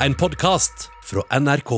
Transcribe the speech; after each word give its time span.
en 0.00 0.14
podkast 0.14 0.90
fra 1.04 1.22
NRK. 1.40 1.70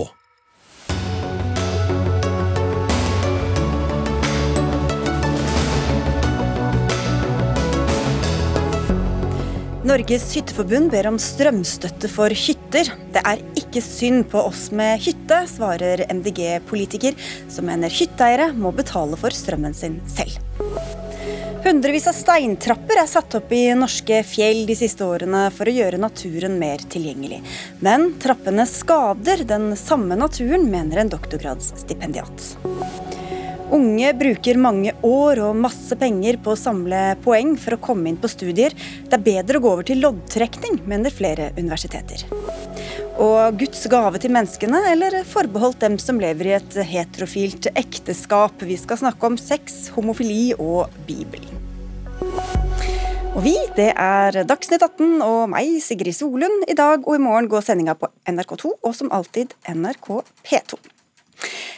Norges 9.88 10.26
hytteforbund 10.34 10.90
ber 10.92 11.06
om 11.08 11.16
strømstøtte 11.22 12.10
for 12.12 12.34
hytter. 12.34 12.90
Det 13.14 13.22
er 13.22 13.40
ikke 13.56 13.80
synd 13.84 14.26
på 14.32 14.42
oss 14.50 14.68
med 14.74 14.98
hytte, 15.06 15.44
svarer 15.48 16.02
MDG-politiker, 16.10 17.16
som 17.48 17.70
mener 17.70 17.92
hytteeiere 17.92 18.50
må 18.58 18.74
betale 18.76 19.16
for 19.20 19.32
strømmen 19.32 19.78
sin 19.78 20.02
selv. 20.10 20.36
Hundrevis 21.68 22.06
av 22.08 22.14
steintrapper 22.16 22.96
er 23.02 23.08
satt 23.10 23.34
opp 23.36 23.50
i 23.52 23.66
norske 23.76 24.22
fjell 24.24 24.62
de 24.64 24.72
siste 24.78 25.04
årene 25.04 25.42
for 25.52 25.68
å 25.68 25.74
gjøre 25.74 25.98
naturen 26.00 26.54
mer 26.56 26.80
tilgjengelig. 26.80 27.42
Men 27.84 28.14
trappene 28.22 28.64
skader 28.64 29.42
den 29.44 29.74
samme 29.76 30.16
naturen, 30.16 30.64
mener 30.72 31.02
en 31.02 31.12
doktorgradsstipendiat. 31.12 32.46
Unge 33.76 34.14
bruker 34.16 34.56
mange 34.56 34.94
år 35.04 35.42
og 35.44 35.60
masse 35.60 36.00
penger 36.00 36.40
på 36.40 36.54
å 36.54 36.62
samle 36.62 37.02
poeng 37.20 37.52
for 37.60 37.76
å 37.76 37.82
komme 37.84 38.08
inn 38.08 38.16
på 38.16 38.32
studier. 38.32 38.72
Det 39.04 39.20
er 39.20 39.26
bedre 39.28 39.60
å 39.60 39.66
gå 39.66 39.74
over 39.74 39.90
til 39.92 40.00
loddtrekning, 40.00 40.80
mener 40.88 41.12
flere 41.12 41.50
universiteter. 41.60 42.24
Og 43.18 43.56
Guds 43.58 43.80
gave 43.90 44.18
til 44.22 44.30
menneskene, 44.30 44.78
eller 44.92 45.16
forbeholdt 45.26 45.80
dem 45.82 45.96
som 45.98 46.20
lever 46.22 46.46
i 46.46 46.52
et 46.54 46.76
heterofilt 46.86 47.66
ekteskap? 47.74 48.62
Vi 48.62 48.76
skal 48.78 49.00
snakke 49.00 49.26
om 49.26 49.38
sex, 49.40 49.88
homofili 49.96 50.52
og 50.54 50.92
Bibelen. 51.08 51.50
Og 53.34 53.42
vi, 53.42 53.56
det 53.74 53.90
er 53.98 54.38
Dagsnytt 54.46 54.82
18 54.86 55.18
og 55.22 55.50
meg, 55.50 55.80
Sigrid 55.82 56.14
Solund. 56.14 56.62
I 56.70 56.78
dag 56.78 57.02
og 57.02 57.18
i 57.18 57.22
morgen 57.22 57.50
går 57.50 57.66
sendinga 57.66 57.96
på 57.98 58.10
NRK2 58.30 58.72
og 58.76 58.94
som 58.94 59.10
alltid 59.14 59.54
NRK 59.74 60.08
P2. 60.46 60.78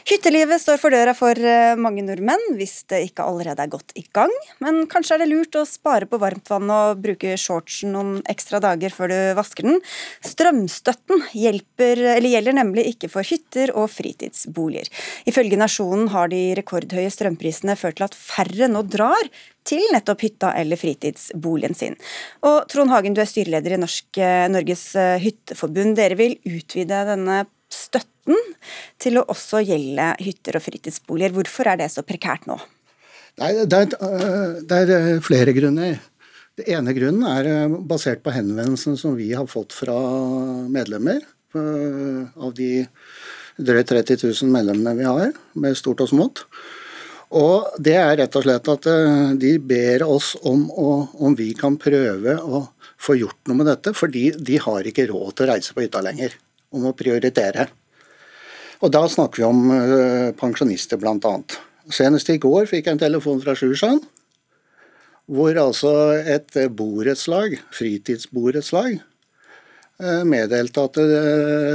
Hyttelivet 0.08 0.62
står 0.62 0.78
for 0.80 0.94
døra 0.94 1.12
for 1.14 1.36
eh, 1.36 1.76
mange 1.78 2.02
nordmenn, 2.02 2.42
hvis 2.58 2.80
det 2.90 3.02
ikke 3.10 3.26
allerede 3.28 3.62
er 3.62 3.70
godt 3.70 3.92
i 4.00 4.02
gang. 4.16 4.32
Men 4.64 4.82
kanskje 4.90 5.16
er 5.16 5.22
det 5.22 5.28
lurt 5.30 5.58
å 5.60 5.66
spare 5.68 6.08
på 6.10 6.18
varmtvann 6.20 6.72
og 6.72 7.02
bruke 7.04 7.36
shortsen 7.38 7.92
noen 7.94 8.16
ekstra 8.30 8.62
dager 8.64 8.94
før 8.94 9.12
du 9.12 9.18
vasker 9.38 9.68
den. 9.68 9.78
Strømstøtten 10.26 11.22
hjelper, 11.36 12.02
gjelder 12.24 12.56
nemlig 12.56 12.88
ikke 12.94 13.12
for 13.12 13.26
hytter 13.26 13.74
og 13.76 13.90
fritidsboliger. 13.92 14.90
Ifølge 15.30 15.60
Nasjonen 15.60 16.10
har 16.14 16.32
de 16.32 16.42
rekordhøye 16.58 17.12
strømprisene 17.12 17.78
ført 17.78 18.00
til 18.00 18.08
at 18.08 18.18
færre 18.18 18.70
nå 18.72 18.82
drar 18.88 19.30
til 19.68 19.84
nettopp 19.92 20.24
hytta 20.24 20.54
eller 20.58 20.80
fritidsboligen 20.80 21.76
sin. 21.76 21.98
Og 22.48 22.64
Trond 22.72 22.90
Hagen, 22.90 23.14
du 23.14 23.22
er 23.22 23.28
styreleder 23.28 23.76
i 23.76 23.82
Norsk, 23.84 24.08
eh, 24.18 24.48
Norges 24.50 24.88
eh, 24.98 25.18
Hytteforbund. 25.22 25.98
Dere 26.00 26.18
vil 26.18 26.38
utvide 26.48 27.04
denne 27.12 27.44
støtten 27.70 28.09
til 29.00 29.20
å 29.20 29.26
også 29.32 29.62
gjelde 29.64 30.12
hytter 30.20 30.58
og 30.58 30.64
fritidsboliger. 30.64 31.34
Hvorfor 31.36 31.70
er 31.72 31.80
det 31.80 31.90
så 31.94 32.04
prekært 32.06 32.46
nå? 32.50 32.58
Nei, 33.40 33.52
det, 33.64 33.78
er, 33.78 33.94
øh, 34.04 34.56
det 34.66 34.78
er 34.84 34.90
øh, 34.96 35.20
flere 35.24 35.54
grunner. 35.56 36.00
Det 36.58 36.66
ene 36.74 36.94
grunnen 36.96 37.24
er 37.30 37.48
øh, 37.48 37.78
basert 37.88 38.24
på 38.24 38.34
henvendelsen 38.34 38.98
som 39.00 39.14
vi 39.16 39.30
har 39.32 39.48
fått 39.48 39.76
fra 39.76 39.96
medlemmer. 40.68 41.22
Av 41.50 42.52
de 42.54 42.84
drøyt 43.58 43.88
30 43.90 44.20
000 44.22 44.52
medlemmene 44.54 44.92
vi 45.00 45.08
har, 45.08 45.32
med 45.58 45.78
stort 45.78 46.04
og 46.04 46.12
smått. 46.12 46.44
Og 47.34 47.74
det 47.82 47.96
er 47.98 48.12
rett 48.20 48.36
og 48.38 48.44
slett 48.44 48.70
at 48.70 48.86
de 49.38 49.50
ber 49.58 50.04
oss 50.06 50.36
om, 50.46 50.62
å, 50.70 50.92
om 51.26 51.34
vi 51.38 51.48
kan 51.58 51.74
prøve 51.78 52.36
å 52.38 52.62
få 53.00 53.16
gjort 53.18 53.50
noe 53.50 53.58
med 53.58 53.70
dette, 53.70 53.94
fordi 53.98 54.28
de 54.38 54.60
har 54.62 54.86
ikke 54.86 55.08
råd 55.10 55.34
til 55.34 55.46
å 55.46 55.50
reise 55.50 55.74
på 55.74 55.82
hytta 55.82 56.02
lenger 56.06 56.38
om 56.74 56.86
å 56.86 56.94
prioritere. 56.94 57.66
Og 58.80 58.92
Da 58.94 59.02
snakker 59.12 59.42
vi 59.42 59.48
om 59.48 59.68
uh, 59.68 60.30
pensjonister 60.40 61.00
bl.a. 61.00 61.34
Senest 61.92 62.30
i 62.32 62.38
går 62.40 62.68
fikk 62.70 62.88
jeg 62.88 62.96
en 62.96 63.02
telefon 63.02 63.40
fra 63.42 63.54
Sjusjøen, 63.58 64.00
hvor 65.30 65.58
altså 65.62 65.92
et 66.18 66.56
borettslag, 66.76 67.58
fritidsborettslag, 67.76 68.96
uh, 70.00 70.22
meddelte 70.24 70.86
at 70.88 71.00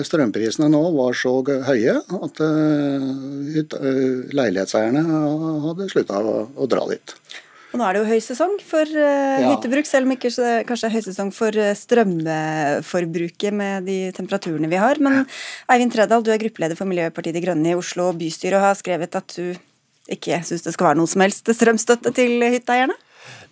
strømprisene 0.10 0.72
nå 0.74 0.82
var 0.98 1.14
så 1.20 1.38
høye 1.70 2.00
at 2.02 2.42
leilighetseierne 4.36 5.06
hadde 5.70 5.92
slutta 5.94 6.24
å 6.26 6.70
dra 6.72 6.90
dit. 6.90 7.18
Og 7.76 7.82
nå 7.82 7.84
er 7.90 7.98
det 7.98 8.02
jo 8.06 8.08
høysesong 8.08 8.54
for 8.64 8.88
uh, 8.88 9.36
ja. 9.36 9.50
hyttebruk, 9.52 9.88
selv 9.90 10.08
om 10.08 10.14
ikke 10.16 10.32
kanskje 10.64 10.88
er 10.88 10.94
høysesong 10.94 11.32
for 11.36 11.60
uh, 11.60 11.74
strømforbruket 11.76 13.52
med 13.52 13.90
de 13.90 13.98
temperaturene 14.16 14.70
vi 14.72 14.80
har. 14.80 15.02
Men 15.04 15.26
Eivind 15.68 15.92
Tredal, 15.92 16.24
du 16.24 16.32
er 16.32 16.40
gruppeleder 16.40 16.80
for 16.80 16.88
Miljøpartiet 16.88 17.36
De 17.36 17.44
Grønne 17.44 17.74
i 17.74 17.76
Oslo 17.76 18.14
bystyre 18.16 18.62
og 18.62 18.70
har 18.70 18.80
skrevet 18.80 19.20
at 19.20 19.36
du 19.36 19.58
ikke 20.16 20.40
syns 20.48 20.64
det 20.64 20.72
skal 20.72 20.94
være 20.94 21.02
noe 21.02 21.12
som 21.12 21.26
helst 21.26 21.52
strømstøtte 21.52 22.16
til 22.16 22.48
hytteeierne? 22.48 22.96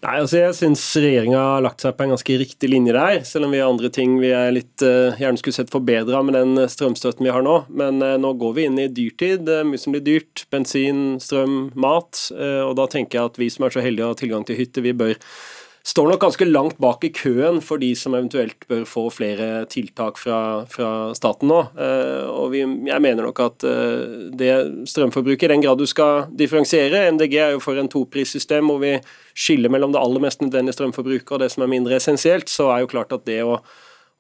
Nei, 0.04 0.18
altså 0.20 0.40
Jeg 0.42 0.56
syns 0.58 0.82
regjeringa 1.00 1.40
har 1.40 1.64
lagt 1.64 1.84
seg 1.84 1.96
på 1.96 2.06
en 2.06 2.12
ganske 2.12 2.38
riktig 2.42 2.70
linje 2.72 2.96
der, 2.96 3.22
selv 3.28 3.48
om 3.48 3.56
vi 3.56 3.62
har 3.62 3.72
andre 3.72 3.92
ting 3.94 4.18
vi 4.20 4.34
er 4.36 4.52
litt 4.56 4.84
uh, 4.84 5.16
gjerne 5.20 5.40
skulle 5.40 5.56
sett 5.56 5.72
forbedra 5.72 6.20
med 6.26 6.36
den 6.36 6.60
strømstøtten 6.70 7.24
vi 7.24 7.32
har 7.32 7.46
nå. 7.46 7.56
Men 7.72 8.04
uh, 8.04 8.18
nå 8.20 8.34
går 8.42 8.58
vi 8.58 8.68
inn 8.68 8.80
i 8.84 8.90
dyrtid. 8.92 9.48
Er 9.48 9.68
mye 9.68 9.80
som 9.80 9.96
blir 9.96 10.04
dyrt. 10.04 10.46
Bensin, 10.52 11.22
strøm, 11.24 11.72
mat. 11.80 12.26
Uh, 12.36 12.66
og 12.68 12.76
da 12.82 12.90
tenker 12.92 13.20
jeg 13.20 13.32
at 13.32 13.40
vi 13.40 13.50
som 13.54 13.68
er 13.68 13.76
så 13.76 13.84
heldige 13.86 14.10
å 14.10 14.14
ha 14.14 14.20
tilgang 14.20 14.48
til 14.48 14.60
hytte, 14.60 14.84
vi 14.84 14.96
bør 14.98 15.16
står 15.84 16.08
nok 16.14 16.22
ganske 16.24 16.46
langt 16.48 16.78
bak 16.80 17.04
i 17.04 17.12
køen 17.12 17.60
for 17.64 17.82
de 17.82 17.90
som 18.00 18.16
eventuelt 18.16 18.68
bør 18.70 18.86
få 18.88 19.04
flere 19.12 19.66
tiltak 19.72 20.20
fra, 20.22 20.38
fra 20.72 20.90
staten 21.18 21.52
nå. 21.52 21.60
Eh, 21.76 22.30
og 22.32 22.54
vi, 22.54 22.62
jeg 22.64 23.04
mener 23.04 23.28
nok 23.28 23.42
at 23.44 23.66
eh, 23.68 24.30
det 24.40 24.54
strømforbruket, 24.90 25.50
i 25.50 25.54
den 25.54 25.66
grad 25.66 25.82
du 25.82 25.88
skal 25.90 26.30
differensiere 26.40 27.10
MDG 27.12 27.36
er 27.36 27.56
jo 27.58 27.64
for 27.64 27.80
en 27.80 27.92
toprissystem 27.92 28.72
hvor 28.72 28.80
vi 28.84 28.96
skiller 29.36 29.72
mellom 29.74 29.92
det 29.92 30.00
aller 30.00 30.24
mest 30.24 30.44
nødvendige 30.44 30.78
strømforbruket 30.80 31.36
og 31.36 31.44
det 31.44 31.52
som 31.52 31.66
er 31.66 31.74
mindre 31.76 32.00
essensielt, 32.00 32.48
så 32.52 32.72
er 32.72 32.86
jo 32.86 32.94
klart 32.94 33.12
at 33.12 33.28
det 33.28 33.42
å 33.44 33.60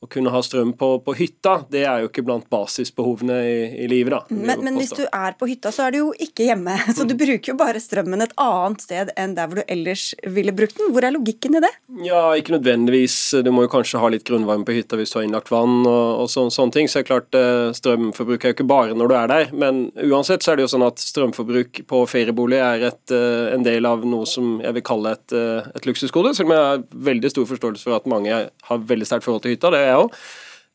å 0.03 0.09
kunne 0.11 0.31
ha 0.33 0.41
strøm 0.43 0.73
på, 0.77 0.89
på, 1.05 1.15
hytta, 1.15 1.61
det 1.71 1.85
er 1.87 2.03
jo 2.03 2.09
ikke 2.09 2.25
blant 2.27 2.49
basisbehovene 2.51 3.37
i, 3.47 3.57
i 3.85 3.87
livet. 3.87 4.17
da. 4.17 4.35
Men, 4.35 4.63
men 4.65 4.79
hvis 4.81 4.91
du 4.97 5.05
er 5.05 5.37
på 5.39 5.47
hytta, 5.47 5.71
så 5.71 5.87
er 5.87 5.95
du 5.95 5.99
jo 6.01 6.09
ikke 6.19 6.49
hjemme. 6.49 6.75
Så 6.97 7.07
du 7.07 7.15
bruker 7.17 7.53
jo 7.53 7.55
bare 7.57 7.79
strømmen 7.81 8.25
et 8.25 8.33
annet 8.39 8.83
sted 8.83 9.11
enn 9.19 9.33
der 9.37 9.47
hvor 9.49 9.61
du 9.61 9.71
ellers 9.71 10.11
ville 10.35 10.53
brukt 10.55 10.77
den. 10.77 10.91
Hvor 10.93 11.05
er 11.05 11.13
logikken 11.15 11.57
i 11.57 11.61
det? 11.63 11.71
Ja, 12.05 12.21
ikke 12.37 12.55
nødvendigvis. 12.57 13.15
Du 13.45 13.49
må 13.55 13.65
jo 13.65 13.71
kanskje 13.71 14.01
ha 14.01 14.09
litt 14.11 14.25
grunnvarme 14.27 14.67
på 14.67 14.75
hytta 14.75 14.99
hvis 14.99 15.13
du 15.13 15.19
har 15.19 15.27
innlagt 15.27 15.51
vann 15.53 15.87
og, 15.87 16.23
og 16.23 16.29
så, 16.31 16.45
sånne 16.53 16.75
ting. 16.75 16.91
Så 16.91 16.99
er 16.99 17.05
det 17.05 17.11
klart, 17.11 17.37
eh, 17.37 17.71
strømforbruk 17.77 18.43
er 18.43 18.53
jo 18.53 18.57
ikke 18.57 18.67
bare 18.69 18.97
når 18.97 19.11
du 19.11 19.15
er 19.17 19.31
der. 19.31 19.55
Men 19.55 19.85
uansett 20.03 20.45
så 20.45 20.53
er 20.53 20.59
det 20.59 20.67
jo 20.67 20.73
sånn 20.75 20.87
at 20.87 21.01
strømforbruk 21.01 21.83
på 21.89 22.03
feriebolig 22.11 22.59
er 22.61 22.87
et, 22.91 23.15
eh, 23.15 23.53
en 23.55 23.65
del 23.65 23.87
av 23.89 24.05
noe 24.07 24.27
som 24.29 24.57
jeg 24.63 24.77
vil 24.77 24.87
kalle 24.91 25.15
et, 25.17 25.37
eh, 25.37 25.71
et 25.73 25.89
luksusgode. 25.89 26.35
Selv 26.35 26.51
om 26.51 26.55
jeg 26.57 26.67
har 26.67 26.85
veldig 27.11 27.33
stor 27.33 27.49
forståelse 27.49 27.87
for 27.87 27.97
at 27.97 28.09
mange 28.09 28.43
har 28.43 28.85
veldig 28.93 29.07
sterkt 29.09 29.27
forhold 29.27 29.45
til 29.45 29.55
hytta. 29.55 29.73
det 29.73 29.83
er 29.87 29.92
jeg 29.93 30.07
òg. 30.07 30.23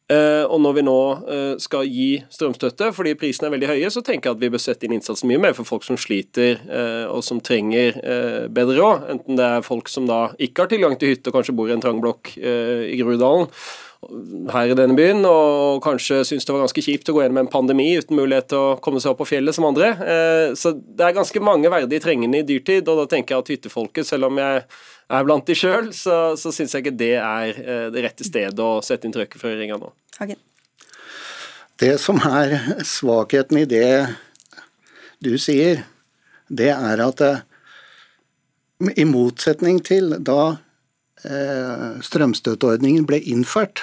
Uh, 0.09 0.47
og 0.49 0.63
når 0.65 0.77
vi 0.79 0.83
nå 0.87 1.01
uh, 1.29 1.57
skal 1.61 1.85
gi 1.85 2.23
strømstøtte 2.33 2.87
fordi 2.97 3.11
prisene 3.21 3.51
er 3.51 3.53
veldig 3.53 3.69
høye, 3.69 3.91
så 3.93 4.01
tenker 4.01 4.31
jeg 4.31 4.39
at 4.39 4.41
vi 4.41 4.49
bør 4.55 4.63
sette 4.65 4.89
inn 4.89 4.95
innsatsen 4.97 5.29
mye 5.29 5.43
mer 5.43 5.57
for 5.59 5.69
folk 5.69 5.85
som 5.85 5.99
sliter 6.01 6.63
uh, 6.65 7.05
og 7.13 7.21
som 7.27 7.43
trenger 7.45 7.99
bedre 8.49 8.79
råd. 8.79 9.05
Enten 9.13 9.37
det 9.37 9.45
er 9.45 9.67
folk 9.67 9.93
som 9.93 10.09
da 10.09 10.31
ikke 10.41 10.65
har 10.65 10.73
tilgang 10.73 10.97
til 10.97 11.13
hytte 11.13 11.29
og 11.29 11.37
kanskje 11.37 11.57
bor 11.59 11.69
i 11.69 11.77
en 11.77 11.85
trang 11.85 12.01
blokk 12.01 12.33
i 12.41 12.97
Groruddalen 12.97 13.53
her 14.53 14.71
i 14.71 14.77
denne 14.79 14.95
byen, 14.95 15.25
og 15.27 15.81
kanskje 15.83 16.21
syns 16.27 16.47
det 16.47 16.55
var 16.55 16.63
ganske 16.63 16.85
kjipt 16.85 17.09
å 17.11 17.17
gå 17.17 17.25
gjennom 17.25 17.41
en 17.43 17.51
pandemi 17.51 17.89
uten 17.99 18.15
mulighet 18.15 18.47
til 18.53 18.61
å 18.61 18.77
komme 18.85 19.03
seg 19.03 19.11
opp 19.11 19.19
på 19.25 19.27
fjellet 19.33 19.57
som 19.57 19.67
andre. 19.67 19.91
Så 20.55 20.71
det 20.79 21.03
er 21.03 21.17
ganske 21.17 21.43
mange 21.43 21.73
verdig 21.73 21.99
trengende 22.05 22.39
i 22.39 22.47
dyrtid, 22.47 22.87
og 22.87 23.03
da 23.03 23.09
tenker 23.11 23.35
jeg 23.35 23.43
at 23.43 23.51
hyttefolket, 23.57 24.07
selv 24.07 24.31
om 24.31 24.39
jeg 24.39 24.63
er 25.09 25.25
blant 25.25 25.47
de 25.49 25.57
sjøl, 25.57 25.91
så, 25.97 26.37
så 26.37 26.53
syns 26.55 26.75
jeg 26.75 26.85
ikke 26.85 26.99
det 27.01 27.15
er 27.17 27.61
eh, 27.63 27.87
det 27.95 28.05
rette 28.05 28.27
stedet 28.27 28.61
å 28.61 28.83
sette 28.85 29.09
inn 29.09 29.15
trøkket 29.15 29.41
for 29.41 29.57
ringa 29.57 29.79
nå. 29.81 29.93
Hagen. 30.21 30.41
Det 31.79 31.95
som 32.03 32.19
er 32.27 32.57
svakheten 32.87 33.63
i 33.63 33.69
det 33.71 33.91
du 35.25 35.33
sier, 35.41 35.85
det 36.49 36.73
er 36.75 37.05
at 37.05 37.23
eh, 37.25 37.45
i 39.01 39.07
motsetning 39.09 39.81
til 39.85 40.19
da 40.21 40.41
eh, 40.53 40.59
strømstøtteordningen 41.23 43.07
ble 43.09 43.19
innført, 43.27 43.83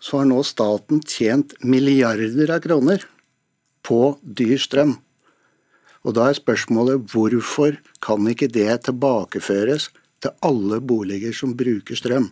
så 0.00 0.20
har 0.20 0.28
nå 0.28 0.42
staten 0.44 1.00
tjent 1.08 1.54
milliarder 1.64 2.52
av 2.52 2.60
kroner 2.64 3.06
på 3.86 4.00
dyr 4.20 4.58
strøm. 4.60 4.96
Og 6.06 6.14
da 6.14 6.28
er 6.30 6.38
spørsmålet 6.38 7.08
hvorfor 7.10 7.78
kan 8.04 8.26
ikke 8.30 8.50
det 8.52 8.70
tilbakeføres 8.86 9.88
til 10.22 10.34
alle 10.46 10.78
boliger 10.80 11.34
som 11.34 11.54
bruker 11.58 11.98
strøm. 11.98 12.30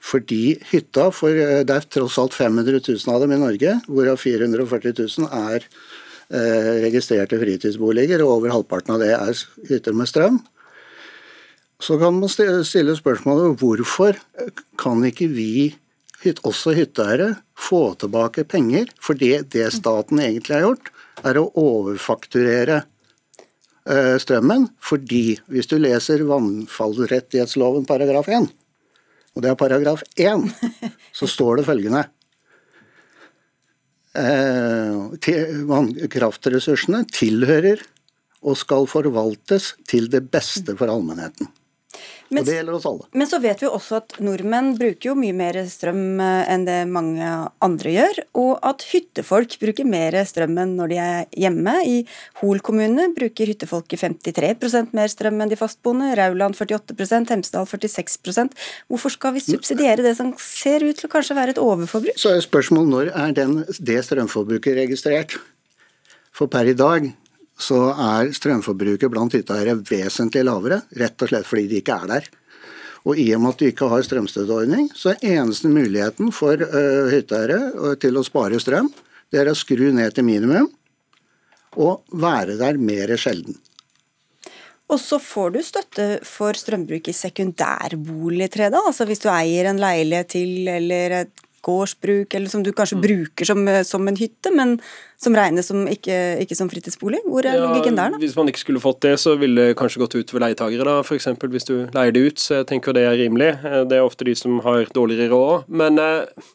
Fordi 0.00 0.56
hytta, 0.70 1.10
for 1.12 1.36
eh, 1.36 1.60
det 1.68 1.74
er 1.76 1.88
tross 1.92 2.16
alt 2.20 2.36
500 2.36 2.80
000 2.80 3.12
av 3.12 3.24
dem 3.24 3.34
i 3.36 3.40
Norge, 3.40 3.74
hvorav 3.88 4.20
440 4.20 4.94
000 4.96 5.28
er 5.28 5.66
eh, 5.66 6.70
registrerte 6.86 7.36
fritidsboliger, 7.40 8.24
og 8.24 8.38
over 8.38 8.54
halvparten 8.54 8.96
av 8.96 9.04
det 9.04 9.12
er 9.16 9.42
hytter 9.68 9.96
med 9.96 10.08
strøm. 10.08 10.40
Så 11.80 11.96
kan 12.00 12.18
man 12.20 12.28
stille 12.30 12.96
spørsmålet 12.96 13.56
hvorfor 13.60 14.18
kan 14.80 15.04
ikke 15.08 15.30
vi 15.32 15.52
også 16.44 16.74
hytteeiere 16.76 17.34
få 17.56 17.94
tilbake 18.00 18.44
penger, 18.44 18.90
for 19.00 19.16
det, 19.16 19.50
det 19.54 19.70
staten 19.72 20.20
egentlig 20.20 20.58
har 20.58 20.66
gjort, 20.66 20.90
er 21.24 21.38
å 21.40 21.48
overfakturere 21.56 22.82
uh, 22.84 24.16
strømmen. 24.20 24.68
Fordi 24.80 25.38
hvis 25.48 25.70
du 25.70 25.78
leser 25.80 26.26
vannfallrettighetsloven 26.28 27.86
paragraf 27.88 28.28
1, 28.28 28.48
og 29.34 29.44
det 29.44 29.52
er 29.52 29.60
paragraf 29.60 30.04
1, 30.20 30.48
så 31.18 31.28
står 31.30 31.60
det 31.60 31.68
følgende 31.70 32.04
uh, 34.18 35.08
Vannkraftressursene 35.70 37.06
tilhører 37.08 37.80
og 38.40 38.56
skal 38.56 38.88
forvaltes 38.88 39.74
til 39.88 40.08
det 40.12 40.26
beste 40.32 40.76
for 40.76 40.92
allmennheten. 40.92 41.48
Men, 42.30 42.42
og 42.42 42.46
det 42.46 42.56
gjelder 42.58 42.76
oss 42.76 42.86
alle. 42.86 43.06
Men 43.18 43.28
så 43.30 43.40
vet 43.42 43.62
vi 43.62 43.68
også 43.68 43.98
at 43.98 44.16
nordmenn 44.22 44.72
bruker 44.78 45.10
jo 45.10 45.16
mye 45.18 45.34
mer 45.36 45.58
strøm 45.70 46.20
eh, 46.22 46.52
enn 46.52 46.66
det 46.68 46.78
mange 46.90 47.26
andre 47.64 47.94
gjør, 47.94 48.20
og 48.38 48.52
at 48.70 48.84
hyttefolk 48.92 49.56
bruker 49.62 49.88
mer 49.88 50.14
strøm 50.28 50.58
enn 50.62 50.76
når 50.78 50.92
de 50.92 51.00
er 51.02 51.40
hjemme. 51.44 51.74
I 51.86 51.96
Hol 52.42 52.62
kommune 52.64 53.08
bruker 53.16 53.50
hyttefolket 53.50 54.04
53% 54.04 54.94
mer 54.96 55.10
strøm 55.10 55.42
enn 55.42 55.50
de 55.50 55.58
fastboende, 55.58 56.12
Rauland 56.18 56.58
48% 56.58 57.34
Hemsedal 57.34 57.66
46% 57.66 58.54
Hvorfor 58.90 59.12
skal 59.14 59.34
vi 59.34 59.42
subsidiere 59.44 60.04
det 60.04 60.16
som 60.18 60.32
ser 60.40 60.84
ut 60.86 60.98
til 60.98 61.08
å 61.08 61.12
kanskje 61.12 61.36
være 61.38 61.54
et 61.56 61.62
overforbruk? 61.62 62.18
Så 62.20 62.34
er 62.34 62.44
spørsmålet 62.44 62.94
når 62.94 63.10
er 63.14 63.34
den, 63.36 63.58
det 63.78 63.98
strømforbruket 64.06 64.78
registrert? 64.78 65.36
For 66.34 66.50
per 66.50 66.70
i 66.70 66.76
dag 66.78 67.10
så 67.60 67.80
er 67.92 68.32
strømforbruket 68.34 69.12
blant 69.12 69.34
hytteeiere 69.36 69.76
vesentlig 69.86 70.44
lavere, 70.48 70.80
rett 70.96 71.22
og 71.22 71.30
slett 71.30 71.48
fordi 71.48 71.68
de 71.70 71.80
ikke 71.82 71.98
er 72.02 72.10
der. 72.14 72.28
Og 73.08 73.20
i 73.20 73.30
og 73.36 73.40
med 73.40 73.54
at 73.54 73.62
du 73.62 73.68
ikke 73.70 73.88
har 73.88 74.04
strømstøtteordning, 74.04 74.90
så 74.96 75.14
er 75.14 75.38
eneste 75.38 75.70
muligheten 75.72 76.32
for 76.36 76.60
uh, 76.60 77.08
hytteeiere 77.12 77.94
til 78.00 78.20
å 78.20 78.26
spare 78.26 78.60
strøm, 78.60 78.90
det 79.30 79.40
er 79.40 79.50
å 79.52 79.56
skru 79.56 79.88
ned 79.94 80.16
til 80.16 80.26
minimum 80.26 80.68
og 81.78 82.00
være 82.10 82.56
der 82.58 82.80
mer 82.82 83.12
sjelden. 83.20 83.54
Og 84.90 84.98
så 84.98 85.20
får 85.22 85.52
du 85.54 85.60
støtte 85.62 86.06
for 86.26 86.58
strømbruk 86.58 87.12
i 87.12 87.14
sekundærbolig, 87.14 88.48
da? 88.58 88.80
Altså 88.80 89.06
hvis 89.06 89.22
du 89.22 89.28
eier 89.30 89.70
en 89.70 89.78
leilighet 89.78 90.32
til 90.34 90.66
eller 90.72 91.14
et 91.20 91.44
gårdsbruk, 91.66 92.34
eller 92.34 92.48
som 92.52 92.62
du 92.64 92.72
kanskje 92.72 92.98
mm. 92.98 93.04
bruker 93.04 93.48
som, 93.48 93.62
eh, 93.68 93.82
som, 93.86 94.08
en 94.08 94.16
hytte, 94.18 94.52
men 94.54 94.76
som 95.20 95.36
regnes 95.36 95.68
som 95.70 95.84
ikke, 95.90 96.16
ikke 96.44 96.56
som 96.56 96.70
fritidsbolig? 96.72 97.22
Hvor 97.26 97.44
er 97.44 97.58
ja, 97.58 97.66
logikken 97.66 97.98
der, 97.98 98.14
da? 98.14 98.20
Hvis 98.22 98.36
man 98.38 98.50
ikke 98.50 98.64
skulle 98.64 98.82
fått 98.82 99.02
det, 99.04 99.14
så 99.20 99.36
ville 99.40 99.70
det 99.70 99.78
kanskje 99.80 100.02
gått 100.02 100.16
ut 100.16 100.34
for 100.34 100.42
leietagere, 100.42 100.86
da, 100.88 100.98
f.eks. 101.04 101.30
hvis 101.44 101.68
du 101.68 101.76
leier 101.96 102.16
det 102.16 102.26
ut. 102.26 102.42
Så 102.42 102.60
jeg 102.60 102.70
tenker 102.72 102.96
det 102.96 103.06
er 103.08 103.18
rimelig. 103.20 103.52
Eh, 103.60 103.80
det 103.90 104.00
er 104.00 104.06
ofte 104.06 104.28
de 104.28 104.36
som 104.38 104.60
har 104.66 104.88
dårligere 104.96 105.32
råd. 105.34 105.70
Men 105.82 106.00
eh, 106.00 106.50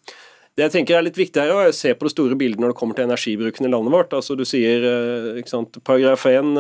det 0.56 0.68
jeg 0.68 0.78
tenker 0.78 0.98
er 0.98 1.06
litt 1.06 1.18
viktig 1.20 1.42
her, 1.42 1.52
er 1.52 1.70
å 1.70 1.76
se 1.76 1.92
på 1.94 2.08
det 2.08 2.14
store 2.16 2.38
bildet 2.40 2.62
når 2.64 2.72
det 2.72 2.80
kommer 2.80 2.96
til 2.96 3.10
energibruken 3.10 3.68
i 3.68 3.72
landet 3.74 3.92
vårt. 3.92 4.14
Altså 4.16 4.38
Du 4.40 4.46
sier 4.48 4.86
ikke 5.36 5.52
sant, 5.52 5.82
paragraf 5.84 6.24
1, 6.32 6.54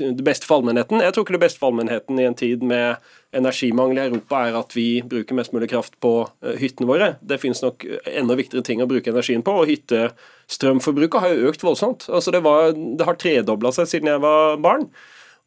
det 0.00 0.24
beste 0.24 0.48
for 0.48 0.62
allmennheten. 0.62 1.04
Jeg 1.04 1.12
tror 1.12 1.26
ikke 1.26 1.36
det 1.36 1.42
beste 1.44 1.60
for 1.60 1.68
allmennheten 1.68 2.16
i 2.16 2.24
en 2.30 2.38
tid 2.38 2.64
med 2.64 2.96
energimangel 3.36 3.98
i 3.98 4.04
Europa 4.06 4.42
er 4.46 4.58
at 4.58 4.76
vi 4.76 4.86
bruker 5.08 5.36
mest 5.38 5.54
mulig 5.54 5.70
kraft 5.72 5.96
på 6.04 6.14
eh, 6.44 6.58
hyttene 6.60 6.88
våre. 6.90 7.14
Det 7.24 7.40
finnes 7.42 7.62
nok 7.64 7.86
enda 8.12 8.36
viktigere 8.38 8.66
ting 8.66 8.84
å 8.84 8.90
bruke 8.90 9.12
energien 9.12 9.44
på, 9.46 9.54
og 9.62 9.70
hyttestrømforbruket 9.70 11.24
har 11.24 11.32
jo 11.32 11.50
økt 11.52 11.64
voldsomt. 11.64 12.08
Altså 12.12 12.34
det, 12.34 12.44
var, 12.44 12.76
det 12.76 13.08
har 13.08 13.18
tredobla 13.20 13.72
seg 13.74 13.90
siden 13.90 14.12
jeg 14.12 14.24
var 14.24 14.60
barn. 14.62 14.88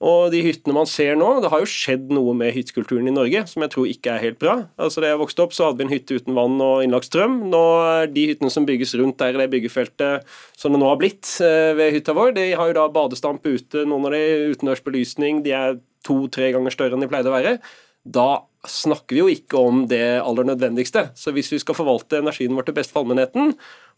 Og 0.03 0.27
de 0.33 0.41
hyttene 0.43 0.75
man 0.75 0.89
ser 0.89 1.15
nå, 1.15 1.27
det 1.39 1.49
har 1.53 1.61
jo 1.63 1.69
skjedd 1.71 2.09
noe 2.13 2.33
med 2.35 2.51
hyttekulturen 2.51 3.07
i 3.07 3.13
Norge 3.15 3.45
som 3.47 3.63
jeg 3.63 3.71
tror 3.71 3.87
ikke 3.87 4.11
er 4.11 4.23
helt 4.25 4.41
bra. 4.41 4.57
Altså 4.75 5.01
Da 5.01 5.13
jeg 5.13 5.21
vokste 5.21 5.45
opp, 5.45 5.55
så 5.55 5.69
hadde 5.69 5.79
vi 5.79 5.85
en 5.87 5.93
hytte 5.93 6.17
uten 6.19 6.35
vann 6.35 6.59
og 6.59 6.83
innlagt 6.83 7.07
strøm. 7.07 7.37
Nå 7.47 7.63
er 7.85 8.11
de 8.11 8.27
hyttene 8.33 8.51
som 8.51 8.67
bygges 8.67 8.91
rundt 8.99 9.21
der 9.21 9.37
i 9.37 9.39
det 9.39 9.47
byggefeltet 9.53 10.27
som 10.59 10.75
det 10.75 10.81
nå 10.81 10.91
har 10.91 10.99
blitt 10.99 11.29
eh, 11.39 11.71
ved 11.79 11.95
hytta 11.95 12.15
vår, 12.17 12.35
de 12.35 12.49
har 12.59 12.71
jo 12.71 12.77
da 12.77 12.89
badestamp 12.91 13.47
ute, 13.47 13.85
noen 13.87 14.09
av 14.09 14.17
de 14.17 14.51
utendørs 14.51 14.83
belysning, 14.83 15.39
de 15.45 15.55
er 15.55 15.79
to-tre 16.05 16.51
ganger 16.55 16.73
større 16.73 16.97
enn 16.97 17.03
de 17.03 17.09
pleide 17.11 17.31
å 17.31 17.35
være, 17.35 17.57
da 18.05 18.45
snakker 18.69 19.17
vi 19.17 19.23
jo 19.23 19.31
ikke 19.33 19.61
om 19.61 19.85
det 19.89 20.03
aller 20.21 20.47
nødvendigste. 20.47 21.09
Så 21.17 21.33
hvis 21.33 21.51
vi 21.53 21.61
skal 21.61 21.77
forvalte 21.77 22.21
energien 22.21 22.53
vår 22.57 22.69
til 22.69 22.77
beste 22.77 22.93
for 22.93 23.03
allmennheten, 23.03 23.55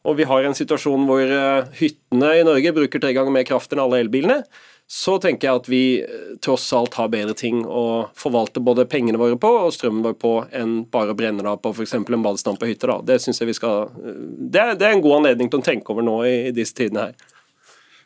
og 0.07 0.15
vi 0.19 0.27
har 0.29 0.45
en 0.45 0.55
situasjon 0.55 1.05
hvor 1.09 1.23
eh, 1.23 1.69
hyttene 1.79 2.31
i 2.39 2.47
Norge 2.47 2.73
bruker 2.75 3.01
tre 3.03 3.13
ganger 3.15 3.33
mer 3.33 3.47
kraft 3.47 3.73
enn 3.73 3.81
alle 3.83 3.99
elbilene, 4.03 4.41
så 4.87 5.17
tenker 5.19 5.49
jeg 5.49 5.59
at 5.59 5.69
vi 5.71 5.81
eh, 5.99 6.27
tross 6.43 6.69
alt 6.77 6.95
har 6.99 7.11
bedre 7.11 7.35
ting 7.35 7.65
å 7.65 8.07
forvalte 8.15 8.63
både 8.63 8.87
pengene 8.87 9.19
våre 9.19 9.39
på 9.41 9.51
og 9.65 9.73
strømmen 9.75 10.05
vår 10.05 10.15
på 10.21 10.33
enn 10.55 10.77
bare 10.91 11.11
å 11.11 11.17
brenne 11.17 11.43
da 11.43 11.57
på 11.59 11.73
f.eks. 11.75 11.97
en 11.99 12.23
badestamp 12.23 12.61
på 12.61 12.69
hytta. 12.69 13.01
Det 13.03 13.19
eh, 13.19 13.27
det 13.27 14.63
er, 14.63 14.75
det 14.79 14.87
er, 14.87 14.93
en 14.93 15.03
god 15.03 15.19
anledning 15.21 15.51
til 15.51 15.59
å 15.59 15.67
tenke 15.67 15.91
over 15.91 16.07
nå 16.07 16.21
i, 16.29 16.37
i 16.47 16.55
disse 16.55 16.77
tidene 16.77 17.09
her. 17.09 17.31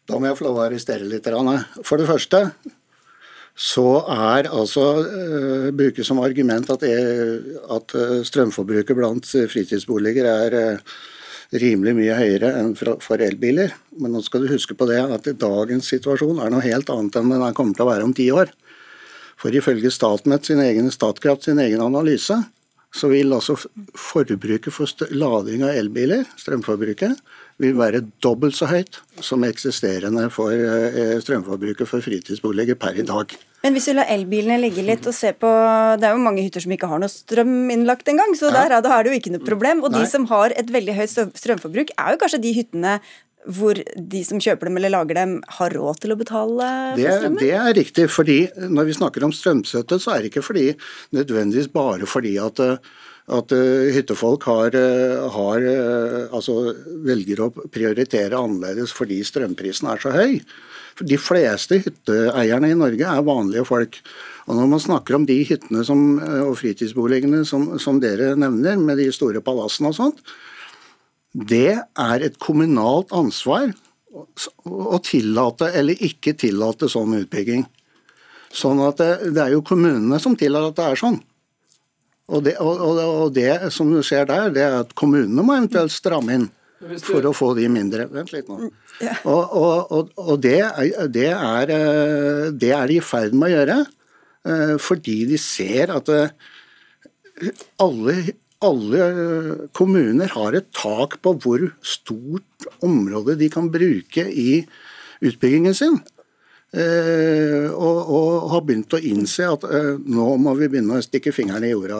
Da 0.09 0.17
må 0.17 0.31
jeg 0.31 0.39
få 0.39 0.47
lov 0.47 0.57
å 0.57 0.65
arrestere 0.65 1.05
litt. 1.05 1.29
For 1.85 2.01
det 2.01 2.09
første 2.09 2.47
så 3.61 3.85
er 4.09 4.49
altså 4.49 4.83
uh, 5.05 5.69
brukes 5.77 6.07
som 6.09 6.21
argument 6.23 6.69
at, 6.73 6.85
er, 6.87 7.35
at 7.75 7.93
uh, 7.93 8.21
strømforbruket 8.25 8.97
blant 8.97 9.27
fritidsboliger 9.51 10.25
er 10.25 10.55
uh, 10.57 10.95
rimelig 11.61 11.93
mye 11.97 12.15
høyere 12.15 12.53
enn 12.61 12.71
for 12.79 13.21
elbiler. 13.21 13.75
Men 13.99 14.15
nå 14.15 14.23
skal 14.25 14.45
du 14.45 14.53
huske 14.53 14.75
på 14.77 14.87
det 14.89 15.01
at 15.03 15.29
dagens 15.39 15.91
situasjon 15.93 16.39
er 16.41 16.53
noe 16.53 16.63
helt 16.65 16.89
annet 16.93 17.19
enn 17.19 17.33
den 17.33 17.57
kommer 17.57 17.77
til 17.77 17.85
å 17.85 17.91
være 17.91 18.07
om 18.07 18.15
ti 18.17 18.29
år. 18.33 18.53
For 19.41 19.53
ifølge 19.53 19.91
Statnett 19.93 20.47
sin 20.47 20.61
egen 20.63 20.89
Statkraft 20.93 21.45
sin 21.47 21.59
egen 21.61 21.83
analyse, 21.83 22.37
så 22.91 23.07
vil 23.07 23.31
altså 23.33 23.55
forbruket 23.95 24.73
for 24.75 25.13
lading 25.15 25.63
av 25.63 25.77
elbiler, 25.79 26.25
strømforbruket, 26.39 27.15
vil 27.61 27.77
være 27.77 28.03
dobbelt 28.23 28.57
så 28.57 28.67
høyt 28.71 28.99
som 29.23 29.45
eksisterende 29.47 30.27
for 30.33 30.51
eh, 30.51 31.15
strømforbruket 31.23 31.87
for 31.87 32.03
fritidsboliger 32.03 32.79
per 32.79 32.99
i 32.99 33.07
dag. 33.07 33.31
Men 33.61 33.75
hvis 33.75 33.87
vi 33.91 33.95
lar 33.97 34.09
elbilene 34.09 34.57
ligge 34.61 34.83
litt 34.85 35.05
og 35.05 35.13
se 35.15 35.33
på 35.37 35.49
Det 36.01 36.07
er 36.07 36.15
jo 36.15 36.23
mange 36.23 36.43
hytter 36.43 36.63
som 36.63 36.71
ikke 36.73 36.89
har 36.89 37.01
noe 37.01 37.11
strøm 37.13 37.73
innlagt 37.73 38.09
engang, 38.09 38.33
så 38.37 38.49
der 38.53 38.71
det, 38.73 38.81
er 38.89 39.03
det 39.03 39.11
jo 39.11 39.19
ikke 39.19 39.33
noe 39.35 39.45
problem. 39.45 39.83
Og 39.85 39.93
Nei. 39.93 40.01
de 40.01 40.09
som 40.09 40.25
har 40.31 40.55
et 40.57 40.71
veldig 40.73 40.95
høyt 40.97 41.13
strømforbruk, 41.37 41.93
er 41.93 42.15
jo 42.15 42.21
kanskje 42.23 42.41
de 42.41 42.55
hyttene 42.57 42.95
hvor 43.49 43.77
de 44.13 44.19
som 44.21 44.41
kjøper 44.41 44.69
dem 44.69 44.75
eller 44.77 44.93
lager 44.93 45.17
dem, 45.17 45.37
har 45.57 45.73
råd 45.73 46.01
til 46.03 46.13
å 46.13 46.17
betale 46.19 46.65
for 46.93 46.99
strømmen? 47.01 47.39
Det, 47.39 47.47
det 47.47 47.55
er 47.57 47.77
riktig. 47.77 48.09
fordi 48.13 48.39
Når 48.69 48.89
vi 48.89 48.97
snakker 48.99 49.25
om 49.25 49.33
strømstøtte, 49.33 49.97
så 50.01 50.13
er 50.13 50.21
det 50.21 50.33
ikke 50.33 50.45
fordi, 50.45 50.67
nødvendigvis 51.17 51.71
bare 51.73 52.09
fordi 52.09 52.37
at 52.41 52.65
at 53.31 53.53
uh, 53.53 53.87
hyttefolk 53.93 54.43
har, 54.49 54.75
uh, 54.75 55.27
har 55.31 55.65
altså 56.33 56.73
velger 57.05 57.43
å 57.45 57.51
prioritere 57.71 58.35
annerledes 58.35 58.91
fordi 58.97 59.21
strømprisen 59.23 59.87
er 59.87 60.01
så 60.01 60.11
høy. 60.11 60.41
De 60.99 61.17
fleste 61.19 61.79
hytteeierne 61.81 62.71
i 62.71 62.77
Norge 62.77 63.07
er 63.07 63.25
vanlige 63.25 63.65
folk. 63.67 63.99
Og 64.47 64.57
Når 64.57 64.71
man 64.71 64.83
snakker 64.83 65.15
om 65.15 65.25
de 65.29 65.37
hyttene 65.47 65.83
som, 65.87 66.19
og 66.19 66.57
fritidsboligene 66.59 67.43
som, 67.47 67.69
som, 67.79 68.01
dere 68.03 68.33
nevner, 68.35 68.79
med 68.81 68.99
de 68.99 69.07
store 69.13 69.43
palassene 69.45 69.91
og 69.91 69.97
sånt, 69.97 70.23
det 71.31 71.79
er 71.79 72.25
et 72.25 72.39
kommunalt 72.43 73.13
ansvar 73.15 73.69
å 74.11 74.99
tillate 75.05 75.69
eller 75.79 76.01
ikke 76.03 76.35
tillate 76.35 76.89
sånn 76.91 77.15
utbygging. 77.21 77.63
Sånn 78.51 78.81
at 78.83 78.99
det, 78.99 79.31
det 79.31 79.45
er 79.45 79.53
jo 79.55 79.63
kommunene 79.63 80.19
som 80.19 80.35
tillater 80.35 80.73
at 80.73 80.79
det 80.79 80.87
er 80.89 80.99
sånn. 80.99 81.21
Og 82.31 82.43
det, 82.43 82.57
og, 82.63 82.81
og 82.99 83.31
det, 83.35 83.71
som 83.75 83.91
skjer 84.03 84.27
der, 84.27 84.51
det 84.55 84.65
er 84.65 84.81
at 84.81 84.91
kommunene 84.99 85.43
må 85.43 85.55
eventuelt 85.55 85.93
stramme 85.95 86.35
inn 86.35 86.49
for 87.05 87.27
å 87.27 87.33
få 87.35 87.51
de 87.57 87.67
mindre. 87.71 88.07
Vent 88.11 88.31
litt 88.33 88.49
nå. 88.49 88.69
Og, 89.29 89.55
og, 89.57 90.11
og 90.17 90.35
det, 90.43 90.59
det, 91.13 91.29
er, 91.33 91.73
eh, 91.73 92.45
det, 92.53 92.71
er, 92.75 92.87
de 92.89 92.99
i 92.99 93.03
ferd 93.05 93.35
med 93.37 93.49
å 93.49 93.55
gjøre 93.55 93.77
eh, 93.81 94.75
fordi 94.81 95.17
de 95.31 95.39
ser 95.41 95.93
at 95.95 96.11
eh, 96.13 96.33
alle, 97.81 98.15
alle 98.61 99.09
kommuner 99.77 100.33
har 100.35 100.57
et 100.57 100.69
tak 100.75 101.19
på 101.23 101.35
hvor 101.41 101.67
stort 101.85 102.69
område 102.85 103.37
de 103.39 103.49
kan 103.53 103.71
bruke 103.73 104.27
i 104.27 104.63
utbyggingen 105.21 105.77
sin. 105.77 105.97
Eh, 106.71 107.67
og, 107.71 107.97
og, 108.05 108.29
har 108.53 108.61
begynt 108.67 108.93
å 108.95 109.01
innse 109.01 109.49
at 109.49 109.65
nå 110.07 110.29
må 110.39 110.53
vi 110.59 110.69
begynne 110.71 111.01
å 111.01 111.03
stikke 111.03 111.33
fingrene 111.35 111.67
i 111.67 111.73
jorda. 111.73 111.99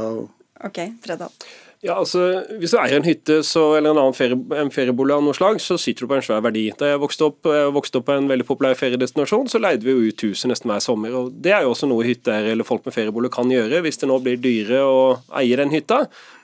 Ok, 0.70 0.86
Fredal. 1.04 1.34
Ja, 1.82 1.96
altså, 1.98 2.20
Hvis 2.62 2.76
du 2.76 2.78
eier 2.78 3.00
en 3.00 3.08
hytte 3.08 3.40
så, 3.42 3.62
eller 3.74 3.90
en 3.90 3.98
annen 3.98 4.14
ferie, 4.14 4.38
en 4.54 4.70
feriebolig 4.70 5.16
av 5.16 5.24
noe 5.26 5.34
slag, 5.34 5.58
så 5.64 5.80
sitter 5.82 6.06
du 6.06 6.12
på 6.12 6.20
en 6.20 6.26
svær 6.26 6.44
verdi. 6.46 6.68
Da 6.78 6.92
jeg 6.92 7.00
vokste 7.02 7.26
opp, 7.32 7.50
jeg 7.50 7.72
vokste 7.74 7.98
opp 7.98 8.06
på 8.06 8.18
en 8.20 8.28
veldig 8.30 8.46
populær 8.46 8.78
feriedestinasjon, 8.78 9.50
så 9.50 9.62
leide 9.64 9.88
vi 9.88 9.96
jo 9.96 10.12
ut 10.12 10.26
huset 10.28 10.52
nesten 10.52 10.70
hver 10.70 10.84
sommer. 10.86 11.16
og 11.18 11.32
Det 11.42 11.56
er 11.58 11.66
jo 11.66 11.72
også 11.74 11.90
noe 11.90 12.06
hytteeiere 12.06 12.54
eller 12.54 12.68
folk 12.68 12.86
med 12.86 12.94
feriebolig 12.94 13.34
kan 13.34 13.50
gjøre, 13.50 13.82
hvis 13.82 13.98
det 13.98 14.12
nå 14.12 14.20
blir 14.22 14.38
dyrere 14.44 14.84
å 14.86 15.02
eie 15.42 15.58
den 15.58 15.74
hytta. 15.74 16.04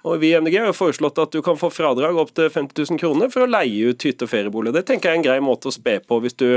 Og 0.10 0.17
Vi 0.24 0.34
i 0.34 0.41
MDG 0.41 0.58
har 0.58 0.72
jo 0.72 0.79
foreslått 0.79 1.22
at 1.22 1.38
du 1.38 1.44
kan 1.46 1.60
få 1.60 1.70
fradrag 1.70 2.17
opp 2.17 2.34
til 2.34 2.50
50 2.50 2.89
000 2.89 2.98
kroner 2.98 3.29
for 3.29 3.46
å 3.46 3.51
leie 3.51 3.94
ut 3.94 4.10
hytte 4.10 4.25
og 4.25 4.34
feriebolig. 4.34 4.74
Det 4.74 4.88
tenker 4.89 5.12
jeg 5.12 5.20
er 5.20 5.22
en 5.22 5.29
grei 5.29 5.39
måte 5.44 5.70
å 5.70 5.75
spe 5.75 6.00
på 6.01 6.17
hvis 6.24 6.39
du 6.41 6.50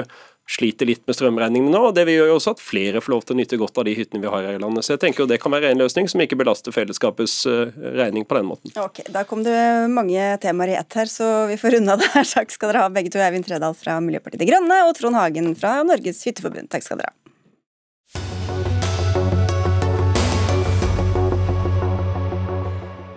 sliter 0.50 0.88
litt 0.88 1.02
med 1.06 1.16
strømregningene 1.16 1.72
nå. 1.72 1.82
og 1.90 1.94
Det 1.96 2.04
vil 2.08 2.20
gjøre 2.20 2.36
også 2.38 2.54
at 2.56 2.62
flere 2.64 3.02
får 3.02 3.14
lov 3.14 3.24
til 3.26 3.36
å 3.36 3.40
nyte 3.40 3.58
godt 3.60 3.78
av 3.80 3.86
de 3.86 3.94
hyttene 3.98 4.22
vi 4.22 4.32
har 4.32 4.48
her 4.48 4.58
i 4.58 4.62
landet. 4.62 4.86
Så 4.86 4.94
jeg 4.96 5.02
tenker 5.04 5.24
jo 5.24 5.28
Det 5.30 5.40
kan 5.42 5.54
være 5.54 5.70
en 5.70 5.82
løsning 5.82 6.10
som 6.10 6.22
ikke 6.24 6.38
belaster 6.40 6.74
fellesskapets 6.74 7.36
eh, 7.50 7.78
regning 8.00 8.26
på 8.26 8.38
den 8.38 8.50
måten. 8.50 8.74
Ok, 8.80 9.04
Da 9.12 9.24
kom 9.28 9.44
det 9.46 9.56
mange 9.94 10.32
temaer 10.42 10.74
i 10.74 10.78
ett 10.80 10.98
her, 10.98 11.10
så 11.10 11.30
vi 11.50 11.60
får 11.60 11.78
runde 11.78 11.94
av 11.94 12.04
her, 12.16 12.26
Takk 12.40 12.54
skal 12.54 12.72
dere 12.72 12.86
ha 12.86 12.92
begge 12.92 13.12
to. 13.14 13.20
Eivind 13.20 13.46
Tredal 13.46 13.76
fra 13.76 13.98
Miljøpartiet 14.02 14.42
De 14.42 14.48
Grønne 14.48 14.82
og 14.88 14.94
Trond 14.98 15.18
Hagen 15.18 15.54
fra 15.58 15.80
Norges 15.86 16.24
Hytteforbund. 16.26 16.70
Takk 16.72 16.86
skal 16.86 17.02
dere 17.02 17.12
ha. 17.12 17.19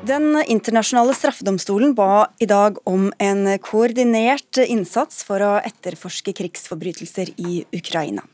Den 0.03 0.35
internasjonale 0.47 1.13
straffedomstolen 1.15 1.93
ba 1.95 2.27
i 2.39 2.45
dag 2.45 2.75
om 2.83 3.05
en 3.23 3.45
koordinert 3.63 4.59
innsats 4.65 5.21
for 5.23 5.39
å 5.39 5.51
etterforske 5.63 6.33
krigsforbrytelser 6.35 7.31
i 7.39 7.61
Ukraina. 7.71 8.25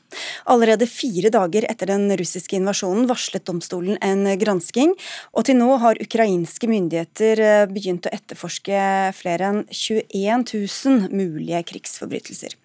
Allerede 0.49 0.87
fire 0.89 1.31
dager 1.33 1.67
etter 1.69 1.91
den 1.91 2.09
russiske 2.19 2.57
invasjonen 2.57 3.07
varslet 3.09 3.45
domstolen 3.47 3.97
en 4.05 4.25
gransking, 4.39 4.95
og 5.33 5.47
til 5.47 5.59
nå 5.59 5.69
har 5.83 5.99
ukrainske 6.01 6.69
myndigheter 6.69 7.43
eh, 7.43 7.65
begynt 7.69 8.07
å 8.07 8.13
etterforske 8.15 8.79
flere 9.17 9.49
enn 9.49 9.61
21 9.69 10.45
000 10.49 11.13
mulige 11.15 11.61
krigsforbrytelser. 11.71 12.55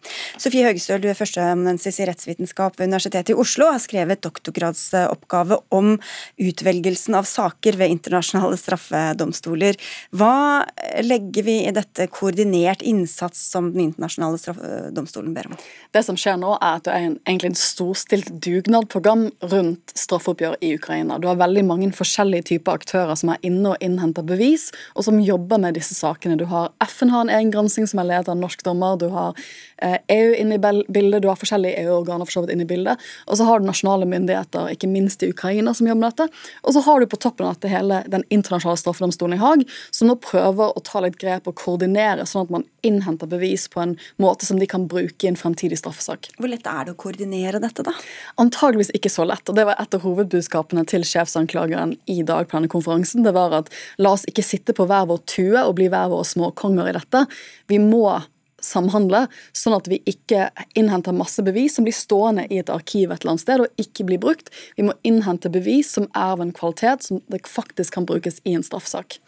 Sofie 0.40 0.64
Høgestøl, 0.66 1.02
du 1.02 1.08
er 1.10 1.18
førsteamanuensis 1.18 2.00
i 2.00 2.08
rettsvitenskap 2.08 2.78
ved 2.78 2.90
Universitetet 2.90 3.34
i 3.34 3.38
Oslo, 3.38 3.70
har 3.72 3.82
skrevet 3.82 4.22
doktorgradsoppgave 4.24 5.60
om 5.74 5.94
utvelgelsen 6.40 7.18
av 7.18 7.28
saker 7.28 7.78
ved 7.80 7.94
internasjonale 7.94 8.58
straffedomstoler. 8.60 9.78
Hva 10.14 10.64
legger 11.04 11.46
vi 11.46 11.58
i 11.64 11.74
dette 11.74 12.08
koordinert 12.12 12.82
innsats 12.84 13.40
som 13.52 13.70
den 13.72 13.88
internasjonale 13.88 14.40
straffedomstolen 14.40 15.34
ber 15.36 15.50
om? 15.52 15.58
Det 15.94 16.04
som 16.06 16.18
skjer 16.18 16.38
nå, 16.40 16.56
er 16.58 16.80
at 16.80 16.86
det 16.86 16.94
er 16.94 17.08
en 17.08 17.18
egentlig 17.34 17.52
en 17.52 17.58
storstilt 17.58 18.30
dugnadprogram 18.44 19.26
rundt 19.50 19.92
straffeoppgjør 19.98 20.56
i 20.64 20.74
Ukraina. 20.78 21.18
Du 21.18 21.28
har 21.28 21.38
veldig 21.40 21.64
mange 21.66 21.90
forskjellige 21.94 22.48
typer 22.52 22.78
aktører 22.78 23.14
som 23.18 23.32
er 23.34 23.42
inne 23.46 23.74
og 23.74 23.84
innhenter 23.84 24.24
bevis, 24.26 24.70
og 24.94 25.06
som 25.06 25.20
jobber 25.22 25.60
med 25.62 25.76
disse 25.78 25.96
sakene. 25.96 26.38
Du 26.38 26.46
har 26.50 26.72
FN 26.84 27.12
har 27.12 27.26
en 27.26 27.32
egen 27.34 27.52
gransking 27.54 27.88
som 27.90 28.02
er 28.02 28.08
ledet 28.10 28.30
av 28.30 28.36
en 28.36 28.44
norsk 28.44 28.64
dommer. 28.66 28.98
Du 29.00 29.08
har 29.14 29.34
EU 29.34 29.90
eh, 29.90 29.98
e 30.16 30.40
inne 30.40 30.58
i 30.58 30.62
bildet, 30.62 31.22
du 31.22 31.28
har 31.28 31.38
forskjellige 31.40 31.84
EU-organer 31.84 32.28
for 32.28 32.38
så 32.38 32.44
vidt 32.44 32.54
inne 32.54 32.66
i 32.66 32.70
bildet. 32.70 33.02
Og 33.26 33.38
så 33.38 33.48
har 33.48 33.60
du 33.60 33.68
nasjonale 33.68 34.08
myndigheter, 34.08 34.70
ikke 34.74 34.90
minst 34.90 35.22
i 35.22 35.30
Ukraina, 35.34 35.74
som 35.74 35.88
jobber 35.88 36.04
med 36.06 36.14
dette. 36.14 36.44
Og 36.62 36.76
så 36.76 36.84
har 36.86 37.00
du 37.00 37.10
på 37.10 37.20
toppen 37.20 37.48
av 37.48 37.58
dette 37.58 37.72
hele 37.72 38.02
den 38.10 38.26
internasjonale 38.30 38.80
straffedomstolen 38.80 39.38
i 39.38 39.42
Haag, 39.42 39.66
som 39.90 40.10
nå 40.10 40.18
prøver 40.22 40.72
å 40.72 40.84
ta 40.84 41.02
litt 41.04 41.18
grep 41.20 41.50
og 41.50 41.58
koordinere, 41.60 42.26
sånn 42.28 42.46
at 42.46 42.54
man 42.54 42.68
innhenter 42.84 43.28
bevis 43.30 43.66
på 43.72 43.82
en 43.82 43.96
måte 44.20 44.46
som 44.46 44.60
de 44.60 44.68
kan 44.70 44.86
bruke 44.90 45.26
i 45.26 45.30
en 45.30 45.38
fremtidig 45.40 45.80
straffesak. 45.80 46.30
Hvor 46.38 46.50
lett 46.52 46.66
er 46.70 46.88
det 46.88 46.94
å 46.94 47.00
koordinere? 47.00 47.23
Koordinere 47.24 47.60
dette, 47.60 47.82
da? 47.82 47.92
Antageligvis 48.36 48.92
ikke 48.94 49.10
så 49.10 49.24
lett. 49.24 49.48
og 49.48 49.56
Det 49.56 49.64
var 49.64 49.76
et 49.78 49.94
av 49.94 50.02
hovedbudskapene 50.04 50.84
til 50.86 51.04
sjefsanklageren 51.04 51.96
i 52.06 52.22
dag 52.22 52.48
på 52.48 52.58
denne 52.58 52.68
konferansen. 52.68 53.24
Det 53.24 53.34
var 53.34 53.52
at 53.52 53.72
la 53.98 54.14
oss 54.14 54.24
ikke 54.28 54.44
sitte 54.44 54.74
på 54.74 54.86
hver 54.86 55.06
vår 55.08 55.24
tue 55.26 55.64
og 55.64 55.76
bli 55.76 55.88
hver 55.88 56.10
våre 56.10 56.24
småkonger 56.24 56.90
i 56.90 56.96
dette. 56.96 57.26
Vi 57.68 57.78
må 57.78 58.20
samhandle, 58.64 59.26
sånn 59.52 59.76
at 59.76 59.88
vi 59.88 59.98
ikke 60.08 60.48
innhenter 60.74 61.12
masse 61.12 61.42
bevis 61.44 61.74
som 61.76 61.84
blir 61.84 61.92
stående 61.92 62.46
i 62.48 62.62
et 62.62 62.70
arkiv 62.72 63.10
et 63.12 63.20
eller 63.20 63.34
annet 63.34 63.42
sted 63.42 63.60
og 63.60 63.82
ikke 63.82 64.06
blir 64.08 64.22
brukt. 64.22 64.48
Vi 64.78 64.86
må 64.86 64.94
innhente 65.04 65.52
bevis 65.52 65.92
som 65.92 66.08
er 66.14 66.32
av 66.32 66.40
en 66.40 66.54
kvalitet 66.54 67.04
som 67.04 67.20
det 67.28 67.42
faktisk 67.44 67.98
kan 67.98 68.08
brukes 68.08 68.40
i 68.44 68.56
en 68.56 68.64
straffesak. 68.64 69.18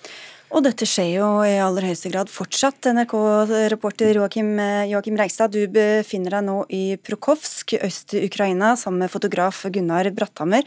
Og 0.54 0.62
dette 0.62 0.86
skjer 0.86 1.16
jo 1.16 1.28
i 1.42 1.56
aller 1.58 1.88
høyeste 1.88 2.10
grad 2.12 2.30
fortsatt. 2.30 2.86
NRK-reporter 2.94 4.20
Joakim, 4.20 4.54
Joakim 4.86 5.18
Reistad, 5.18 5.56
du 5.56 5.66
befinner 5.72 6.38
deg 6.38 6.46
nå 6.46 6.60
i 6.70 6.84
Prokhovsk, 7.02 7.74
øst 7.82 8.14
i 8.14 8.22
Ukraina, 8.28 8.76
sammen 8.78 9.02
med 9.04 9.12
fotograf 9.12 9.64
Gunnar 9.74 10.08
Bratthammer. 10.14 10.62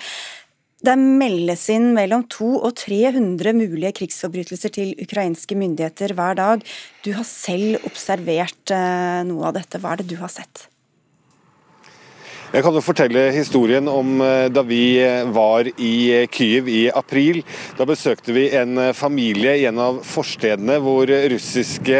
Det 0.79 0.95
meldes 0.95 1.65
inn 1.73 1.89
mellom 1.95 2.23
200 2.31 2.59
og 2.63 2.75
300 2.79 3.55
mulige 3.57 3.91
krigsforbrytelser 3.97 4.71
til 4.75 4.93
ukrainske 5.03 5.57
myndigheter 5.59 6.13
hver 6.15 6.37
dag. 6.39 6.63
Du 7.03 7.11
har 7.17 7.27
selv 7.27 7.83
observert 7.89 8.71
eh, 8.71 9.21
noe 9.27 9.49
av 9.49 9.57
dette. 9.59 9.79
Hva 9.79 9.95
er 9.95 10.03
det 10.03 10.11
du 10.13 10.15
har 10.21 10.31
sett? 10.31 10.69
Jeg 12.49 12.63
kan 12.65 12.73
jo 12.73 12.81
fortelle 12.81 13.27
historien 13.29 13.85
om 13.85 14.23
eh, 14.25 14.47
da 14.49 14.63
vi 14.65 14.97
eh, 15.03 15.27
var 15.29 15.67
i 15.69 15.91
eh, 16.15 16.23
Kyiv 16.33 16.65
i 16.73 16.79
april. 16.89 17.43
Da 17.77 17.85
besøkte 17.85 18.33
vi 18.33 18.47
en 18.57 18.89
familie 18.97 19.53
i 19.59 19.67
en 19.69 19.77
av 19.77 19.99
forstedene 20.01 20.79
hvor 20.81 21.05
russiske 21.29 21.99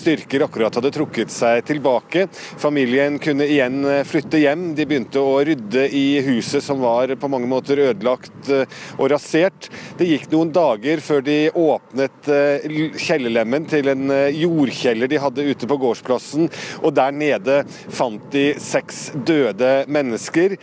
styrker 0.00 0.46
akkurat 0.46 0.78
hadde 0.78 0.92
trukket 0.94 1.32
seg 1.32 1.60
tilbake. 1.68 2.24
Familien 2.32 3.18
kunne 3.20 3.44
igjen 3.44 3.84
flytte 4.08 4.40
hjem. 4.40 4.70
De 4.78 4.86
begynte 4.88 5.20
å 5.20 5.42
rydde 5.44 5.84
i 5.92 6.22
huset 6.24 6.64
som 6.64 6.80
var 6.80 7.12
på 7.20 7.28
mange 7.28 7.48
måter 7.50 7.82
ødelagt 7.90 8.48
og 8.96 9.10
rasert. 9.12 9.68
Det 10.00 10.08
gikk 10.08 10.30
noen 10.32 10.54
dager 10.56 11.04
før 11.04 11.20
de 11.26 11.36
åpnet 11.52 12.30
kjellerlemmen 13.04 13.68
til 13.68 13.92
en 13.92 14.08
jordkjeller 14.32 15.12
de 15.12 15.20
hadde 15.20 15.44
ute 15.52 15.68
på 15.68 15.80
gårdsplassen, 15.84 16.48
og 16.80 16.96
der 16.96 17.12
nede 17.12 17.60
fant 17.68 18.24
de 18.32 18.48
seks 18.62 19.10
døde 19.28 19.65
døde 19.66 19.84
mennesker. 19.88 20.56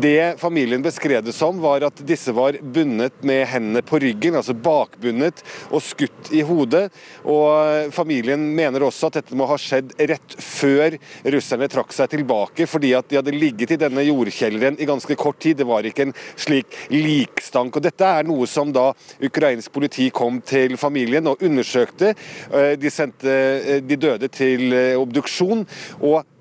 Det 0.00 0.40
familien 0.40 0.82
beskrev 0.82 1.22
det 1.24 1.34
som, 1.36 1.58
var 1.60 1.84
at 1.86 2.02
disse 2.06 2.32
var 2.34 2.58
bundet 2.62 3.22
med 3.26 3.46
hendene 3.48 3.82
på 3.82 3.98
ryggen, 4.02 4.36
altså 4.38 4.54
bakbundet, 4.54 5.42
og 5.70 5.82
skutt 5.82 6.32
i 6.32 6.42
hodet. 6.42 6.88
Og 7.24 7.92
Familien 7.94 8.40
mener 8.54 8.84
også 8.86 9.08
at 9.08 9.20
dette 9.20 9.36
må 9.36 9.46
ha 9.48 9.58
skjedd 9.58 9.94
rett 9.98 10.36
før 10.42 10.96
russerne 11.24 11.68
trakk 11.70 11.94
seg 11.94 12.10
tilbake, 12.12 12.66
fordi 12.68 12.94
at 12.96 13.08
de 13.08 13.18
hadde 13.20 13.34
ligget 13.34 13.74
i 13.74 13.80
denne 13.80 14.04
jordkjelleren 14.06 14.78
i 14.78 14.88
ganske 14.88 15.16
kort 15.18 15.40
tid. 15.42 15.58
Det 15.60 15.68
var 15.68 15.86
ikke 15.86 16.08
en 16.08 16.16
slik 16.36 16.74
likstank. 16.92 17.76
Og 17.76 17.84
Dette 17.84 18.06
er 18.06 18.28
noe 18.28 18.46
som 18.50 18.72
da 18.74 18.90
ukrainsk 19.24 19.72
politi 19.74 20.08
kom 20.14 20.40
til 20.46 20.76
familien 20.80 21.26
og 21.30 21.42
undersøkte. 21.44 22.14
Eh, 22.52 22.74
de 22.78 22.92
sendte 22.92 23.32
eh, 23.32 23.78
de 23.84 23.98
døde 23.98 24.30
til 24.32 24.72
eh, 24.72 24.98
obduksjon. 24.98 25.64
og 26.02 26.37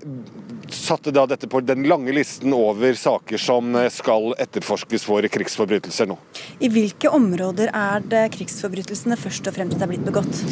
satte 0.69 1.11
da 1.11 1.25
dette 1.29 1.47
på 1.47 1.61
den 1.61 1.83
lange 1.87 2.13
listen 2.15 2.53
over 2.55 2.93
saker 2.93 3.41
som 3.41 3.75
eh, 3.75 3.89
skal 3.93 4.33
etterforskes 4.39 5.05
for 5.07 5.27
krigsforbrytelser 5.31 6.09
nå. 6.09 6.19
I 6.59 6.71
hvilke 6.73 7.11
områder 7.13 7.71
er 7.73 8.05
det 8.05 8.27
krigsforbrytelsene 8.37 9.19
først 9.19 9.49
og 9.49 9.57
fremst 9.57 9.81
er 9.81 9.91
blitt 9.91 10.05
begått? 10.07 10.45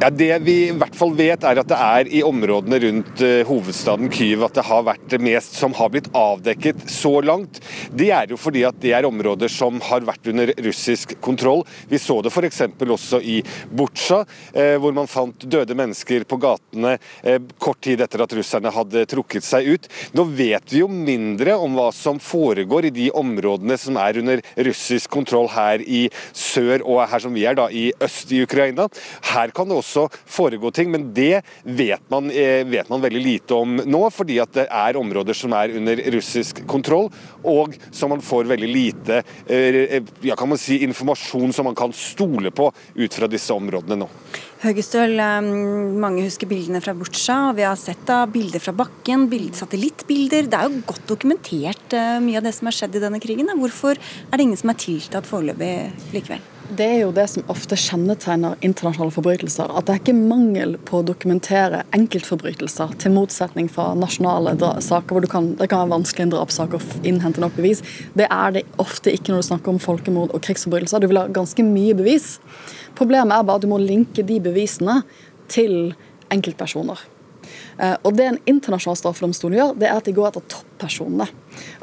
Ja, 0.00 0.10
Det 0.10 0.38
vi 0.38 0.54
i 0.68 0.72
hvert 0.74 0.96
fall 0.98 1.12
vet, 1.14 1.44
er 1.46 1.60
at 1.60 1.68
det 1.70 1.76
er 1.78 2.08
i 2.18 2.22
områdene 2.26 2.80
rundt 2.82 3.20
uh, 3.22 3.44
hovedstaden 3.46 4.10
Kyiv 4.12 4.42
at 4.42 4.56
det 4.58 4.64
har 4.66 4.82
vært 4.88 5.04
det 5.12 5.20
mest 5.22 5.54
som 5.54 5.74
har 5.78 5.92
blitt 5.94 6.08
avdekket 6.18 6.82
så 6.90 7.20
langt. 7.22 7.60
Det 7.94 8.08
er 8.10 8.32
jo 8.32 8.38
fordi 8.40 8.64
at 8.66 8.80
det 8.82 8.90
er 8.96 9.06
områder 9.06 9.52
som 9.52 9.78
har 9.86 10.02
vært 10.06 10.26
under 10.32 10.50
russisk 10.66 11.14
kontroll. 11.22 11.62
Vi 11.88 12.00
så 12.02 12.16
det 12.24 12.32
f.eks. 12.34 12.64
også 12.82 13.20
i 13.22 13.36
Butsja, 13.70 14.24
uh, 14.26 14.74
hvor 14.82 14.96
man 14.98 15.10
fant 15.10 15.46
døde 15.46 15.78
mennesker 15.78 16.26
på 16.26 16.40
gatene 16.42 16.96
uh, 16.98 17.38
kort 17.62 17.80
tid 17.86 18.02
etter 18.02 18.26
at 18.26 18.34
russerne 18.34 18.74
hadde 18.74 19.06
trukket 19.14 19.46
seg 19.46 19.70
ut. 19.76 19.88
Nå 20.18 20.26
vet 20.34 20.74
vi 20.74 20.82
jo 20.82 20.90
mindre 20.90 21.54
om 21.54 21.78
hva 21.78 21.90
som 21.94 22.18
foregår 22.18 22.90
i 22.90 22.94
de 22.98 23.08
områdene 23.14 23.78
som 23.78 24.02
er 24.02 24.18
under 24.24 24.42
russisk 24.58 25.14
kontroll 25.14 25.52
her 25.54 25.86
i 25.86 26.08
sør 26.34 26.82
og 26.82 27.04
her 27.14 27.22
som 27.22 27.34
vi 27.36 27.46
er 27.46 27.62
da 27.62 27.70
i 27.70 27.92
øst 28.02 28.34
i 28.34 28.42
Ukraina. 28.42 28.90
Her 29.30 29.54
kan 29.54 29.70
det 29.70 29.78
også 29.78 29.83
også 29.84 30.08
foregå 30.26 30.72
ting, 30.74 30.90
men 30.92 31.10
det 31.14 31.42
vet 31.64 32.02
man, 32.12 32.30
eh, 32.30 32.64
vet 32.66 32.88
man, 32.88 33.02
veldig 33.04 33.22
lite 33.22 33.54
om 33.54 33.76
nå, 33.84 34.02
fordi 34.12 34.40
at 34.42 34.54
det 34.56 34.66
er 34.70 34.98
områder 35.00 35.36
som 35.36 35.52
er 35.56 35.74
under 35.76 36.00
russisk 36.14 36.64
kontroll, 36.70 37.10
og 37.44 37.76
som 37.90 38.14
man 38.14 38.24
får 38.24 38.48
veldig 38.48 38.70
lite 38.70 39.20
eh, 39.46 40.00
ja, 40.24 40.36
kan 40.36 40.48
man 40.48 40.60
si, 40.60 40.80
informasjon 40.86 41.52
som 41.52 41.68
man 41.68 41.78
kan 41.78 41.92
stole 41.92 42.50
på 42.54 42.70
ut 42.94 43.14
fra 43.14 43.30
disse 43.30 43.54
områdene 43.54 44.00
nå. 44.00 44.08
Høgestøl, 44.64 45.18
eh, 45.20 45.50
mange 46.00 46.24
husker 46.24 46.48
bildene 46.48 46.80
fra 46.84 46.96
Butsja. 46.96 47.38
Vi 47.56 47.66
har 47.66 47.76
sett 47.80 48.06
da 48.08 48.22
bilder 48.30 48.62
fra 48.64 48.72
bakken, 48.76 49.28
bild, 49.32 49.52
satellittbilder. 49.58 50.48
Det 50.48 50.60
er 50.60 50.70
jo 50.70 50.84
godt 50.88 51.04
dokumentert 51.10 51.98
mye 52.24 52.40
av 52.40 52.48
det 52.48 52.54
som 52.56 52.70
har 52.70 52.78
skjedd 52.78 52.96
i 52.96 53.04
denne 53.04 53.20
krigen. 53.22 53.52
Hvorfor 53.60 54.00
er 54.00 54.34
det 54.34 54.48
ingen 54.48 54.60
som 54.60 54.72
er 54.72 54.80
tiltatt 54.80 55.28
foreløpig 55.28 55.74
likevel? 56.16 56.53
Det 56.64 56.84
er 56.84 57.00
jo 57.02 57.10
det 57.12 57.26
som 57.28 57.44
ofte 57.52 57.76
kjennetegner 57.76 58.56
internasjonale 58.64 59.12
forbrytelser. 59.12 59.68
At 59.68 59.84
det 59.84 59.94
er 59.94 60.00
ikke 60.00 60.14
mangel 60.16 60.78
på 60.88 61.02
å 61.02 61.04
dokumentere 61.04 61.82
enkeltforbrytelser, 61.96 62.94
til 63.02 63.12
motsetning 63.12 63.68
fra 63.68 63.90
nasjonale 63.98 64.54
saker 64.82 65.12
hvor 65.12 65.28
kan, 65.28 65.50
det 65.58 65.68
kan 65.68 65.84
være 65.84 65.92
vanskelig 65.92 66.24
en 66.24 66.32
drapssak 66.32 66.76
å 66.78 66.82
innhente 67.04 67.44
nok 67.44 67.58
bevis. 67.58 67.84
Det 68.16 68.30
er 68.32 68.56
det 68.56 68.64
ofte 68.80 69.12
ikke 69.12 69.34
når 69.34 69.44
du 69.44 69.48
snakker 69.50 69.74
om 69.74 69.82
folkemord 69.82 70.32
og 70.32 70.40
krigsforbrytelser. 70.46 71.04
Du 71.04 71.10
vil 71.12 71.20
ha 71.20 71.26
ganske 71.28 71.68
mye 71.68 71.96
bevis. 72.00 72.38
Problemet 72.96 73.36
er 73.36 73.44
bare 73.44 73.60
at 73.60 73.66
du 73.66 73.70
må 73.70 73.82
linke 73.82 74.24
de 74.24 74.40
bevisene 74.48 75.02
til 75.52 75.92
enkeltpersoner. 76.32 77.10
Eh, 77.76 77.96
og 78.02 78.16
Det 78.16 78.30
en 78.30 78.40
internasjonal 78.48 78.96
straffedomstol 78.98 79.56
gjør, 79.58 79.76
det 79.76 79.90
er 79.90 79.98
at 80.00 80.08
de 80.08 80.16
går 80.16 80.32
etter 80.32 80.48
toppersonene. 80.56 81.28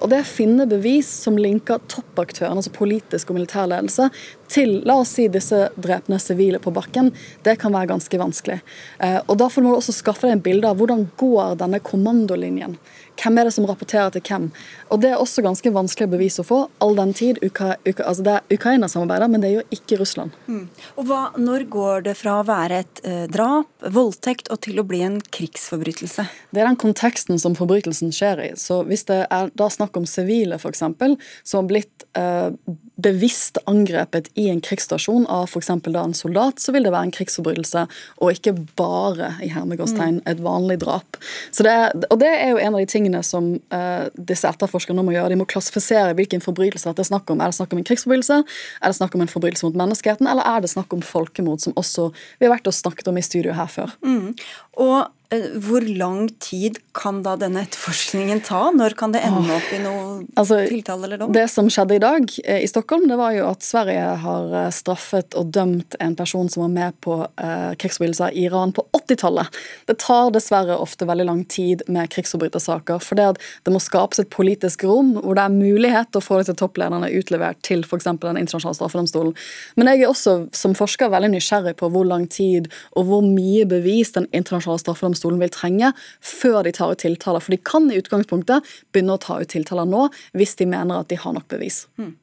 Og 0.01 0.11
det 0.13 0.23
finner 0.29 0.69
bevis 0.69 1.09
som 1.23 1.39
linker 1.39 1.81
toppaktørene, 1.91 2.61
altså 2.61 2.73
politisk 2.75 3.31
og 3.31 3.39
militær 3.39 3.69
ledelse, 3.71 4.09
til 4.51 4.81
la 4.87 4.97
oss 5.01 5.13
si 5.15 5.27
disse 5.31 5.69
drepne 5.79 6.19
sivile 6.19 6.59
på 6.59 6.73
bakken, 6.75 7.11
det 7.45 7.57
kan 7.61 7.73
være 7.73 7.93
ganske 7.93 8.19
vanskelig. 8.19 8.59
Eh, 8.99 9.19
og 9.27 9.37
Derfor 9.41 9.63
må 9.63 9.71
du 9.71 9.79
også 9.79 9.95
skaffe 9.95 10.27
deg 10.27 10.37
en 10.37 10.43
bilde 10.43 10.67
av 10.69 10.79
hvordan 10.79 11.07
går 11.19 11.55
denne 11.61 11.79
kommandolinjen. 11.83 12.75
Hvem 13.21 13.37
er 13.37 13.47
det 13.47 13.53
som 13.53 13.65
rapporterer 13.69 14.11
til 14.13 14.23
hvem? 14.25 14.49
Og 14.89 15.01
Det 15.01 15.11
er 15.11 15.19
også 15.19 15.43
ganske 15.45 15.71
vanskelig 15.73 16.07
å 16.07 16.11
bevise 16.15 16.43
å 16.43 16.47
få, 16.47 16.59
all 16.81 16.95
den 16.97 17.13
tid 17.13 17.39
Uka, 17.43 17.75
Uka, 17.85 18.05
altså 18.07 18.25
det 18.25 18.33
er 18.37 18.57
Ukraina 18.57 18.89
samarbeider, 18.91 19.29
men 19.31 19.43
det 19.43 19.51
gjør 19.53 19.75
ikke 19.77 19.99
Russland. 20.01 20.35
Mm. 20.47 20.63
Og 20.97 21.05
hva, 21.09 21.21
Når 21.37 21.67
går 21.69 22.05
det 22.07 22.15
fra 22.17 22.39
å 22.39 22.47
være 22.47 22.81
et 22.83 23.01
eh, 23.03 23.25
drap, 23.31 23.69
voldtekt, 23.81 24.49
og 24.51 24.61
til 24.65 24.81
å 24.81 24.87
bli 24.87 25.01
en 25.05 25.19
krigsforbrytelse? 25.21 26.25
Det 26.51 26.61
er 26.61 26.69
den 26.69 26.79
konteksten 26.81 27.39
som 27.41 27.55
forbrytelsen 27.57 28.13
skjer 28.15 28.45
i. 28.47 28.51
Så 28.57 28.81
Hvis 28.87 29.05
det 29.09 29.23
er 29.29 29.53
da 29.61 29.69
snakk 29.71 29.97
om 29.97 30.07
sivile, 30.09 30.57
f.eks., 30.59 30.81
som 30.81 31.61
har 31.61 31.67
blitt 31.69 32.05
eh, 32.17 32.49
bevisst 33.01 33.57
angrepet 33.69 34.29
i 34.37 34.47
en 34.51 34.61
krigsstasjon 34.61 35.25
av 35.31 35.47
f.eks. 35.49 35.69
en 35.69 36.13
soldat, 36.17 36.59
så 36.59 36.73
vil 36.75 36.85
det 36.85 36.93
være 36.93 37.09
en 37.09 37.13
krigsforbrytelse, 37.15 37.85
og 38.21 38.35
ikke 38.35 38.53
bare 38.79 39.33
i 39.45 39.51
hermegåstegn 39.53 40.19
mm. 40.21 40.25
et 40.31 40.43
vanlig 40.43 40.79
drap. 40.83 41.19
Det 41.57 41.71
er, 41.71 41.95
og 42.09 42.19
det 42.21 42.29
er 42.29 42.53
jo 42.53 42.61
en 42.61 42.75
av 42.75 42.83
de 42.83 42.89
tingene 42.89 43.23
som 43.25 43.53
eh, 43.73 44.09
disse 44.17 44.49
etterforskerne 44.49 45.05
må 45.05 45.15
gjøre. 45.15 45.31
De 45.33 45.39
må 45.41 45.47
klassifisere 45.49 46.15
hvilken 46.17 46.43
forbrytelse 46.43 46.93
det 46.97 47.05
er 47.05 47.11
snakk 47.13 47.31
om. 47.31 47.41
Er 47.41 47.53
det 47.53 47.59
snakk 47.59 47.73
om 47.73 47.81
en 47.81 47.87
krigsforbrytelse, 47.87 48.41
er 48.81 48.93
det 48.93 48.99
snakk 48.99 49.17
om 49.17 49.25
en 49.25 49.31
forbrytelse 49.31 49.69
mot 49.69 49.79
menneskeheten, 49.85 50.29
eller 50.29 50.47
er 50.47 50.63
det 50.63 50.73
snakk 50.73 50.93
om 50.95 51.05
folkemord, 51.05 51.63
som 51.63 51.77
også 51.79 52.11
vi 52.39 52.47
har 52.47 52.55
vært 52.55 52.69
og 52.69 52.77
snakket 52.77 53.09
om 53.11 53.17
i 53.17 53.25
studio 53.25 53.55
her 53.57 53.71
før. 53.71 53.95
Mm. 54.05 54.33
Og 54.81 55.09
hvor 55.31 55.79
lang 55.95 56.25
tid 56.43 56.75
kan 56.91 57.21
da 57.23 57.37
denne 57.39 57.61
etterforskningen 57.63 58.41
ta? 58.43 58.65
Når 58.75 58.97
kan 58.99 59.13
det 59.13 59.21
ende 59.23 59.53
opp 59.55 59.69
i 59.71 59.77
noe 59.79 60.01
altså, 60.35 60.57
tiltale 60.67 61.07
eller 61.07 61.21
dom? 61.21 61.31
Det 61.31 61.45
som 61.47 61.69
skjedde 61.71 61.95
i 61.95 62.01
dag 62.03 62.33
eh, 62.43 62.65
i 62.65 62.67
Stockholm, 62.67 63.05
det 63.07 63.15
var 63.15 63.31
jo 63.37 63.45
at 63.47 63.63
Sverige 63.63 64.09
har 64.25 64.55
eh, 64.59 64.67
straffet 64.75 65.37
og 65.39 65.53
dømt 65.55 65.95
en 66.03 66.17
person 66.19 66.51
som 66.51 66.65
var 66.65 66.73
med 66.73 66.97
på 67.05 67.15
eh, 67.23 67.71
krigsforbrytelser 67.79 68.35
i 68.35 68.43
Iran 68.49 68.73
på 68.75 68.83
80-tallet. 68.97 69.61
Det 69.87 69.95
tar 70.03 70.33
dessverre 70.35 70.75
ofte 70.83 71.07
veldig 71.07 71.27
lang 71.29 71.45
tid 71.47 71.85
med 71.87 72.11
krigsforbrytersaker. 72.11 72.99
For 72.99 73.15
det, 73.15 73.29
det 73.63 73.71
må 73.71 73.79
skapes 73.79 74.19
et 74.19 74.31
politisk 74.35 74.83
rom 74.89 75.15
hvor 75.15 75.39
det 75.39 75.47
er 75.47 75.55
mulighet 75.55 76.11
til 76.11 76.19
å 76.19 76.27
få 76.27 76.41
disse 76.41 76.57
topplederne 76.59 77.07
utlevert 77.07 77.63
til 77.63 77.85
f.eks. 77.87 78.09
Den 78.19 78.41
internasjonale 78.41 78.81
straffedomstolen. 78.81 79.31
Men 79.79 79.93
jeg 79.93 80.03
er 80.03 80.11
også 80.11 80.35
som 80.51 80.75
forsker 80.75 81.13
veldig 81.15 81.31
nysgjerrig 81.37 81.77
på 81.79 81.87
hvor 81.95 82.03
lang 82.11 82.27
tid 82.27 82.67
og 82.99 83.07
hvor 83.07 83.23
mye 83.23 83.63
bevis 83.69 84.11
Den 84.11 84.27
internasjonale 84.35 84.81
straffedomstolen 84.81 85.20
domstolen 85.21 85.41
vil 85.41 85.53
trenge 85.53 85.93
før 86.19 86.63
de 86.65 86.73
tar 86.73 86.91
ut 86.91 87.01
tiltaler. 87.01 87.41
For 87.41 87.53
de 87.53 87.61
kan 87.61 87.89
i 87.91 87.99
utgangspunktet 88.01 88.65
begynne 88.91 89.15
å 89.15 89.21
ta 89.21 89.39
ut 89.41 89.49
tiltaler 89.49 89.85
nå, 89.85 90.09
hvis 90.33 90.55
de 90.57 90.65
mener 90.65 91.01
at 91.01 91.09
de 91.09 91.19
har 91.19 91.33
nok 91.33 91.47
bevis. 91.47 91.87
Mm. 91.97 92.15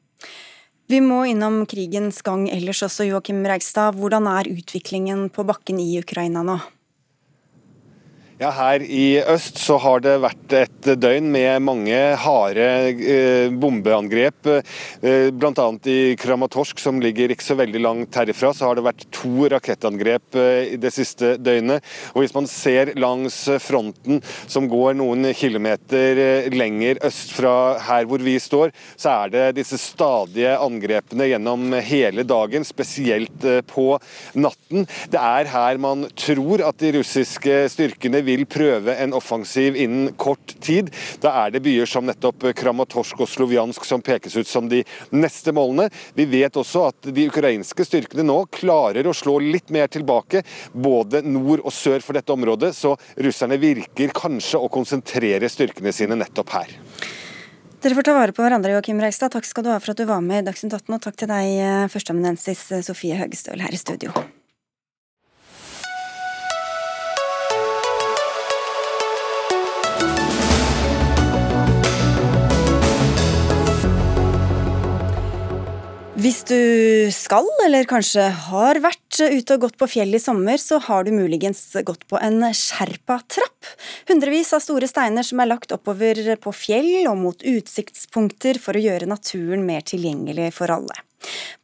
Vi 0.89 0.99
må 1.05 1.21
innom 1.29 1.65
krigens 1.69 2.21
gang 2.25 2.47
ellers 2.49 2.81
også, 2.83 3.05
Joakim 3.05 3.45
Reigstad. 3.45 3.95
Hvordan 3.95 4.27
er 4.27 4.49
utviklingen 4.49 5.29
på 5.29 5.45
bakken 5.45 5.79
i 5.79 5.99
Ukraina 6.01 6.43
nå? 6.43 6.57
Ja, 8.39 8.53
Her 8.55 8.79
i 8.79 9.19
øst 9.19 9.57
så 9.59 9.75
har 9.83 9.99
det 9.99 10.13
vært 10.23 10.53
et 10.55 10.87
døgn 10.95 11.25
med 11.27 11.59
mange 11.59 11.95
harde 12.21 12.67
eh, 12.95 13.49
bombeangrep. 13.51 14.47
Eh, 15.03 15.25
Bl.a. 15.35 15.65
i 15.91 16.15
Kramatorsk, 16.15 16.79
som 16.79 17.01
ligger 17.03 17.33
ikke 17.33 17.43
så 17.43 17.57
veldig 17.59 17.81
langt 17.83 18.15
herifra, 18.15 18.53
så 18.55 18.69
har 18.69 18.79
det 18.79 18.85
vært 18.85 19.03
to 19.11 19.49
rakettangrep 19.51 20.37
eh, 20.39 20.77
det 20.79 20.91
siste 20.95 21.33
døgnet. 21.35 21.83
Og 22.13 22.23
Hvis 22.23 22.35
man 22.37 22.47
ser 22.47 22.93
langs 22.95 23.41
fronten 23.59 24.23
som 24.47 24.71
går 24.71 24.95
noen 25.01 25.33
kilometer 25.35 26.23
eh, 26.23 26.49
lenger 26.55 27.03
øst 27.09 27.35
fra 27.35 27.57
her 27.89 28.07
hvor 28.07 28.23
vi 28.23 28.37
står, 28.39 28.71
så 28.95 29.17
er 29.17 29.35
det 29.35 29.45
disse 29.59 29.81
stadige 29.83 30.55
angrepene 30.55 31.27
gjennom 31.33 31.75
hele 31.91 32.23
dagen, 32.23 32.63
spesielt 32.63 33.43
eh, 33.43 33.59
på 33.67 33.89
natten. 34.39 34.87
Det 35.11 35.19
er 35.19 35.51
her 35.51 35.83
man 35.89 36.07
tror 36.15 36.63
at 36.71 36.79
de 36.79 36.95
russiske 37.01 37.61
styrkene 37.75 38.28
vil 38.29 38.45
prøve 38.49 38.95
en 39.01 39.15
offensiv 39.17 39.77
innen 39.79 40.13
kort 40.19 40.55
tid. 40.61 40.91
Da 41.23 41.33
er 41.43 41.53
det 41.53 41.63
byer 41.65 41.89
som 41.89 42.07
nettopp 42.07 42.49
Kramatorsk 42.57 43.23
og 43.25 43.29
Sloviansk 43.29 43.85
som 43.87 44.03
pekes 44.05 44.37
ut 44.37 44.49
som 44.49 44.69
de 44.69 44.83
neste 45.15 45.53
målene. 45.55 45.89
Vi 46.17 46.27
vet 46.29 46.59
også 46.59 46.87
at 46.91 47.09
de 47.15 47.27
ukrainske 47.29 47.85
styrkene 47.87 48.25
nå 48.27 48.41
klarer 48.53 49.07
å 49.07 49.15
slå 49.15 49.39
litt 49.43 49.73
mer 49.73 49.89
tilbake, 49.91 50.43
både 50.73 51.23
nord 51.25 51.63
og 51.63 51.73
sør 51.75 52.03
for 52.05 52.17
dette 52.17 52.33
området, 52.33 52.73
så 52.77 52.95
russerne 53.17 53.59
virker 53.61 54.13
kanskje 54.15 54.61
å 54.61 54.71
konsentrere 54.71 55.49
styrkene 55.49 55.93
sine 55.95 56.17
nettopp 56.19 56.55
her. 56.57 56.75
Dere 57.79 57.95
får 57.95 58.09
ta 58.09 58.15
vare 58.17 58.35
på 58.35 58.43
hverandre, 58.43 58.73
Joakim 58.75 58.99
Reistad. 58.99 59.31
Takk 59.31 59.47
skal 59.47 59.63
du 59.63 59.71
ha 59.71 59.77
for 59.79 59.93
at 59.93 60.01
du 60.01 60.03
var 60.09 60.19
med 60.25 60.43
i 60.43 60.49
Dagsnytt 60.49 60.75
18, 60.75 60.97
og 60.97 61.05
takk 61.05 61.21
til 61.21 61.31
deg, 61.31 61.53
eh, 61.63 61.87
førsteamanuensis 61.87 62.67
Sofie 62.83 63.15
Høgestøl 63.15 63.63
her 63.63 63.71
i 63.71 63.79
studio. 63.79 64.11
Hvis 76.19 76.41
du 76.43 77.07
skal, 77.15 77.45
eller 77.63 77.85
kanskje 77.87 78.25
har 78.49 78.81
vært 78.83 79.21
ute 79.21 79.55
og 79.55 79.61
gått 79.63 79.77
på 79.79 79.87
fjell 79.87 80.17
i 80.17 80.19
sommer, 80.19 80.59
så 80.59 80.75
har 80.83 81.05
du 81.07 81.13
muligens 81.15 81.61
gått 81.87 82.03
på 82.11 82.19
en 82.19 82.43
sherpatrapp. 82.51 83.69
Hundrevis 84.09 84.51
av 84.57 84.59
store 84.65 84.89
steiner 84.91 85.23
som 85.23 85.39
er 85.39 85.47
lagt 85.47 85.71
oppover 85.71 86.19
på 86.43 86.51
fjell 86.51 87.07
og 87.07 87.21
mot 87.21 87.45
utsiktspunkter 87.47 88.59
for 88.59 88.75
å 88.75 88.83
gjøre 88.83 89.07
naturen 89.07 89.63
mer 89.63 89.87
tilgjengelig 89.87 90.51
for 90.59 90.75
alle. 90.75 91.05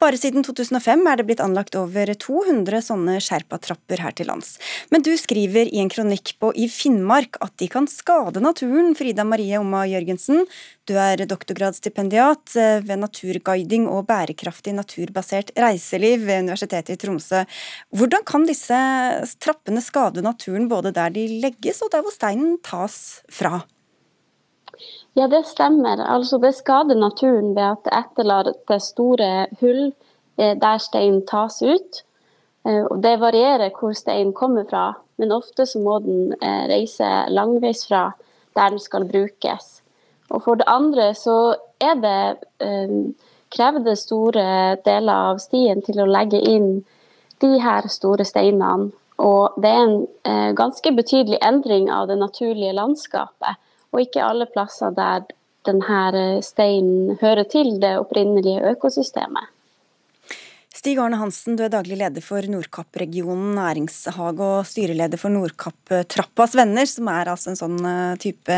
Bare 0.01 0.19
siden 0.19 0.43
2005 0.43 1.05
er 1.07 1.19
det 1.19 1.25
blitt 1.29 1.41
anlagt 1.43 1.77
over 1.79 2.11
200 2.11 2.81
sånne 2.83 3.17
sherpatrapper 3.23 4.01
her 4.03 4.15
til 4.15 4.27
lands. 4.29 4.55
Men 4.91 5.05
du 5.05 5.13
skriver 5.17 5.69
i 5.71 5.81
en 5.81 5.91
kronikk 5.91 6.35
på 6.41 6.51
I 6.55 6.67
Finnmark 6.71 7.39
at 7.43 7.55
de 7.61 7.69
kan 7.71 7.87
skade 7.89 8.43
naturen, 8.43 8.93
Frida 8.97 9.23
Marie 9.27 9.59
Omma 9.59 9.85
Jørgensen. 9.89 10.43
Du 10.85 10.93
er 10.99 11.23
doktorgradsstipendiat 11.25 12.55
eh, 12.59 12.81
ved 12.85 13.01
naturguiding 13.01 13.87
og 13.89 14.05
bærekraftig 14.09 14.75
naturbasert 14.77 15.53
reiseliv 15.57 16.27
ved 16.27 16.43
Universitetet 16.45 16.97
i 16.97 16.99
Tromsø. 17.01 17.45
Hvordan 17.95 18.27
kan 18.27 18.45
disse 18.49 18.81
trappene 19.41 19.81
skade 19.81 20.25
naturen 20.25 20.69
både 20.69 20.93
der 20.95 21.15
de 21.15 21.25
legges 21.41 21.81
og 21.81 21.93
der 21.95 22.05
hvor 22.05 22.13
steinen 22.13 22.59
tas 22.65 23.23
fra? 23.31 23.63
Ja, 25.15 25.29
det 25.31 25.45
stemmer. 25.47 26.01
Altså, 26.03 26.37
det 26.43 26.51
skader 26.57 26.97
naturen 26.99 27.53
ved 27.55 27.63
at 27.63 27.85
det 27.85 27.93
etterlater 27.95 28.81
store 28.83 29.29
hull 29.61 29.93
eh, 30.37 30.57
der 30.59 30.81
steinen 30.83 31.21
tas 31.29 31.61
ut. 31.63 32.01
Eh, 32.67 32.83
det 33.03 33.13
varierer 33.21 33.71
hvor 33.79 33.95
steinen 33.95 34.33
kommer 34.35 34.67
fra, 34.67 34.89
men 35.15 35.31
ofte 35.31 35.65
så 35.65 35.79
må 35.79 36.01
den 36.03 36.35
eh, 36.41 36.67
reise 36.67 37.07
langveis 37.31 37.85
fra 37.87 38.09
der 38.59 38.75
den 38.75 38.83
skal 38.83 39.07
brukes. 39.07 39.79
Og 40.35 40.43
for 40.43 40.59
det 40.59 40.67
andre 40.67 41.13
så 41.15 41.55
er 41.79 41.95
det 42.03 42.35
krever 43.55 43.83
det 43.85 43.97
store 43.99 44.75
deler 44.83 45.31
av 45.31 45.39
stien 45.39 45.83
til 45.85 46.01
å 46.01 46.11
legge 46.11 46.41
inn 46.43 46.81
de 47.39 47.59
her 47.61 47.87
store 47.87 48.25
steinene. 48.27 48.91
Og 49.21 49.55
det 49.63 49.69
er 49.71 49.83
en 49.85 50.55
ganske 50.57 50.91
betydelig 50.91 51.37
endring 51.45 51.87
av 51.91 52.09
det 52.09 52.17
naturlige 52.19 52.73
landskapet 52.75 53.61
og 53.95 54.03
ikke 54.03 54.23
alle 54.27 54.47
plasser 54.51 54.93
der 54.95 55.25
denne 55.65 55.99
eh, 56.13 56.41
steinen 56.45 57.15
hører 57.21 57.47
til 57.49 57.77
det 57.81 57.95
opprinnelige 57.97 58.61
økosystemet. 58.75 59.51
Stig 60.75 60.99
Arne 60.99 61.17
Hansen, 61.17 61.55
du 61.55 61.63
er 61.65 61.71
daglig 61.71 61.95
leder 61.97 62.21
for 62.21 62.45
Nordkapp-regionen 62.51 63.55
næringshage 63.55 64.43
og 64.43 64.67
styreleder 64.67 65.17
for 65.17 65.31
Nordkapp-trappas 65.33 66.57
venner, 66.59 66.85
som 66.91 67.07
er 67.09 67.31
altså 67.31 67.53
en 67.53 67.61
sånn 67.61 67.79
eh, 67.87 68.17
type 68.21 68.57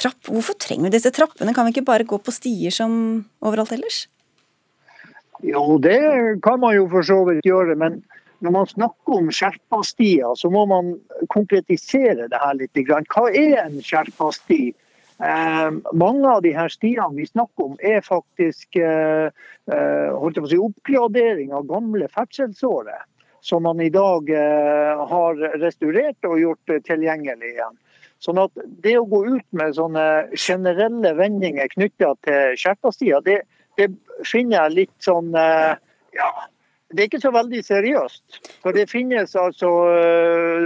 trapp. 0.00 0.24
Hvorfor 0.26 0.56
trenger 0.58 0.88
vi 0.88 0.96
disse 0.96 1.12
trappene, 1.14 1.52
kan 1.54 1.68
vi 1.68 1.76
ikke 1.76 1.86
bare 1.92 2.08
gå 2.08 2.18
på 2.18 2.34
stier 2.34 2.74
som 2.74 2.96
overalt 3.44 3.76
ellers? 3.76 4.06
Jo, 5.44 5.76
det 5.80 6.00
kan 6.44 6.58
man 6.64 6.74
jo 6.74 6.88
for 6.90 7.06
så 7.06 7.20
vidt 7.28 7.46
gjøre, 7.46 7.76
men 7.78 8.00
når 8.40 8.54
man 8.54 8.68
snakker 8.70 9.18
om 9.20 9.32
skjerpastier, 9.34 10.34
så 10.36 10.50
må 10.52 10.64
man 10.68 10.94
konkretisere 11.32 12.28
det 12.32 12.40
her 12.40 12.56
litt. 12.56 12.80
Hva 13.12 13.26
er 13.28 13.58
en 13.66 13.80
skjerpasti? 13.84 14.70
Eh, 15.20 15.70
mange 15.92 16.28
av 16.28 16.40
de 16.46 16.54
her 16.56 16.72
stiene 16.72 17.12
vi 17.18 17.26
snakker 17.28 17.66
om, 17.68 17.76
er 17.84 18.00
faktisk 18.06 18.78
eh, 18.80 19.28
eh, 19.68 20.38
si, 20.48 20.56
oppgradering 20.56 21.52
av 21.52 21.68
gamle 21.68 22.08
ferdselsårer. 22.08 23.04
Som 23.44 23.64
man 23.64 23.80
i 23.80 23.88
dag 23.92 24.28
eh, 24.36 25.04
har 25.12 25.38
restaurert 25.60 26.28
og 26.28 26.40
gjort 26.40 26.72
tilgjengelig 26.84 27.54
igjen. 27.54 27.78
Sånn 28.20 28.40
at 28.40 28.52
Det 28.84 28.98
å 29.00 29.06
gå 29.08 29.22
ut 29.36 29.46
med 29.56 29.76
sånne 29.76 30.06
generelle 30.36 31.14
vendinger 31.16 31.68
knytta 31.72 32.14
til 32.26 32.56
skjerpastier, 32.60 33.24
det, 33.24 33.38
det 33.80 33.88
jeg 34.28 34.74
litt 34.76 34.96
sånn 35.04 35.32
eh, 35.36 35.76
ja, 36.16 36.30
det 36.90 37.02
er 37.02 37.08
ikke 37.08 37.22
så 37.22 37.30
veldig 37.34 37.60
seriøst. 37.64 38.40
For 38.64 38.74
det 38.74 38.88
finnes 38.90 39.34
altså 39.38 39.70
eh, 39.94 40.64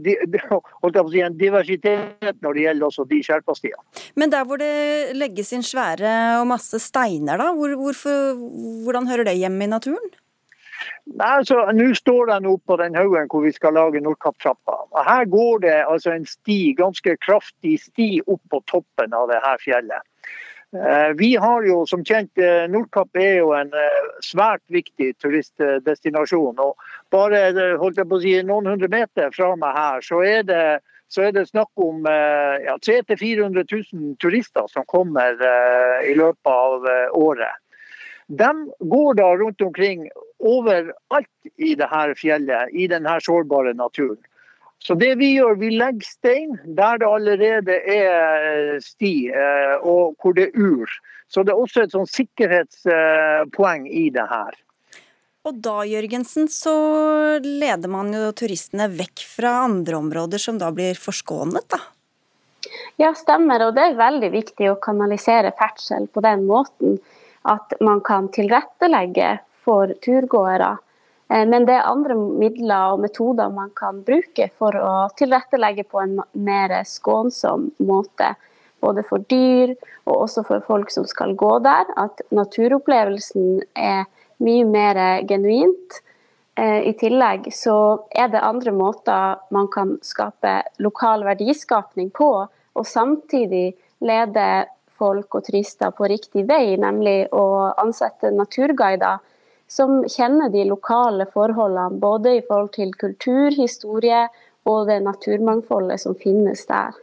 de, 0.00 0.14
de, 0.32 0.40
si, 0.40 1.20
en 1.24 1.36
diversitet 1.36 2.40
når 2.44 2.56
det 2.56 2.64
gjelder 2.64 2.88
også 2.88 3.04
de 3.10 3.20
sherpastiene. 3.26 3.82
Men 4.16 4.32
der 4.32 4.46
hvor 4.48 4.60
det 4.60 5.16
legges 5.18 5.52
inn 5.52 5.66
svære 5.66 6.14
og 6.40 6.48
masse 6.54 6.80
steiner, 6.82 7.36
da, 7.40 7.52
hvor, 7.56 7.76
hvorfor, 7.82 8.40
hvordan 8.86 9.10
hører 9.10 9.28
det 9.28 9.38
hjemme 9.42 9.68
i 9.68 9.70
naturen? 9.76 10.16
Nei, 11.08 11.30
altså, 11.40 11.60
Nå 11.74 11.88
står 11.96 12.28
den 12.30 12.46
oppe 12.48 12.72
på 12.72 12.76
den 12.80 12.96
haugen 12.98 13.28
hvor 13.32 13.44
vi 13.44 13.52
skal 13.54 13.74
lage 13.76 14.00
Nordkapptrappa. 14.04 14.76
Her 15.04 15.24
går 15.28 15.64
det 15.64 15.76
altså 15.84 16.14
en 16.14 16.26
sti, 16.28 16.74
ganske 16.78 17.16
kraftig 17.24 17.78
sti 17.82 18.10
opp 18.26 18.42
på 18.52 18.62
toppen 18.70 19.16
av 19.16 19.28
det 19.32 19.40
her 19.44 19.60
fjellet. 19.64 20.07
Eh, 20.76 21.14
vi 21.16 21.36
har 21.36 21.62
jo 21.64 21.86
som 21.88 22.02
kjent 22.04 22.38
eh, 22.38 22.66
Nordkapp 22.68 23.16
er 23.16 23.38
jo 23.38 23.54
en 23.56 23.70
eh, 23.72 24.08
svært 24.20 24.60
viktig 24.68 25.14
turistdestinasjon. 25.22 26.60
og 26.60 26.76
Bare 27.14 27.48
holdt 27.80 27.96
jeg 28.02 28.08
på 28.10 28.18
å 28.18 28.20
si, 28.20 28.34
noen 28.44 28.68
hundre 28.68 28.90
meter 28.92 29.32
fra 29.32 29.54
meg 29.56 29.78
her, 29.78 30.04
så 30.04 30.20
er 30.28 30.44
det, 30.44 30.66
så 31.08 31.24
er 31.24 31.32
det 31.32 31.46
snakk 31.48 31.72
om 31.80 32.04
ja, 32.04 32.76
300 32.84 33.16
000-400 33.16 33.64
000 33.94 34.18
turister 34.20 34.68
som 34.68 34.84
kommer 34.84 35.40
i 36.04 36.12
løpet 36.18 36.52
av 36.52 36.84
året. 37.16 37.64
De 38.28 38.50
går 38.92 39.16
da 39.16 39.30
rundt 39.40 39.64
omkring 39.64 40.04
overalt 40.36 41.30
i 41.56 41.72
dette 41.80 42.18
fjellet, 42.20 42.76
i 42.76 42.84
denne 42.92 43.16
sårbare 43.24 43.72
naturen. 43.72 44.20
Så 44.84 44.94
det 44.94 45.14
vi 45.18 45.32
gjør, 45.34 45.58
vi 45.58 45.72
legger 45.74 46.06
stein 46.06 46.54
der 46.78 47.00
det 47.02 47.08
allerede 47.08 47.76
er 47.92 48.78
sti 48.82 49.28
eh, 49.34 49.74
og 49.82 50.14
hvor 50.22 50.36
det 50.38 50.48
er 50.48 50.62
ur. 50.62 50.94
Så 51.28 51.44
det 51.44 51.52
er 51.52 51.60
også 51.60 51.84
et 51.84 51.92
sånn 51.92 52.08
sikkerhetspoeng 52.08 53.84
i 53.90 54.08
det 54.14 54.24
her. 54.30 54.56
Og 55.48 55.60
da 55.64 55.82
Jørgensen, 55.88 56.48
så 56.52 56.72
leder 57.44 57.90
man 57.90 58.12
jo 58.14 58.30
turistene 58.36 58.88
vekk 58.92 59.24
fra 59.36 59.52
andre 59.66 59.98
områder 59.98 60.40
som 60.40 60.58
da 60.60 60.70
blir 60.74 60.98
forskånet, 60.98 61.68
da? 61.72 61.80
Ja, 63.00 63.12
stemmer. 63.16 63.68
Og 63.68 63.76
det 63.76 63.84
er 63.86 64.00
veldig 64.00 64.32
viktig 64.34 64.72
å 64.72 64.80
kanalisere 64.82 65.52
ferdsel 65.58 66.08
på 66.12 66.24
den 66.24 66.44
måten 66.48 66.98
at 67.48 67.72
man 67.84 68.02
kan 68.04 68.28
tilrettelegge 68.34 69.38
for 69.64 69.92
turgåere 70.04 70.76
Eh, 70.78 70.87
men 71.28 71.66
det 71.68 71.74
er 71.76 71.88
andre 71.90 72.14
midler 72.16 72.94
og 72.94 73.02
metoder 73.04 73.50
man 73.52 73.68
kan 73.76 74.00
bruke 74.06 74.46
for 74.56 74.76
å 74.80 74.92
tilrettelegge 75.18 75.84
på 75.84 76.00
en 76.00 76.14
mer 76.32 76.72
skånsom 76.88 77.66
måte. 77.84 78.30
Både 78.80 79.02
for 79.04 79.20
dyr 79.28 79.74
og 80.06 80.14
også 80.24 80.44
for 80.48 80.64
folk 80.64 80.92
som 80.94 81.04
skal 81.10 81.34
gå 81.36 81.50
der. 81.66 81.90
At 82.00 82.22
naturopplevelsen 82.32 83.60
er 83.76 84.06
mye 84.40 84.64
mer 84.64 85.00
genuint. 85.28 86.00
Eh, 86.58 86.88
I 86.90 86.94
tillegg 86.98 87.50
så 87.54 87.76
er 88.10 88.30
det 88.32 88.42
andre 88.42 88.72
måter 88.74 89.38
man 89.54 89.68
kan 89.70 89.96
skape 90.02 90.60
lokal 90.82 91.26
verdiskapning 91.26 92.10
på, 92.14 92.30
og 92.48 92.86
samtidig 92.86 93.76
lede 94.00 94.48
folk 94.98 95.34
og 95.38 95.46
turister 95.46 95.92
på 95.94 96.08
riktig 96.10 96.46
vei, 96.48 96.74
nemlig 96.80 97.28
å 97.34 97.70
ansette 97.78 98.32
naturguider 98.34 99.22
som 99.68 100.00
kjenner 100.08 100.48
de 100.48 100.64
lokale 100.64 101.26
forholdene, 101.32 102.00
både 102.00 102.38
i 102.38 102.44
forhold 102.44 102.72
til 102.76 102.94
kultur, 102.96 103.52
historie 103.52 104.24
og 104.68 104.88
det 104.88 105.02
naturmangfoldet 105.04 106.00
som 106.00 106.16
finnes 106.18 106.64
der. 106.68 106.96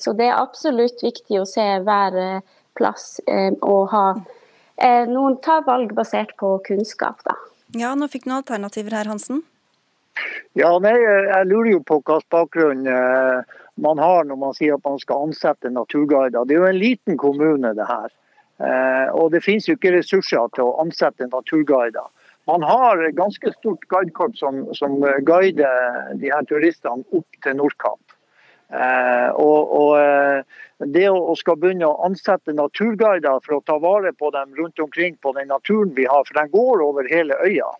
Så 0.00 0.14
det 0.16 0.30
er 0.30 0.40
absolutt 0.40 1.02
viktig 1.04 1.40
å 1.40 1.46
se 1.48 1.64
hver 1.84 2.18
eh, 2.18 2.42
plass 2.78 3.20
eh, 3.28 3.52
og 3.60 3.90
ha 3.92 4.04
eh, 4.16 5.06
noen 5.10 5.38
ta 5.44 5.60
valg 5.66 5.92
basert 5.94 6.34
på 6.40 6.56
kunnskap, 6.66 7.22
da. 7.26 7.36
Ja, 7.76 7.94
nå 7.94 8.08
fikk 8.10 8.26
du 8.26 8.32
noen 8.32 8.40
alternativer 8.40 8.96
her, 8.96 9.10
Hansen. 9.10 9.44
Ja, 10.58 10.72
nei, 10.82 10.96
Jeg 10.98 11.46
lurer 11.46 11.70
jo 11.76 11.82
på 11.86 12.00
hvilken 12.00 12.32
bakgrunn 12.34 12.88
man 13.80 14.00
har 14.02 14.26
når 14.26 14.38
man 14.40 14.56
sier 14.56 14.74
at 14.74 14.84
man 14.84 14.98
skal 15.00 15.28
ansette 15.28 15.70
naturguider. 15.70 16.42
Det 16.44 16.56
er 16.56 16.64
jo 16.64 16.66
en 16.68 16.80
liten 16.80 17.20
kommune, 17.20 17.70
det 17.78 17.86
her. 17.88 18.10
Eh, 18.60 19.08
og 19.16 19.30
det 19.32 19.40
finnes 19.44 19.68
jo 19.68 19.76
ikke 19.78 19.94
ressurser 19.94 20.50
til 20.56 20.68
å 20.68 20.76
ansette 20.82 21.28
naturguider. 21.32 22.06
Man 22.48 22.64
har 22.66 23.00
ganske 23.16 23.52
stort 23.54 23.84
guidekorps 23.92 24.40
som, 24.42 24.64
som, 24.76 24.98
guider 25.24 26.16
de 26.20 26.32
her 26.32 26.46
turistene 26.48 27.04
opp 27.16 27.44
til 27.44 27.56
Nordkapp. 27.56 28.16
Eh, 28.70 29.28
og, 29.40 29.72
og, 29.80 29.92
eh, 29.98 30.88
det 30.92 31.06
å 31.10 31.34
skal 31.38 31.58
begynne 31.60 31.88
å 31.88 32.00
ansette 32.06 32.54
naturguider 32.56 33.40
for 33.44 33.58
å 33.58 33.64
ta 33.66 33.78
vare 33.82 34.12
på 34.16 34.30
dem 34.34 34.52
rundt 34.58 34.80
omkring 34.82 35.16
på 35.24 35.32
den 35.36 35.50
naturen 35.50 35.94
vi 35.96 36.06
har, 36.08 36.26
for 36.28 36.40
den 36.40 36.52
går 36.52 36.84
over 36.84 37.08
hele 37.10 37.38
øya. 37.44 37.70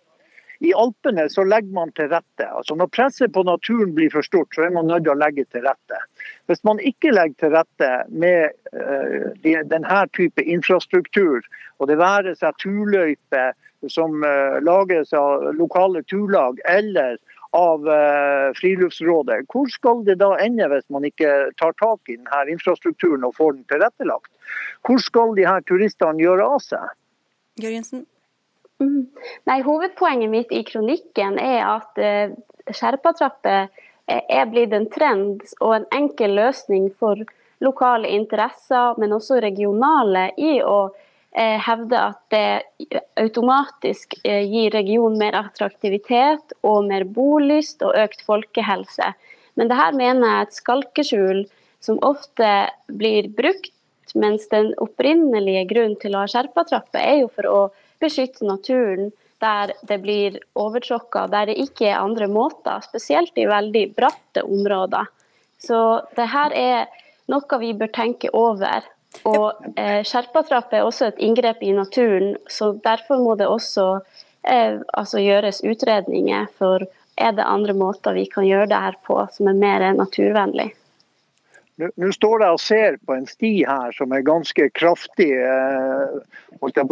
I 0.61 0.73
Alpene 0.77 1.25
så 1.29 1.43
legger 1.43 1.73
man 1.73 1.89
til 1.97 2.11
rette. 2.11 2.45
Altså 2.45 2.75
Når 2.77 2.91
presset 2.93 3.33
på 3.33 3.41
naturen 3.47 3.95
blir 3.97 4.11
for 4.13 4.25
stort, 4.25 4.53
så 4.53 4.67
er 4.67 4.75
man 4.75 4.91
nødt 4.91 5.07
til 5.07 5.15
å 5.15 5.17
legge 5.17 5.47
til 5.49 5.65
rette. 5.65 5.97
Hvis 6.45 6.61
man 6.67 6.81
ikke 6.85 7.13
legger 7.15 7.37
til 7.41 7.55
rette 7.55 7.89
med 8.13 8.53
uh, 8.77 9.31
denne 9.41 10.03
type 10.13 10.45
infrastruktur, 10.45 11.41
og 11.81 11.89
det 11.89 11.97
være 11.97 12.35
seg 12.37 12.61
turløyper 12.61 13.57
som 13.89 14.21
uh, 14.21 14.61
lages 14.61 15.15
av 15.17 15.49
lokale 15.57 16.05
turlag 16.05 16.61
eller 16.69 17.17
av 17.57 17.89
uh, 17.89 18.53
Friluftsrådet, 18.61 19.41
hvor 19.49 19.65
skal 19.73 20.05
det 20.05 20.19
da 20.21 20.35
ende 20.45 20.69
hvis 20.69 20.85
man 20.93 21.09
ikke 21.09 21.49
tar 21.57 21.73
tak 21.81 22.05
i 22.05 22.19
denne 22.19 22.45
infrastrukturen 22.53 23.25
og 23.25 23.33
får 23.41 23.57
den 23.57 23.65
tilrettelagt? 23.73 24.29
Hvor 24.85 25.01
skal 25.01 25.33
de 25.41 25.49
her 25.49 25.65
turistene 25.65 26.21
gjøre 26.21 26.53
av 26.53 26.61
seg? 26.69 26.97
Jørgensen? 27.57 28.05
Mm. 28.81 29.05
Nei, 29.49 29.59
Hovedpoenget 29.65 30.31
mitt 30.33 30.51
i 30.51 30.63
kronikken 30.65 31.37
er 31.41 31.61
at 31.69 32.01
uh, 32.01 32.33
skjerpatrapper 32.73 33.69
er 34.11 34.49
blitt 34.49 34.73
en 34.73 34.87
trend 34.91 35.43
og 35.61 35.75
en 35.75 35.85
enkel 35.95 36.33
løsning 36.35 36.89
for 36.99 37.21
lokale 37.61 38.09
interesser, 38.09 38.97
men 38.99 39.13
også 39.13 39.39
regionale, 39.43 40.31
i 40.37 40.57
å 40.65 40.89
eh, 41.37 41.57
hevde 41.61 41.99
at 41.99 42.21
det 42.33 42.97
automatisk 43.21 44.17
eh, 44.23 44.41
gir 44.49 44.73
regionen 44.73 45.19
mer 45.21 45.37
attraktivitet 45.37 46.55
og 46.65 46.87
mer 46.89 47.05
bolyst 47.05 47.85
og 47.85 47.95
økt 48.01 48.25
folkehelse. 48.25 49.13
Men 49.59 49.69
det 49.69 49.77
her 49.77 49.93
mener 49.93 50.25
jeg 50.25 50.39
er 50.39 50.47
et 50.49 50.57
skalkeskjul 50.57 51.43
som 51.85 52.01
ofte 52.05 52.49
blir 52.89 53.29
brukt, 53.37 53.73
mens 54.17 54.49
den 54.51 54.73
opprinnelige 54.81 55.67
grunnen 55.69 55.95
til 56.01 56.17
å 56.17 56.25
ha 56.25 56.31
skjerpatrapper 56.31 56.99
er 56.99 57.21
jo 57.21 57.29
for 57.31 57.47
å 57.47 57.59
beskytte 58.01 58.47
naturen 58.47 59.11
der 59.41 59.73
det 59.89 59.97
blir 60.03 60.37
overtråkka, 60.53 61.25
der 61.33 61.49
det 61.49 61.57
ikke 61.63 61.87
er 61.89 62.01
andre 62.01 62.27
måter, 62.29 62.83
spesielt 62.85 63.37
i 63.41 63.47
veldig 63.49 63.87
bratte 63.97 64.43
områder. 64.45 65.09
Så 65.61 66.01
det 66.17 66.27
her 66.29 66.53
er 66.57 66.91
noe 67.31 67.61
vi 67.61 67.71
bør 67.77 67.89
tenke 67.95 68.29
over. 68.37 68.85
Og 69.27 69.65
eh, 69.75 70.01
Skjerpatrapp 70.07 70.73
er 70.73 70.85
også 70.85 71.09
et 71.09 71.23
inngrep 71.25 71.63
i 71.65 71.73
naturen, 71.75 72.35
så 72.47 72.71
derfor 72.85 73.19
må 73.19 73.35
det 73.39 73.49
også 73.49 73.87
eh, 74.47 74.77
altså 74.93 75.19
gjøres 75.19 75.63
utredninger 75.67 76.47
for 76.57 76.85
er 77.21 77.33
det 77.35 77.45
andre 77.45 77.73
måter 77.77 78.15
vi 78.15 78.25
kan 78.31 78.47
gjøre 78.47 78.69
det 78.71 78.79
her 78.85 78.95
på 79.05 79.17
som 79.35 79.49
er 79.51 79.57
mer 79.57 79.83
naturvennlig. 79.97 80.71
Nå 81.79 82.11
står 82.13 82.43
jeg 82.43 82.55
og 82.55 82.61
ser 82.61 82.97
på 83.07 83.15
en 83.15 83.27
sti 83.29 83.51
her 83.67 83.93
som 83.95 84.11
er 84.13 84.25
ganske 84.27 84.67
kraftig 84.75 85.31
eh, 85.39 86.17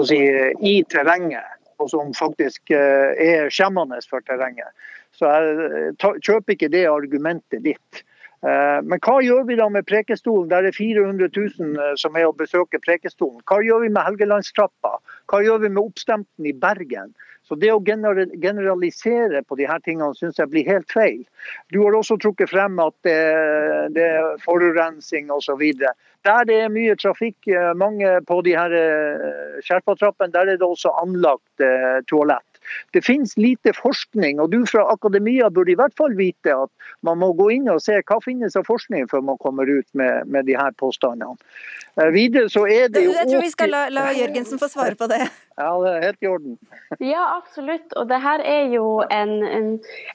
si, 0.07 0.19
i 0.65 0.75
terrenget 0.89 1.57
og 1.79 1.91
som 1.91 2.13
faktisk 2.15 2.71
eh, 2.75 3.11
er 3.19 3.51
skjemmende 3.53 3.99
for 4.09 4.23
terrenget. 4.27 4.71
Så 5.15 5.27
jeg 5.27 5.67
eh, 5.99 6.21
kjøper 6.23 6.55
ikke 6.55 6.71
det 6.71 6.87
argumentet 6.89 7.65
ditt. 7.65 8.05
Men 8.39 9.01
hva 9.03 9.17
gjør 9.19 9.41
vi 9.49 9.57
da 9.59 9.65
med 9.67 9.83
Prekestolen? 9.83 10.45
Der 10.47 10.63
er 10.63 10.71
400 10.71 11.27
000 11.35 11.97
som 11.99 12.15
er 12.15 12.29
å 12.29 12.37
besøke 12.39 12.79
Prekestolen. 12.79 13.41
Hva 13.43 13.57
gjør 13.59 13.83
vi 13.83 13.89
med 13.91 14.05
Helgelandstrappa? 14.05 14.93
Hva 15.27 15.41
gjør 15.43 15.65
vi 15.65 15.71
med 15.73 15.81
oppstemten 15.81 16.47
i 16.47 16.53
Bergen? 16.55 17.11
Så 17.49 17.55
Det 17.57 17.71
å 17.73 17.81
generalisere 17.81 19.41
på 19.41 19.55
de 19.57 19.65
her 19.65 19.79
tingene 19.81 20.13
syns 20.13 20.37
jeg 20.37 20.51
blir 20.51 20.67
helt 20.69 20.91
feil. 20.93 21.23
Du 21.73 21.79
har 21.81 21.97
også 21.97 22.19
trukket 22.21 22.51
frem 22.51 22.77
at 22.83 22.93
det, 23.07 23.15
det 23.95 24.05
er 24.05 24.35
forurensing 24.43 25.31
osv. 25.33 25.63
Der 26.27 26.45
det 26.45 26.59
er 26.61 26.69
mye 26.69 26.93
trafikk, 26.99 27.37
eh, 27.49 27.71
mange 27.73 28.11
på 28.29 28.41
de 28.45 28.53
her 28.53 28.75
eh, 28.77 29.57
Skjerpatrappene, 29.65 30.33
der 30.35 30.53
er 30.53 30.61
det 30.61 30.67
også 30.67 30.93
anlagt 31.01 31.65
eh, 31.65 32.03
toalett. 32.11 32.48
Det 32.95 33.03
finnes 33.05 33.35
lite 33.37 33.73
forskning, 33.77 34.39
og 34.39 34.51
du 34.53 34.63
fra 34.69 34.85
akademia 34.91 35.49
burde 35.53 35.73
i 35.73 35.77
hvert 35.79 35.95
fall 35.97 36.15
vite 36.17 36.55
at 36.65 36.71
man 37.05 37.19
må 37.21 37.31
gå 37.37 37.49
inn 37.57 37.69
og 37.71 37.81
se 37.83 37.99
hva 37.99 38.19
finnes 38.23 38.57
av 38.59 38.67
forskning 38.69 39.07
før 39.11 39.23
man 39.31 39.39
kommer 39.41 39.69
ut 39.69 39.87
med, 39.97 40.27
med 40.27 40.49
de 40.49 40.57
her 40.59 40.73
påstandene. 40.79 41.37
Videre 42.13 42.49
så 42.51 42.65
er 42.69 42.87
det 42.93 43.03
jo... 43.03 43.13
Jeg 43.15 43.27
tror 43.29 43.43
vi 43.43 43.51
skal 43.51 43.73
la, 43.73 43.85
la 43.93 44.09
Jørgensen 44.15 44.61
få 44.61 44.69
svare 44.71 44.97
på 44.99 45.09
det. 45.11 45.23
Ja, 45.59 45.73
det 45.83 45.89
er 45.91 46.03
helt 46.05 46.21
i 46.23 46.27
orden. 46.31 46.53
Ja, 47.03 47.23
absolutt. 47.35 47.91
Og 47.99 48.05
det 48.07 48.21
her 48.23 48.39
er 48.47 48.69
jo 48.71 49.01
en, 49.11 49.33
en, 49.43 49.65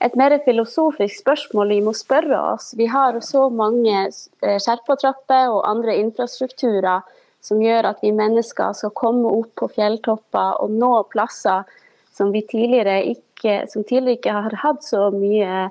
et 0.01 0.14
mer 0.17 0.33
filosofisk 0.47 1.21
spørsmål 1.21 1.75
vi 1.75 1.83
må 1.85 1.93
spørre 1.93 2.38
oss. 2.55 2.71
Vi 2.79 2.87
har 2.88 3.19
så 3.21 3.51
mange 3.53 4.07
skjerpatrapper 4.40 5.53
og 5.53 5.67
andre 5.69 5.99
infrastrukturer 6.01 7.05
som 7.45 7.61
gjør 7.61 7.90
at 7.90 8.01
vi 8.01 8.12
mennesker 8.17 8.73
skal 8.77 8.95
komme 8.97 9.29
opp 9.29 9.53
på 9.61 9.69
fjelltopper 9.77 10.62
og 10.64 10.73
nå 10.73 10.93
plasser 11.12 11.69
som 12.14 12.31
vi 12.33 12.44
tidligere 12.46 13.00
ikke, 13.11 13.64
som 13.70 13.85
tidligere 13.85 14.18
ikke 14.18 14.37
har 14.46 14.57
hatt 14.62 14.87
så 14.87 15.09
mye 15.14 15.68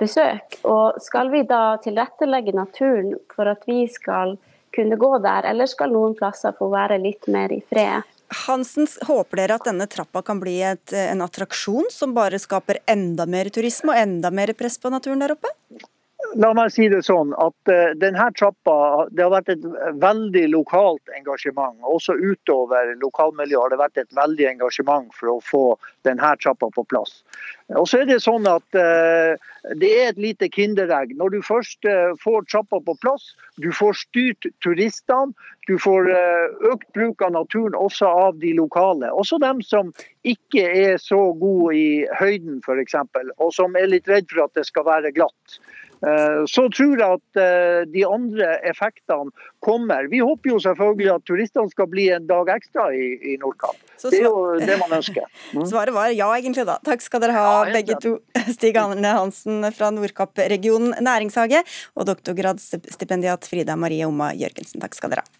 besøk. 0.00 0.60
Og 0.64 1.00
skal 1.02 1.32
vi 1.32 1.42
da 1.48 1.76
tilrettelegge 1.82 2.54
naturen 2.56 3.16
for 3.34 3.50
at 3.50 3.66
vi 3.68 3.84
skal 3.90 4.36
kunne 4.74 4.96
gå 4.96 5.12
der, 5.18 5.48
eller 5.50 5.66
skal 5.66 5.92
noen 5.92 6.14
plasser 6.18 6.54
få 6.56 6.70
være 6.72 7.00
litt 7.02 7.26
mer 7.32 7.52
i 7.52 7.60
fred? 7.66 8.06
Hansens, 8.46 8.94
håper 9.08 9.42
dere 9.42 9.56
at 9.58 9.66
denne 9.66 9.88
trappa 9.90 10.22
kan 10.22 10.38
bli 10.38 10.60
et, 10.62 10.92
en 10.94 11.24
attraksjon 11.24 11.90
som 11.90 12.14
bare 12.14 12.38
skaper 12.38 12.78
enda 12.90 13.26
mer 13.26 13.50
turisme 13.50 13.90
og 13.90 13.98
enda 13.98 14.30
mer 14.30 14.54
press 14.54 14.78
på 14.78 14.92
naturen 14.94 15.24
der 15.24 15.34
oppe? 15.34 15.50
La 16.38 16.52
meg 16.54 16.70
si 16.70 16.84
det 16.86 17.00
sånn 17.02 17.32
at 17.42 17.70
uh, 17.72 17.90
denne 17.98 18.28
trappa 18.38 19.06
det 19.10 19.24
har 19.24 19.32
vært 19.32 19.48
et 19.56 19.64
veldig 19.98 20.44
lokalt 20.52 21.10
engasjement. 21.16 21.74
Også 21.82 22.14
utover 22.14 22.92
lokalmiljøet 23.00 23.64
har 23.64 23.72
det 23.72 23.80
vært 23.80 24.02
et 24.04 24.14
veldig 24.14 24.46
engasjement 24.52 25.08
for 25.16 25.32
å 25.32 25.38
få 25.42 25.62
denne 26.06 26.30
trappa 26.38 26.68
på 26.76 26.84
plass. 26.86 27.24
Og 27.74 27.88
så 27.90 28.02
er 28.02 28.06
Det 28.10 28.20
sånn 28.22 28.46
at 28.46 28.78
uh, 28.78 29.34
det 29.74 29.90
er 29.90 30.12
et 30.12 30.22
lite 30.22 30.50
kinderegg. 30.54 31.16
Når 31.18 31.34
du 31.34 31.40
først 31.42 31.88
uh, 31.90 32.14
får 32.22 32.46
trappa 32.46 32.78
på 32.78 32.94
plass, 33.02 33.32
du 33.58 33.72
får 33.74 33.98
styrt 33.98 34.46
turistene, 34.62 35.34
du 35.66 35.76
får 35.78 36.08
økt 36.66 36.88
bruk 36.96 37.20
av 37.22 37.30
naturen 37.36 37.76
også 37.78 38.08
av 38.08 38.38
de 38.42 38.50
lokale. 38.56 39.10
Også 39.14 39.38
dem 39.38 39.60
som 39.62 39.92
ikke 40.26 40.64
er 40.66 40.96
så 40.98 41.18
gode 41.38 41.76
i 41.78 41.90
høyden 42.18 42.58
f.eks., 42.64 42.96
og 43.38 43.52
som 43.54 43.76
er 43.78 43.92
litt 43.92 44.10
redd 44.10 44.26
for 44.32 44.48
at 44.48 44.56
det 44.58 44.66
skal 44.66 44.88
være 44.88 45.12
glatt. 45.14 45.60
Eh, 46.00 46.42
så 46.48 46.64
tror 46.72 46.96
jeg 46.96 47.18
at 47.18 47.40
eh, 47.40 47.80
de 47.92 48.04
andre 48.08 48.54
effektene 48.70 49.32
kommer. 49.64 50.08
Vi 50.12 50.22
håper 50.24 50.54
jo 50.54 50.60
selvfølgelig 50.64 51.10
at 51.12 51.26
turistene 51.28 51.72
skal 51.72 51.90
bli 51.92 52.08
en 52.14 52.28
dag 52.30 52.48
ekstra 52.56 52.88
i, 52.96 53.10
i 53.32 53.36
Nordkapp. 53.40 53.76
Det 54.00 54.22
er 54.22 54.24
jo 54.24 54.56
det 54.56 54.78
man 54.80 54.96
ønsker. 54.96 55.26
Mm. 55.52 55.66
Svaret 55.68 55.94
var 55.96 56.14
ja, 56.16 56.30
egentlig, 56.38 56.64
da. 56.68 56.78
Takk 56.86 57.04
skal 57.04 57.24
dere 57.24 57.36
ha, 57.36 57.50
ja, 57.66 57.74
begge 57.76 57.98
to. 58.00 58.16
Stig 58.56 58.80
Arne 58.80 59.12
Hansen 59.18 59.66
fra 59.76 59.92
Nordkapp-regionen 59.94 60.96
næringshage 61.04 61.60
og 61.94 62.08
doktorgradsstipendiat 62.08 63.50
Frida 63.50 63.76
Marie 63.76 64.08
Oma 64.08 64.32
Jørgensen. 64.38 64.80
Takk 64.80 64.96
skal 64.96 65.14
dere 65.14 65.26
ha. 65.26 65.39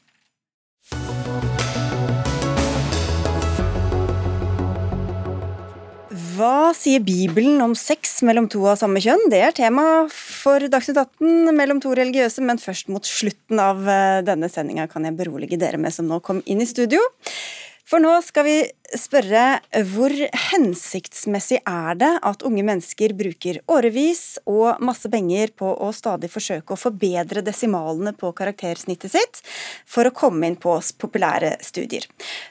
Hva 6.40 6.70
sier 6.72 7.03
Bibelen 7.05 7.59
om 7.61 7.74
sex 7.76 8.22
mellom 8.24 8.46
to 8.48 8.62
av 8.70 8.79
samme 8.81 9.00
kjønn? 9.05 9.26
Det 9.29 9.42
er 9.44 9.53
tema 9.53 9.83
for 10.09 10.62
Dagsnytt 10.72 10.96
18 10.96 11.50
mellom 11.53 11.83
to 11.85 11.90
religiøse, 11.98 12.40
men 12.46 12.61
først 12.62 12.88
mot 12.88 13.05
slutten 13.05 13.61
av 13.61 13.83
eh, 13.85 14.20
denne 14.24 14.48
sendinga 14.48 14.87
kan 14.88 15.05
jeg 15.05 15.18
berolige 15.18 15.59
dere 15.61 15.76
med 15.83 15.92
som 15.92 16.09
nå 16.09 16.22
kom 16.24 16.40
inn 16.48 16.62
i 16.64 16.68
studio. 16.70 17.03
For 17.85 18.00
nå 18.00 18.14
skal 18.24 18.46
vi 18.46 18.57
spørre 18.98 19.61
hvor 19.92 20.12
hensiktsmessig 20.50 21.61
er 21.68 21.98
det 22.00 22.11
at 22.26 22.42
unge 22.46 22.64
mennesker 22.66 23.14
bruker 23.16 23.61
årevis 23.70 24.40
og 24.50 24.81
masse 24.85 25.11
penger 25.12 25.53
på 25.57 25.68
å 25.70 25.90
stadig 25.94 26.31
forsøke 26.33 26.74
å 26.74 26.81
forbedre 26.81 27.44
desimalene 27.46 28.12
på 28.18 28.33
karaktersnittet 28.37 29.14
sitt 29.14 29.42
for 29.87 30.09
å 30.09 30.14
komme 30.14 30.50
inn 30.50 30.59
på 30.61 30.74
populære 31.00 31.53
studier. 31.64 32.07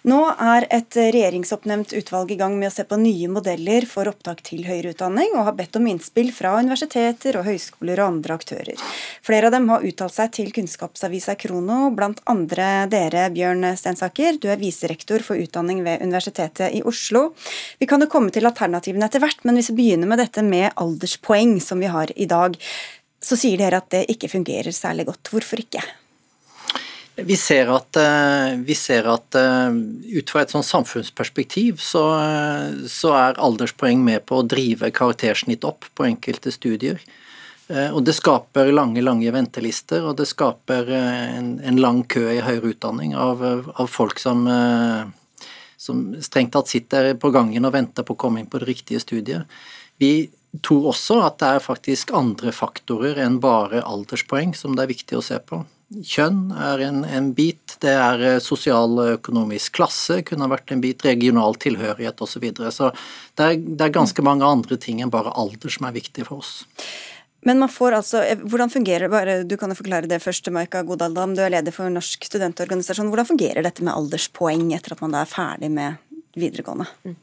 Nå 0.07 0.21
er 0.31 0.67
et 0.71 0.95
regjeringsoppnevnt 0.95 1.93
utvalg 1.99 2.31
i 2.33 2.39
gang 2.39 2.55
med 2.59 2.71
å 2.71 2.75
se 2.75 2.85
på 2.87 2.99
nye 3.01 3.29
modeller 3.31 3.87
for 3.89 4.09
opptak 4.11 4.43
til 4.47 4.65
høyere 4.67 4.93
utdanning, 4.93 5.33
og 5.35 5.49
har 5.49 5.57
bedt 5.57 5.75
om 5.79 5.87
innspill 5.91 6.31
fra 6.35 6.55
universiteter 6.59 7.39
og 7.39 7.47
høyskoler 7.49 7.99
og 7.99 8.13
andre 8.13 8.39
aktører. 8.39 8.87
Flere 9.25 9.49
av 9.49 9.55
dem 9.55 9.69
har 9.73 9.85
uttalt 9.85 10.15
seg 10.15 10.33
til 10.37 10.53
kunnskapsavisa 10.55 11.35
Krono, 11.39 11.89
blant 11.95 12.21
andre 12.29 12.87
dere, 12.91 13.27
Bjørn 13.33 13.71
Stensaker. 13.79 14.39
Du 14.39 14.49
er 14.51 14.61
viserektor 14.61 15.23
for 15.25 15.39
utdanning 15.39 15.83
ved 15.85 16.03
Universitetet 16.03 16.28
i 16.69 16.83
Oslo. 16.85 17.33
Vi 17.79 17.87
kan 17.89 18.01
jo 18.01 18.09
komme 18.11 18.31
til 18.31 18.45
alternativene 18.45 19.05
etter 19.09 19.23
hvert, 19.23 19.41
men 19.43 19.59
hvis 19.59 19.71
vi 19.73 19.79
begynner 19.81 20.07
med 20.07 20.21
dette 20.21 20.43
med 20.45 20.71
alderspoeng, 20.75 21.57
som 21.61 21.79
vi 21.79 21.89
har 21.91 22.11
i 22.15 22.29
dag, 22.29 22.57
så 23.19 23.35
sier 23.39 23.59
dere 23.59 23.81
at 23.81 23.89
det 23.91 24.05
ikke 24.13 24.31
fungerer 24.31 24.71
særlig 24.75 25.09
godt. 25.09 25.31
Hvorfor 25.33 25.59
ikke? 25.61 25.83
Vi 27.25 27.35
ser 27.35 27.69
at, 27.73 27.97
eh, 27.99 28.57
vi 28.63 28.75
ser 28.77 29.07
at 29.11 29.35
eh, 29.35 29.71
ut 30.19 30.31
fra 30.31 30.43
et 30.43 30.53
sånn 30.53 30.65
samfunnsperspektiv 30.65 31.81
så, 31.83 32.03
så, 32.87 33.13
er 33.17 33.41
alderspoeng 33.41 34.03
med 34.05 34.25
på 34.29 34.39
å 34.39 34.47
drive 34.47 34.91
karaktersnitt 34.95 35.65
opp 35.67 35.87
på 35.97 36.07
enkelte 36.07 36.53
studier. 36.55 37.01
Eh, 37.67 37.89
og 37.91 38.03
Det 38.07 38.15
skaper 38.17 38.71
lange 38.71 39.03
lange 39.03 39.33
ventelister, 39.35 40.05
og 40.05 40.17
det 40.21 40.29
skaper 40.31 40.89
en, 40.95 41.57
en 41.59 41.81
lang 41.81 42.03
kø 42.07 42.29
i 42.31 42.43
høyere 42.45 42.73
utdanning 42.75 43.15
av, 43.19 43.43
av 43.75 43.87
folk 43.91 44.21
som 44.21 44.47
som 45.79 46.11
strengt 46.21 46.51
tatt 46.53 46.67
sitter 46.67 47.13
på 47.15 47.31
gangen 47.31 47.65
og 47.65 47.73
venter 47.75 48.03
på 48.03 48.17
å 48.17 48.19
komme 48.19 48.41
inn 48.41 48.51
på 48.51 48.59
det 48.59 48.67
riktige 48.67 48.99
studiet. 48.99 49.47
Vi 49.99 50.29
tror 50.65 50.91
også 50.91 51.21
at 51.23 51.39
det 51.41 51.49
er 51.55 51.63
faktisk 51.63 52.11
andre 52.17 52.51
faktorer 52.55 53.19
enn 53.23 53.37
bare 53.43 53.83
alderspoeng 53.85 54.55
som 54.57 54.75
det 54.75 54.85
er 54.85 54.93
viktig 54.95 55.19
å 55.19 55.25
se 55.25 55.37
på. 55.39 55.61
Kjønn 55.89 56.51
er 56.53 56.83
en, 56.85 56.99
en 57.01 57.31
bit, 57.33 57.77
det 57.81 57.95
er 57.97 58.21
eh, 58.21 58.41
sosial 58.43 58.91
og 58.93 59.15
økonomisk 59.15 59.79
klasse 59.79 60.19
kunne 60.27 60.49
vært 60.51 60.75
en 60.75 60.83
bit, 60.83 61.01
regional 61.05 61.57
tilhørighet 61.57 62.21
osv. 62.21 62.35
Så, 62.35 62.41
videre. 62.43 62.73
så 62.75 62.91
det 63.39 63.47
er, 63.47 63.55
det 63.57 63.87
er 63.87 63.95
ganske 63.95 64.25
mange 64.25 64.45
andre 64.45 64.77
ting 64.77 65.01
enn 65.01 65.13
bare 65.13 65.33
alder 65.33 65.73
som 65.73 65.87
er 65.89 65.95
viktig 65.97 66.27
for 66.27 66.43
oss. 66.43 66.59
Men 67.41 67.59
man 67.59 67.71
får 67.71 67.95
altså, 67.99 68.23
eh, 68.23 68.37
hvordan 68.37 68.69
fungerer 68.69 69.09
bare, 69.11 69.43
Du 69.43 69.57
kan 69.57 69.71
jo 69.71 69.77
forklare 69.79 70.07
det 70.07 70.21
først, 70.23 70.51
Maika 70.51 70.83
Godaldam. 70.83 71.35
Du 71.35 71.41
er 71.41 71.53
leder 71.53 71.71
for 71.71 71.89
Norsk 71.89 72.25
studentorganisasjon. 72.27 73.09
Hvordan 73.11 73.29
fungerer 73.29 73.63
dette 73.63 73.83
med 73.83 73.93
alderspoeng 73.93 74.73
etter 74.75 74.93
at 74.93 75.01
man 75.01 75.15
da 75.15 75.23
er 75.23 75.31
ferdig 75.31 75.71
med 75.71 75.97
videregående? 76.35 76.87
Mm. 77.05 77.15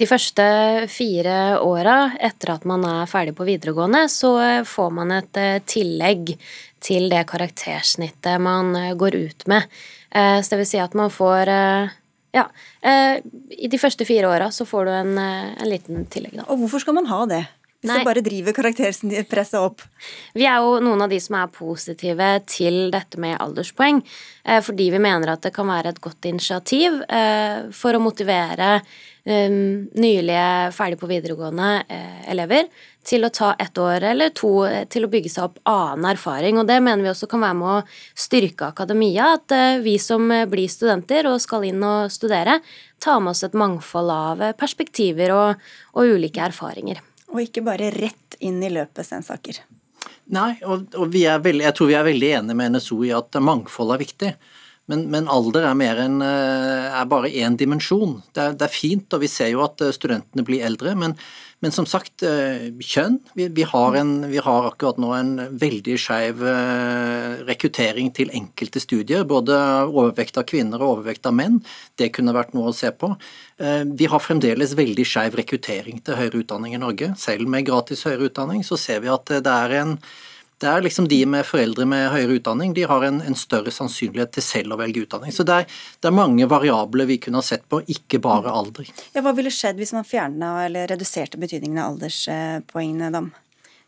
De 0.00 0.08
første 0.08 0.44
fire 0.88 1.60
åra 1.60 2.16
etter 2.18 2.54
at 2.54 2.64
man 2.64 2.84
er 2.88 3.06
ferdig 3.06 3.36
på 3.36 3.46
videregående, 3.46 4.06
så 4.08 4.64
får 4.66 4.94
man 4.96 5.12
et 5.18 5.36
eh, 5.36 5.60
tillegg 5.68 6.36
til 6.82 7.10
det 7.12 7.26
karaktersnittet 7.28 8.40
man 8.40 8.74
eh, 8.74 8.94
går 8.98 9.20
ut 9.20 9.46
med. 9.46 9.68
Så 10.12 10.52
det 10.52 10.58
vil 10.60 10.66
si 10.68 10.76
at 10.76 10.92
man 10.92 11.08
får 11.08 11.48
ja. 12.36 12.42
I 12.84 13.68
de 13.72 13.78
første 13.80 14.04
fire 14.04 14.28
åra 14.28 14.50
så 14.52 14.66
får 14.68 14.84
du 14.84 14.90
en, 14.92 15.12
en 15.16 15.70
liten 15.70 16.04
tillegg, 16.12 16.34
da. 16.36 16.44
Og 16.52 16.60
hvorfor 16.60 16.82
skal 16.84 16.98
man 16.98 17.08
ha 17.08 17.22
det? 17.30 17.38
Nei. 17.82 17.98
det 17.98 18.06
bare 18.06 18.22
driver 18.22 18.54
karakterpresset 18.54 19.58
opp? 19.58 19.82
Vi 20.38 20.46
er 20.46 20.62
jo 20.62 20.76
noen 20.84 21.02
av 21.02 21.10
de 21.10 21.18
som 21.22 21.34
er 21.40 21.50
positive 21.50 22.28
til 22.46 22.92
dette 22.94 23.18
med 23.18 23.40
alderspoeng. 23.42 23.98
Eh, 24.46 24.60
fordi 24.62 24.90
vi 24.94 25.00
mener 25.02 25.32
at 25.32 25.42
det 25.42 25.50
kan 25.56 25.66
være 25.66 25.90
et 25.90 26.00
godt 26.02 26.30
initiativ 26.30 27.00
eh, 27.10 27.66
for 27.74 27.98
å 27.98 28.02
motivere 28.02 28.70
eh, 28.78 29.50
nylige 29.50 30.46
ferdig 30.78 31.00
på 31.02 31.10
videregående 31.10 31.72
elever 32.30 32.70
til 33.02 33.26
å 33.26 33.32
ta 33.34 33.50
ett 33.58 33.74
år 33.82 34.06
eller 34.12 34.30
to 34.30 34.52
til 34.86 35.02
å 35.02 35.10
bygge 35.10 35.34
seg 35.34 35.48
opp 35.48 35.58
annen 35.66 36.06
erfaring. 36.12 36.62
Og 36.62 36.70
det 36.70 36.78
mener 36.78 37.02
vi 37.02 37.10
også 37.10 37.26
kan 37.30 37.42
være 37.42 37.58
med 37.58 37.70
å 37.74 37.84
styrke 38.14 38.70
akademia. 38.70 39.32
At 39.40 39.82
vi 39.82 39.98
som 39.98 40.30
blir 40.30 40.70
studenter 40.70 41.26
og 41.32 41.42
skal 41.42 41.66
inn 41.66 41.82
og 41.82 42.14
studere, 42.14 42.60
tar 43.02 43.18
med 43.18 43.34
oss 43.34 43.42
et 43.42 43.58
mangfold 43.58 44.14
av 44.14 44.50
perspektiver 44.54 45.34
og, 45.34 45.72
og 45.98 46.14
ulike 46.14 46.46
erfaringer. 46.46 47.02
Og 47.32 47.40
ikke 47.42 47.64
bare 47.64 47.90
rett 47.94 48.36
inn 48.44 48.60
i 48.62 48.70
løpet, 48.72 49.06
Stensaker. 49.06 49.62
Nei, 50.32 50.54
og, 50.64 50.92
og 50.96 51.12
veldig, 51.12 51.64
jeg 51.66 51.76
tror 51.76 51.88
vi 51.90 51.96
er 51.98 52.06
veldig 52.06 52.30
enige 52.38 52.58
med 52.58 52.76
NSO 52.76 52.98
i 53.06 53.12
at 53.16 53.38
mangfold 53.42 53.94
er 53.94 54.02
viktig. 54.02 54.32
Men, 54.92 55.06
men 55.08 55.28
alder 55.32 55.64
er, 55.70 56.00
enn, 56.04 56.18
eh, 56.20 56.90
er 56.92 57.08
bare 57.08 57.30
én 57.32 57.56
dimensjon. 57.56 58.18
Det 58.36 58.42
er, 58.42 58.58
det 58.60 58.66
er, 58.66 58.74
fint, 58.74 59.08
og 59.16 59.22
vi 59.22 59.30
ser 59.30 59.48
jo 59.54 59.62
at 59.64 59.80
eh, 59.80 59.94
studentene 59.94 60.44
blir 60.44 60.64
eldre. 60.66 60.92
Men, 60.98 61.14
men 61.64 61.72
som 61.72 61.86
sagt, 61.88 62.20
eh, 62.28 62.66
kjønn. 62.76 63.16
Vi, 63.38 63.46
vi, 63.56 63.64
har 63.70 63.96
en, 63.96 64.10
vi, 64.28 64.42
har 64.44 64.68
akkurat 64.68 65.00
nå 65.00 65.14
en 65.16 65.30
veldig 65.62 65.96
skeiv 66.00 66.42
rekruttering 67.48 68.10
til 68.12 68.34
enkelte 68.36 68.82
studier. 68.84 69.24
Både 69.28 69.56
overvekt 69.86 70.36
av 70.42 70.44
kvinner 70.50 70.82
og 70.82 70.98
overvekt 70.98 71.30
av 71.30 71.38
menn. 71.38 71.62
Det 71.96 72.10
kunne 72.12 72.36
vært 72.36 72.52
noe 72.58 72.72
å 72.72 72.76
se 72.76 72.92
på. 72.92 73.14
Vi 73.96 74.10
har 74.10 74.20
fremdeles 74.20 74.74
veldig 74.76 75.06
skeiv 75.06 75.38
rekruttering 75.38 76.02
til 76.04 76.18
høyere 76.18 76.42
utdanning 76.42 76.76
i 76.76 76.82
Norge. 76.82 77.14
Selv 77.20 77.48
med 77.48 77.64
gratis 77.70 78.04
høyere 78.08 78.28
utdanning 78.28 78.66
så 78.66 78.76
ser 78.80 79.00
vi 79.04 79.12
at 79.12 79.38
det 79.40 79.56
er 79.56 79.78
en 79.80 79.96
det 80.62 80.70
er 80.70 80.84
liksom 80.84 81.08
De 81.10 81.18
med 81.26 81.46
foreldre 81.46 81.86
med 81.88 82.08
høyere 82.12 82.38
utdanning 82.38 82.74
de 82.76 82.86
har 82.88 83.04
en, 83.06 83.20
en 83.26 83.38
større 83.38 83.72
sannsynlighet 83.74 84.32
til 84.36 84.46
selv 84.46 84.76
å 84.76 84.80
velge 84.80 85.04
utdanning. 85.04 85.34
Så 85.34 85.46
det 85.46 85.62
er, 85.62 85.78
det 86.00 86.10
er, 86.10 86.16
mange 86.16 86.46
variabler 86.50 87.08
vi 87.10 87.18
kunne 87.22 87.42
ha 87.42 87.46
sett 87.46 87.66
på, 87.70 87.82
ikke 87.90 88.22
bare 88.22 88.52
alder. 88.52 88.90
Ja, 89.16 89.24
Hva 89.24 89.34
ville 89.36 89.52
skjedd 89.52 89.80
hvis 89.82 89.94
man 89.96 90.06
fjerna 90.06 90.54
eller 90.66 90.90
reduserte 90.92 91.40
betydningen 91.42 91.82
av 91.82 91.96
alderspoengene? 91.96 93.10
Dam? 93.12 93.32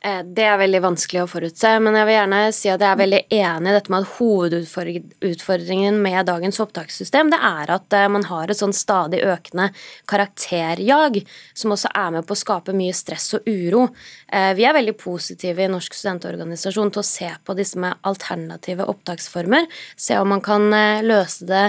Eh, 0.04 0.20
det 0.36 0.44
er 0.44 0.58
veldig 0.60 0.82
vanskelig 0.84 1.22
å 1.22 1.28
forutse, 1.30 1.70
men 1.80 1.96
jeg 1.96 2.04
vil 2.04 2.18
gjerne 2.18 2.40
si 2.52 2.68
at 2.68 2.82
jeg 2.82 2.90
er 2.90 2.98
veldig 3.00 3.20
enig 3.32 3.70
i 3.70 3.76
dette 3.78 3.92
med 3.92 4.04
at 4.04 4.10
hovedutfordringen 4.18 6.00
med 6.04 6.28
dagens 6.28 6.60
opptakssystem 6.60 7.30
det 7.32 7.38
er 7.40 7.72
at 7.72 7.96
eh, 7.96 8.10
man 8.12 8.26
har 8.28 8.52
et 8.52 8.60
sånn 8.60 8.76
stadig 8.76 9.22
økende 9.24 9.70
karakterjag, 10.10 11.22
som 11.56 11.72
også 11.72 11.94
er 11.96 12.12
med 12.18 12.28
på 12.28 12.36
å 12.36 12.42
skape 12.42 12.76
mye 12.76 12.92
stress 12.92 13.30
og 13.38 13.48
uro. 13.48 13.86
Eh, 14.28 14.52
vi 14.58 14.68
er 14.68 14.76
veldig 14.76 14.96
positive 15.00 15.64
i 15.64 15.72
Norsk 15.72 15.96
studentorganisasjon 15.96 16.92
til 16.92 17.00
å 17.00 17.08
se 17.08 17.32
på 17.40 17.56
disse 17.56 17.80
med 17.80 17.96
alternative 18.04 18.84
opptaksformer, 18.92 19.70
se 19.96 20.20
om 20.20 20.34
man 20.36 20.44
kan 20.44 20.68
løse 21.04 21.48
det 21.48 21.64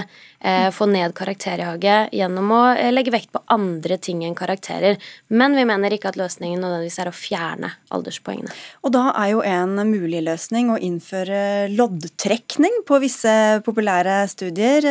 få 0.74 0.86
ned 0.90 1.14
karakterjaget 1.16 2.12
gjennom 2.14 2.50
å 2.54 2.60
eh, 2.74 2.90
legge 2.92 3.12
vekt 3.14 3.32
på 3.34 3.42
andre 3.52 3.96
ting 4.02 4.22
enn 4.26 4.36
karakterer. 4.36 4.98
Men 5.28 5.56
vi 5.56 5.64
mener 5.68 5.94
ikke 5.94 6.10
at 6.12 6.18
løsningen 6.20 6.60
nødvendigvis 6.62 6.98
er 7.02 7.10
å 7.10 7.14
fjerne 7.16 7.72
alderspoengene. 7.94 8.52
Og 8.84 8.94
da 8.94 9.08
er 9.14 9.32
jo 9.32 9.42
en 9.46 9.74
mulig 9.88 10.22
løsning 10.26 10.70
å 10.72 10.78
innføre 10.78 11.40
loddtrekning 11.72 12.82
på 12.86 13.00
visse 13.02 13.32
populære 13.66 14.18
studier. 14.32 14.90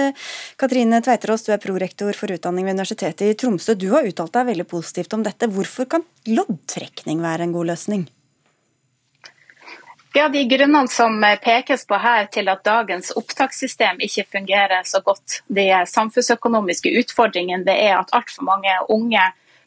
Katrine 0.62 1.02
Tveiterås, 1.06 1.46
du 1.48 1.54
er 1.56 1.64
prorektor 1.64 2.16
for 2.18 2.34
utdanning 2.34 2.68
ved 2.68 2.80
Universitetet 2.80 3.30
i 3.30 3.38
Tromsø. 3.40 3.78
Du 3.78 3.92
har 3.94 4.08
uttalt 4.08 4.36
deg 4.36 4.52
veldig 4.54 4.70
positivt 4.70 5.16
om 5.18 5.26
dette. 5.26 5.52
Hvorfor 5.52 5.90
kan 5.96 6.06
loddtrekning 6.30 7.24
være 7.24 7.48
en 7.48 7.56
god 7.56 7.76
løsning? 7.76 8.08
Ja, 10.18 10.30
De 10.30 10.44
grunnene 10.44 10.88
som 10.88 11.26
pekes 11.44 11.88
på 11.88 11.96
her 11.96 12.26
til 12.32 12.48
at 12.48 12.62
dagens 12.64 13.10
opptakssystem 13.20 13.98
ikke 14.00 14.24
fungerer 14.32 14.86
så 14.88 15.02
godt, 15.04 15.42
de 15.48 15.66
samfunnsøkonomiske 15.92 16.94
utfordringene, 17.02 17.66
det 17.68 17.76
er 17.84 17.98
at 17.98 18.14
altfor 18.16 18.48
mange 18.48 18.78
unge 18.96 19.26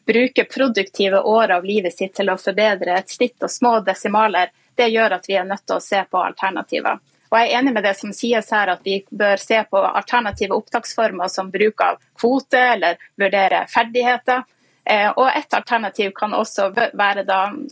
bruker 0.09 0.49
produktive 0.49 1.21
år 1.21 1.53
av 1.59 1.69
livet 1.69 1.93
sitt 1.93 2.15
til 2.17 2.33
å 2.33 2.37
forbedre 2.41 2.97
et 2.97 3.13
snitt 3.13 3.45
og 3.45 3.53
små 3.53 3.75
desimaler, 3.85 4.49
det 4.73 4.89
gjør 4.89 5.19
at 5.19 5.29
vi 5.29 5.37
er 5.37 5.45
nødt 5.45 5.67
til 5.69 5.77
å 5.77 5.85
se 5.91 6.01
på 6.09 6.25
alternativer. 6.31 6.97
Og 7.29 7.37
Jeg 7.37 7.51
er 7.51 7.57
enig 7.61 7.77
med 7.77 7.85
det 7.85 7.95
som 8.01 8.19
sies 8.23 8.49
her, 8.49 8.73
at 8.73 8.81
vi 8.81 9.03
bør 9.05 9.37
se 9.37 9.63
på 9.69 9.85
alternative 9.85 10.57
opptaksformer 10.57 11.29
som 11.29 11.53
bruk 11.53 11.81
av 11.85 12.01
kvote 12.17 12.67
eller 12.73 12.97
vurdere 13.21 13.67
ferdigheter. 13.69 14.47
Eh, 14.83 15.11
og 15.13 15.27
Et 15.29 15.53
alternativ 15.53 16.11
kan 16.17 16.33
også 16.33 16.71
være 16.73 17.27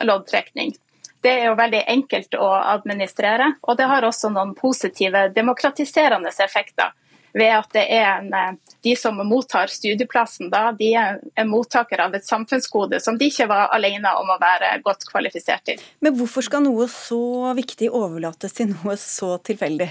loddtrekning. 0.05 0.77
Det 1.21 1.33
er 1.33 1.49
jo 1.49 1.57
veldig 1.57 1.83
enkelt 1.89 2.37
å 2.37 2.51
administrere, 2.59 3.53
og 3.61 3.77
det 3.77 3.87
har 3.89 4.05
også 4.05 4.29
noen 4.31 4.53
positive 4.57 5.27
demokratiserende 5.35 6.31
effekter 6.43 6.93
ved 7.37 7.53
at 7.53 7.69
det 7.75 7.85
er 7.93 8.05
en, 8.05 8.33
eh, 8.33 8.55
de 8.81 8.95
som 8.95 9.17
mottar 9.27 9.67
studieplassen, 9.71 10.49
da, 10.49 10.71
de 10.71 10.93
er 10.95 11.19
en 11.35 11.49
mottaker 11.49 12.01
av 12.01 12.15
et 12.15 12.25
samfunnsgode 12.25 12.99
som 13.03 13.17
de 13.17 13.29
ikke 13.29 13.47
var 13.49 13.69
alene 13.75 14.13
om 14.19 14.31
å 14.33 14.39
være 14.41 14.77
godt 14.85 15.07
kvalifisert 15.11 15.65
til. 15.69 15.81
Men 15.99 16.17
hvorfor 16.17 16.45
skal 16.47 16.65
noe 16.65 16.87
så 16.91 17.53
viktig 17.57 17.91
overlates 17.91 18.57
til 18.57 18.71
noe 18.73 18.97
så 19.01 19.37
tilfeldig? 19.37 19.89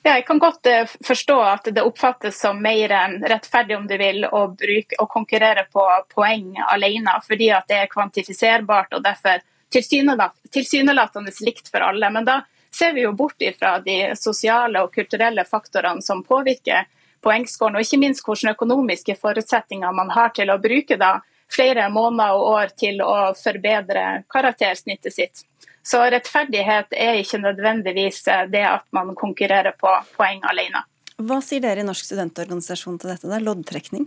Ja, 0.00 0.14
jeg 0.16 0.24
kan 0.24 0.40
godt 0.40 0.66
eh, 0.66 0.88
forstå 1.04 1.36
at 1.44 1.68
det 1.76 1.84
oppfattes 1.84 2.38
som 2.40 2.60
mer 2.62 2.92
rettferdig 3.28 3.76
om 3.76 3.86
du 3.88 3.98
vil, 4.00 4.24
å, 4.24 4.46
bruke, 4.56 4.96
å 4.98 5.06
konkurrere 5.10 5.66
på 5.72 5.84
poeng 6.14 6.54
alene, 6.72 7.18
fordi 7.26 7.50
at 7.52 7.68
det 7.68 7.82
er 7.82 7.92
kvantifiserbart 7.92 8.96
og 8.96 9.04
derfor 9.04 9.44
tilsynelatende 9.70 11.32
likt 11.46 11.70
for 11.70 11.86
alle. 11.86 12.10
Men 12.10 12.26
da 12.28 12.40
ser 12.74 12.94
vi 12.94 13.04
jo 13.06 13.12
bort 13.12 13.42
fra 13.58 13.78
de 13.84 14.12
sosiale 14.16 14.82
og 14.82 14.94
kulturelle 14.94 15.44
faktorene 15.44 16.02
som 16.02 16.22
påvirker 16.26 16.88
poengskåren, 17.20 17.76
og 17.76 17.84
ikke 17.84 18.00
minst 18.00 18.24
hvilke 18.24 18.54
økonomiske 18.54 19.16
forutsetninger 19.20 19.92
man 19.92 20.12
har 20.14 20.32
til 20.36 20.50
å 20.50 20.60
bruke 20.62 20.96
da 21.00 21.18
flere 21.50 21.88
måneder 21.90 22.36
og 22.36 22.46
år 22.54 22.74
til 22.78 23.02
å 23.04 23.32
forbedre 23.36 24.22
karaktersnittet 24.30 25.14
sitt. 25.14 25.44
Så 25.82 26.00
rettferdighet 26.12 26.94
er 26.94 27.18
ikke 27.20 27.40
nødvendigvis 27.40 28.22
det 28.52 28.64
at 28.68 28.86
man 28.94 29.14
konkurrerer 29.18 29.74
på 29.80 29.92
poeng 30.16 30.42
alene. 30.48 30.84
Hva 31.20 31.40
sier 31.44 31.60
dere 31.60 31.82
i 31.82 31.84
Norsk 31.84 32.06
studentorganisasjon 32.06 32.96
til 33.00 33.12
dette? 33.12 33.28
Det 33.28 33.36
er 33.36 33.44
loddtrekning? 33.44 34.06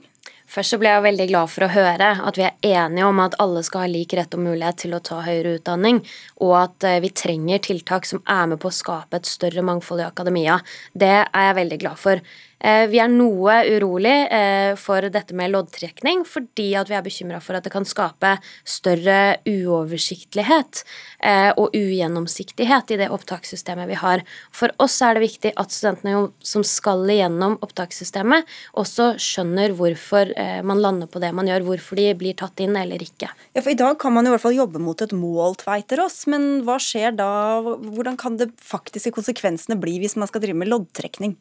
Først 0.49 0.75
så 0.75 0.79
ble 0.81 0.91
jeg 0.91 1.05
veldig 1.05 1.27
glad 1.31 1.51
for 1.51 1.65
å 1.65 1.71
høre 1.71 2.09
at 2.27 2.37
vi 2.37 2.45
er 2.45 2.83
enige 2.83 3.07
om 3.07 3.21
at 3.23 3.37
alle 3.41 3.63
skal 3.65 3.85
ha 3.85 3.89
lik 3.89 4.13
rett 4.17 4.35
og 4.35 4.43
mulighet 4.43 4.83
til 4.83 4.95
å 4.95 5.01
ta 5.03 5.21
høyere 5.25 5.57
utdanning, 5.57 6.01
og 6.43 6.55
at 6.59 6.87
eh, 6.89 7.01
vi 7.03 7.13
trenger 7.15 7.63
tiltak 7.63 8.07
som 8.09 8.21
er 8.29 8.49
med 8.51 8.61
på 8.61 8.69
å 8.69 8.75
skape 8.83 9.17
et 9.17 9.29
større 9.29 9.63
mangfold 9.65 10.03
i 10.03 10.09
akademia. 10.09 10.59
Det 10.93 11.15
er 11.23 11.47
jeg 11.47 11.61
veldig 11.61 11.79
glad 11.85 12.01
for. 12.01 12.21
Eh, 12.63 12.85
vi 12.91 12.99
er 13.03 13.09
noe 13.11 13.55
urolig 13.71 14.13
eh, 14.31 14.75
for 14.79 15.07
dette 15.11 15.35
med 15.35 15.51
loddtrekning, 15.51 16.21
fordi 16.27 16.69
at 16.79 16.91
vi 16.91 16.99
er 16.99 17.03
bekymra 17.03 17.41
for 17.43 17.57
at 17.57 17.65
det 17.65 17.73
kan 17.73 17.87
skape 17.87 18.35
større 18.67 19.39
uoversiktlighet 19.47 20.83
og 21.59 21.75
ugjennomsiktighet 21.77 22.89
i 22.91 22.97
det 22.99 23.07
opptakssystemet 23.13 23.87
vi 23.87 23.95
har. 23.95 24.23
For 24.51 24.73
oss 24.83 24.97
er 25.05 25.15
det 25.15 25.23
viktig 25.23 25.53
at 25.59 25.71
studentene 25.71 26.25
som 26.43 26.65
skal 26.67 27.05
igjennom 27.07 27.55
opptakssystemet, 27.63 28.49
også 28.79 29.13
skjønner 29.21 29.75
hvorfor 29.77 30.32
man 30.65 30.81
lander 30.81 31.09
på 31.11 31.21
det 31.21 31.29
man 31.35 31.47
gjør, 31.49 31.65
hvorfor 31.67 31.99
de 31.99 32.09
blir 32.17 32.35
tatt 32.39 32.59
inn 32.63 32.75
eller 32.79 33.01
ikke. 33.03 33.29
Ja, 33.53 33.61
for 33.61 33.71
I 33.73 33.77
dag 33.79 33.97
kan 34.01 34.15
man 34.15 34.27
i 34.27 34.33
hvert 34.33 34.43
fall 34.43 34.57
jobbe 34.57 34.81
mot 34.81 35.01
et 35.03 35.13
mål, 35.15 35.57
Tveiterås, 35.61 36.23
men 36.31 36.63
hva 36.67 36.79
skjer 36.81 37.15
da? 37.17 37.31
Hvordan 37.61 38.17
kan 38.19 38.37
det 38.41 38.51
faktiske 38.61 39.13
konsekvensene 39.15 39.79
bli 39.81 39.99
hvis 40.03 40.17
man 40.17 40.31
skal 40.31 40.43
drive 40.43 40.57
med 40.59 40.71
loddtrekning? 40.73 41.37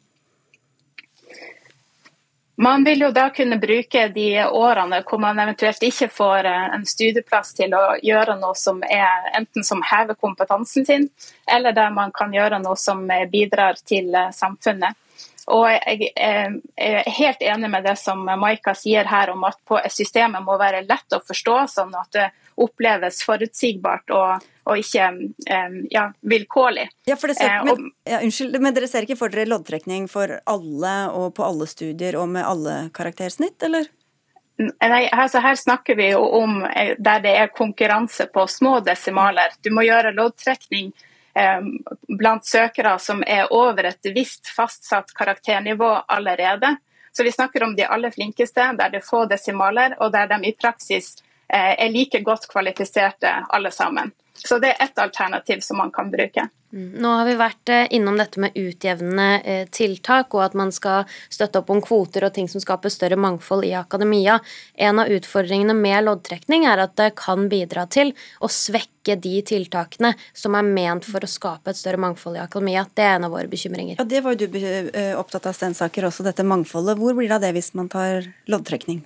Man 2.55 2.83
vil 2.83 3.01
jo 3.01 3.09
da 3.11 3.29
kunne 3.33 3.57
bruke 3.57 4.07
de 4.13 4.27
årene 4.45 4.99
hvor 5.07 5.17
man 5.21 5.39
eventuelt 5.41 5.81
ikke 5.83 6.07
får 6.13 6.45
eh, 6.45 6.65
en 6.75 6.83
studieplass 6.85 7.55
til 7.57 7.73
å 7.73 7.95
gjøre 7.97 8.35
noe 8.37 8.53
som 8.57 8.83
er 8.85 9.31
enten 9.33 9.65
som 9.65 9.81
hever 9.81 10.13
kompetansen 10.21 10.85
sin, 10.85 11.07
eller 11.49 11.73
der 11.73 11.89
man 11.95 12.13
kan 12.13 12.33
gjøre 12.33 12.61
noe 12.61 12.77
som 12.77 13.09
eh, 13.09 13.25
bidrar 13.29 13.81
til 13.81 14.13
eh, 14.13 14.29
samfunnet. 14.29 14.93
Og 15.51 15.65
jeg 15.67 16.11
er 16.15 17.09
helt 17.17 17.41
enig 17.43 17.69
med 17.71 17.83
det 17.83 17.97
som 17.99 18.21
Maika 18.39 18.71
sier 18.77 19.07
her 19.09 19.33
om 19.33 19.43
at 19.47 19.91
systemet 19.91 20.45
må 20.45 20.55
være 20.59 20.85
lett 20.87 21.15
å 21.15 21.19
forstå, 21.23 21.57
sånn 21.73 21.91
at 21.99 22.11
det 22.15 22.29
oppleves 22.63 23.23
forutsigbart 23.25 24.13
og, 24.13 24.45
og 24.69 24.79
ikke 24.79 25.09
ja, 25.91 26.05
vilkårlig. 26.21 26.85
Ja, 27.09 27.17
ser, 27.17 27.63
men, 27.67 27.89
ja, 28.07 28.21
unnskyld, 28.21 28.59
men 28.61 28.77
dere 28.77 28.87
ser 28.87 29.07
ikke 29.07 29.19
for 29.19 29.33
dere 29.33 29.49
loddtrekning 29.49 30.07
for 30.11 30.37
alle 30.45 30.93
og 31.11 31.33
på 31.35 31.43
alle 31.47 31.67
studier 31.67 32.19
og 32.21 32.29
med 32.35 32.47
alle 32.47 32.77
karaktersnitt, 32.95 33.57
eller? 33.67 33.89
Nei, 34.61 35.07
altså 35.09 35.41
her 35.41 35.55
snakker 35.57 35.97
vi 35.97 36.11
jo 36.11 36.21
om 36.37 36.61
eh, 36.69 36.93
der 37.01 37.23
det 37.23 37.31
er 37.41 37.55
konkurranse 37.55 38.27
på 38.29 38.45
små 38.47 38.77
desimaler. 38.85 39.55
Du 39.65 39.71
må 39.73 39.81
gjøre 39.87 40.13
loddtrekning 40.13 40.91
blant 42.17 42.45
søkere 42.45 42.97
som 42.99 43.23
er 43.27 43.53
over 43.53 43.89
et 43.89 44.11
visst 44.15 44.47
fastsatt 44.53 45.13
karakternivå 45.17 45.89
allerede. 46.07 46.75
Så 47.17 47.23
vi 47.23 47.31
snakker 47.31 47.63
om 47.63 47.75
de 47.75 47.85
aller 47.85 48.11
flinkeste, 48.11 48.61
der 48.77 48.89
det 48.89 49.01
er 49.01 49.05
få 49.05 49.25
desimaler, 49.29 49.95
og 50.01 50.11
der 50.13 50.27
de 50.27 50.49
i 50.49 50.55
praksis 50.57 51.15
eh, 51.47 51.73
er 51.85 51.89
like 51.93 52.19
godt 52.25 52.47
kvalifiserte 52.49 53.33
alle 53.49 53.71
sammen. 53.71 54.11
Så 54.33 54.59
det 54.59 54.73
er 54.73 54.83
ett 54.83 54.99
alternativ 54.99 55.59
som 55.59 55.77
man 55.77 55.91
kan 55.91 56.11
bruke. 56.11 56.47
Mm. 56.73 56.87
Nå 57.05 57.09
har 57.13 57.27
vi 57.27 57.33
vært 57.37 57.69
eh, 57.69 57.83
innom 57.93 58.17
dette 58.17 58.41
med 58.41 58.55
utjevnende 58.57 59.27
eh, 59.45 59.65
tiltak, 59.69 60.33
og 60.33 60.41
at 60.47 60.55
man 60.57 60.71
skal 60.73 61.05
støtte 61.29 61.61
opp 61.61 61.69
om 61.69 61.81
kvoter 61.85 62.25
og 62.25 62.33
ting 62.33 62.49
som 62.49 62.63
skaper 62.63 62.89
større 62.89 63.19
mangfold 63.19 63.67
i 63.67 63.75
akademia. 63.77 64.39
En 64.73 65.03
av 65.03 65.11
utfordringene 65.13 65.77
med 65.77 66.07
loddtrekning 66.07 66.65
er 66.65 66.81
at 66.81 66.97
det 66.97 67.11
kan 67.21 67.45
bidra 67.51 67.85
til 67.93 68.15
å 68.41 68.49
svekke 68.49 69.19
de 69.21 69.37
tiltakene 69.45 70.15
som 70.33 70.57
er 70.57 70.65
ment 70.65 71.05
for 71.05 71.21
å 71.21 71.29
skape 71.29 71.69
et 71.69 71.77
større 71.77 72.01
mangfold 72.01 72.41
i 72.41 72.45
akademia. 72.47 72.87
Det 72.89 73.05
er 73.05 73.19
en 73.19 73.29
av 73.29 73.37
våre 73.37 73.51
bekymringer. 73.51 74.01
Ja, 74.01 74.09
Det 74.09 74.23
var 74.25 74.33
jo 74.33 74.47
du 74.47 74.57
eh, 74.57 75.13
opptatt 75.19 75.45
av, 75.45 75.53
Stensaker, 75.53 76.09
også 76.09 76.25
dette 76.25 76.47
mangfoldet. 76.47 76.97
Hvor 76.97 77.13
blir 77.13 77.29
det 77.29 77.37
av 77.37 77.45
det 77.45 77.53
hvis 77.53 77.75
man 77.77 77.93
tar 77.93 78.33
loddtrekning? 78.49 79.03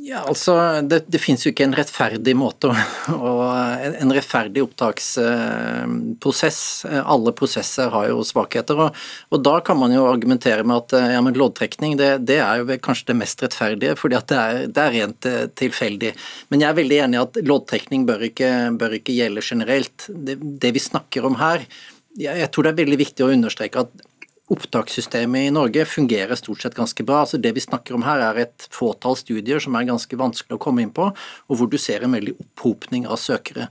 Ja, 0.00 0.20
altså, 0.30 0.54
Det, 0.86 1.00
det 1.10 1.18
finnes 1.18 1.42
jo 1.44 1.50
ikke 1.50 1.64
en 1.66 1.74
rettferdig 1.76 2.34
måte 2.38 2.70
og 2.70 3.40
En 4.02 4.12
rettferdig 4.14 4.62
opptaksprosess. 4.62 6.60
Alle 6.86 7.32
prosesser 7.36 7.90
har 7.92 8.08
jo 8.10 8.22
svakheter. 8.26 8.78
Og, 8.86 8.96
og, 9.32 9.42
Da 9.44 9.58
kan 9.64 9.78
man 9.80 9.92
jo 9.94 10.06
argumentere 10.08 10.64
med 10.66 10.76
at 10.84 11.14
ja, 11.14 11.20
men 11.24 11.36
loddtrekning 11.38 11.96
det, 11.98 12.10
det 12.28 12.38
er 12.44 12.54
jo 12.60 12.78
kanskje 12.84 13.10
det 13.10 13.18
mest 13.20 13.42
rettferdige, 13.42 13.96
fordi 13.98 14.18
at 14.18 14.28
det 14.30 14.38
er, 14.38 14.52
det 14.70 14.82
er 14.84 14.94
rent 14.94 15.28
eh, 15.28 15.46
tilfeldig. 15.58 16.12
Men 16.52 16.60
jeg 16.62 16.68
er 16.70 16.80
veldig 16.80 16.98
enig 17.04 17.16
i 17.18 17.24
at 17.24 17.40
loddtrekning 17.48 18.00
bør 18.08 18.20
ikke, 18.30 18.50
bør 18.78 18.92
ikke 19.00 19.16
gjelde 19.16 19.42
generelt. 19.44 19.98
Det, 20.08 20.34
det 20.62 20.70
vi 20.76 20.82
snakker 20.82 21.26
om 21.26 21.34
her, 21.42 21.58
jeg, 22.18 22.34
jeg 22.42 22.50
tror 22.52 22.62
det 22.66 22.72
er 22.72 22.82
veldig 22.84 23.00
viktig 23.02 23.26
å 23.26 23.32
understreke 23.34 23.86
at 23.86 23.90
Opptakssystemet 24.48 25.48
i 25.48 25.52
Norge 25.52 25.84
fungerer 25.84 26.38
stort 26.40 26.62
sett 26.64 26.76
ganske 26.78 27.04
bra. 27.04 27.22
Altså 27.26 27.40
det 27.40 27.52
vi 27.56 27.64
snakker 27.64 27.98
om 27.98 28.06
her 28.06 28.22
er 28.30 28.42
et 28.46 28.68
fåtall 28.72 29.18
studier 29.20 29.60
som 29.60 29.76
er 29.76 29.88
ganske 29.90 30.20
vanskelig 30.20 30.56
å 30.56 30.62
komme 30.62 30.84
inn 30.84 30.94
på, 30.94 31.10
og 31.12 31.60
hvor 31.60 31.68
du 31.68 31.76
ser 31.80 32.04
en 32.04 32.16
veldig 32.16 32.38
opphopning 32.38 33.08
av 33.08 33.20
søkere. 33.20 33.68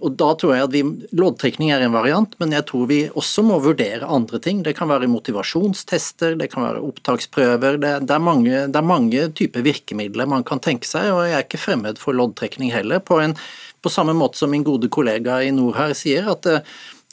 Og 0.00 0.14
da 0.16 0.30
tror 0.38 0.54
jeg 0.54 0.64
at 0.64 0.72
vi, 0.72 0.80
Loddtrekning 1.18 1.72
er 1.74 1.82
en 1.84 1.92
variant, 1.92 2.32
men 2.40 2.54
jeg 2.54 2.64
tror 2.70 2.86
vi 2.88 3.00
også 3.10 3.42
må 3.44 3.58
vurdere 3.60 4.08
andre 4.08 4.38
ting. 4.40 4.62
Det 4.64 4.72
kan 4.78 4.88
være 4.88 5.10
motivasjonstester, 5.10 6.38
det 6.40 6.48
kan 6.52 6.64
være 6.64 6.84
opptaksprøver. 6.86 7.76
Det, 7.82 7.90
det, 8.06 8.14
er, 8.14 8.22
mange, 8.24 8.62
det 8.70 8.80
er 8.80 8.86
mange 8.86 9.26
typer 9.36 9.66
virkemidler 9.66 10.30
man 10.30 10.46
kan 10.46 10.62
tenke 10.62 10.88
seg, 10.88 11.10
og 11.12 11.26
jeg 11.26 11.36
er 11.36 11.44
ikke 11.44 11.60
fremmed 11.60 12.00
for 12.00 12.16
loddtrekning 12.16 12.72
heller. 12.72 13.02
På, 13.04 13.18
en, 13.20 13.36
på 13.84 13.92
samme 13.92 14.14
måte 14.16 14.40
som 14.40 14.54
min 14.54 14.64
gode 14.64 14.88
kollega 14.92 15.42
i 15.44 15.52
nord 15.52 15.76
her 15.76 15.92
sier, 15.98 16.30
at 16.32 16.48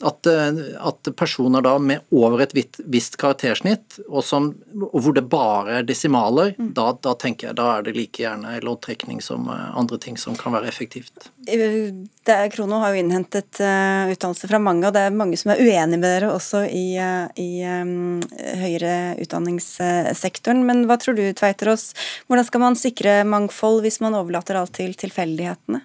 at, 0.00 0.26
eh, 0.26 0.58
at, 0.78 1.08
personer 1.16 1.62
da 1.62 1.78
med 1.78 2.00
over 2.14 2.44
et 2.44 2.54
visst 2.86 3.16
karaktersnitt, 3.18 3.98
og, 4.06 4.22
som, 4.24 4.52
og 4.78 5.00
hvor 5.02 5.16
det 5.16 5.24
bare 5.30 5.80
er 5.80 5.88
desimaler, 5.88 6.52
mm. 6.58 6.70
da, 6.76 6.92
da, 7.02 7.16
tenker 7.18 7.50
jeg 7.50 7.58
da 7.58 7.66
er 7.76 7.88
det 7.88 7.96
like 7.96 8.22
gjerne 8.22 8.60
loddtrekning 8.62 9.22
som 9.24 9.48
eh, 9.50 9.64
andre 9.78 9.98
ting 10.02 10.18
som 10.20 10.38
kan 10.38 10.54
være 10.54 10.70
effektivt. 10.70 11.30
Er, 11.48 12.46
Krono 12.52 12.78
har 12.82 12.92
jo 12.92 13.00
innhentet 13.00 13.58
uh, 13.64 14.10
utdannelse 14.12 14.50
fra 14.50 14.60
mange, 14.60 14.84
og 14.86 14.94
det 14.94 15.06
er 15.08 15.14
mange 15.16 15.38
som 15.40 15.54
er 15.54 15.62
uenige 15.64 15.96
med 15.96 16.06
dere 16.06 16.30
også 16.34 16.66
i, 16.68 16.86
uh, 17.00 17.24
i 17.40 17.64
um, 17.64 18.20
høyere 18.60 19.16
utdanningssektoren. 19.24 20.60
Men 20.68 20.84
hva 20.90 20.98
tror 21.00 21.16
du, 21.16 21.24
Tveiterås, 21.32 21.90
hvordan 22.28 22.46
skal 22.46 22.66
man 22.66 22.78
sikre 22.78 23.22
mangfold 23.24 23.80
hvis 23.86 24.02
man 24.04 24.18
overlater 24.18 24.60
alt 24.60 24.76
til 24.76 24.92
tilfeldighetene? 25.00 25.82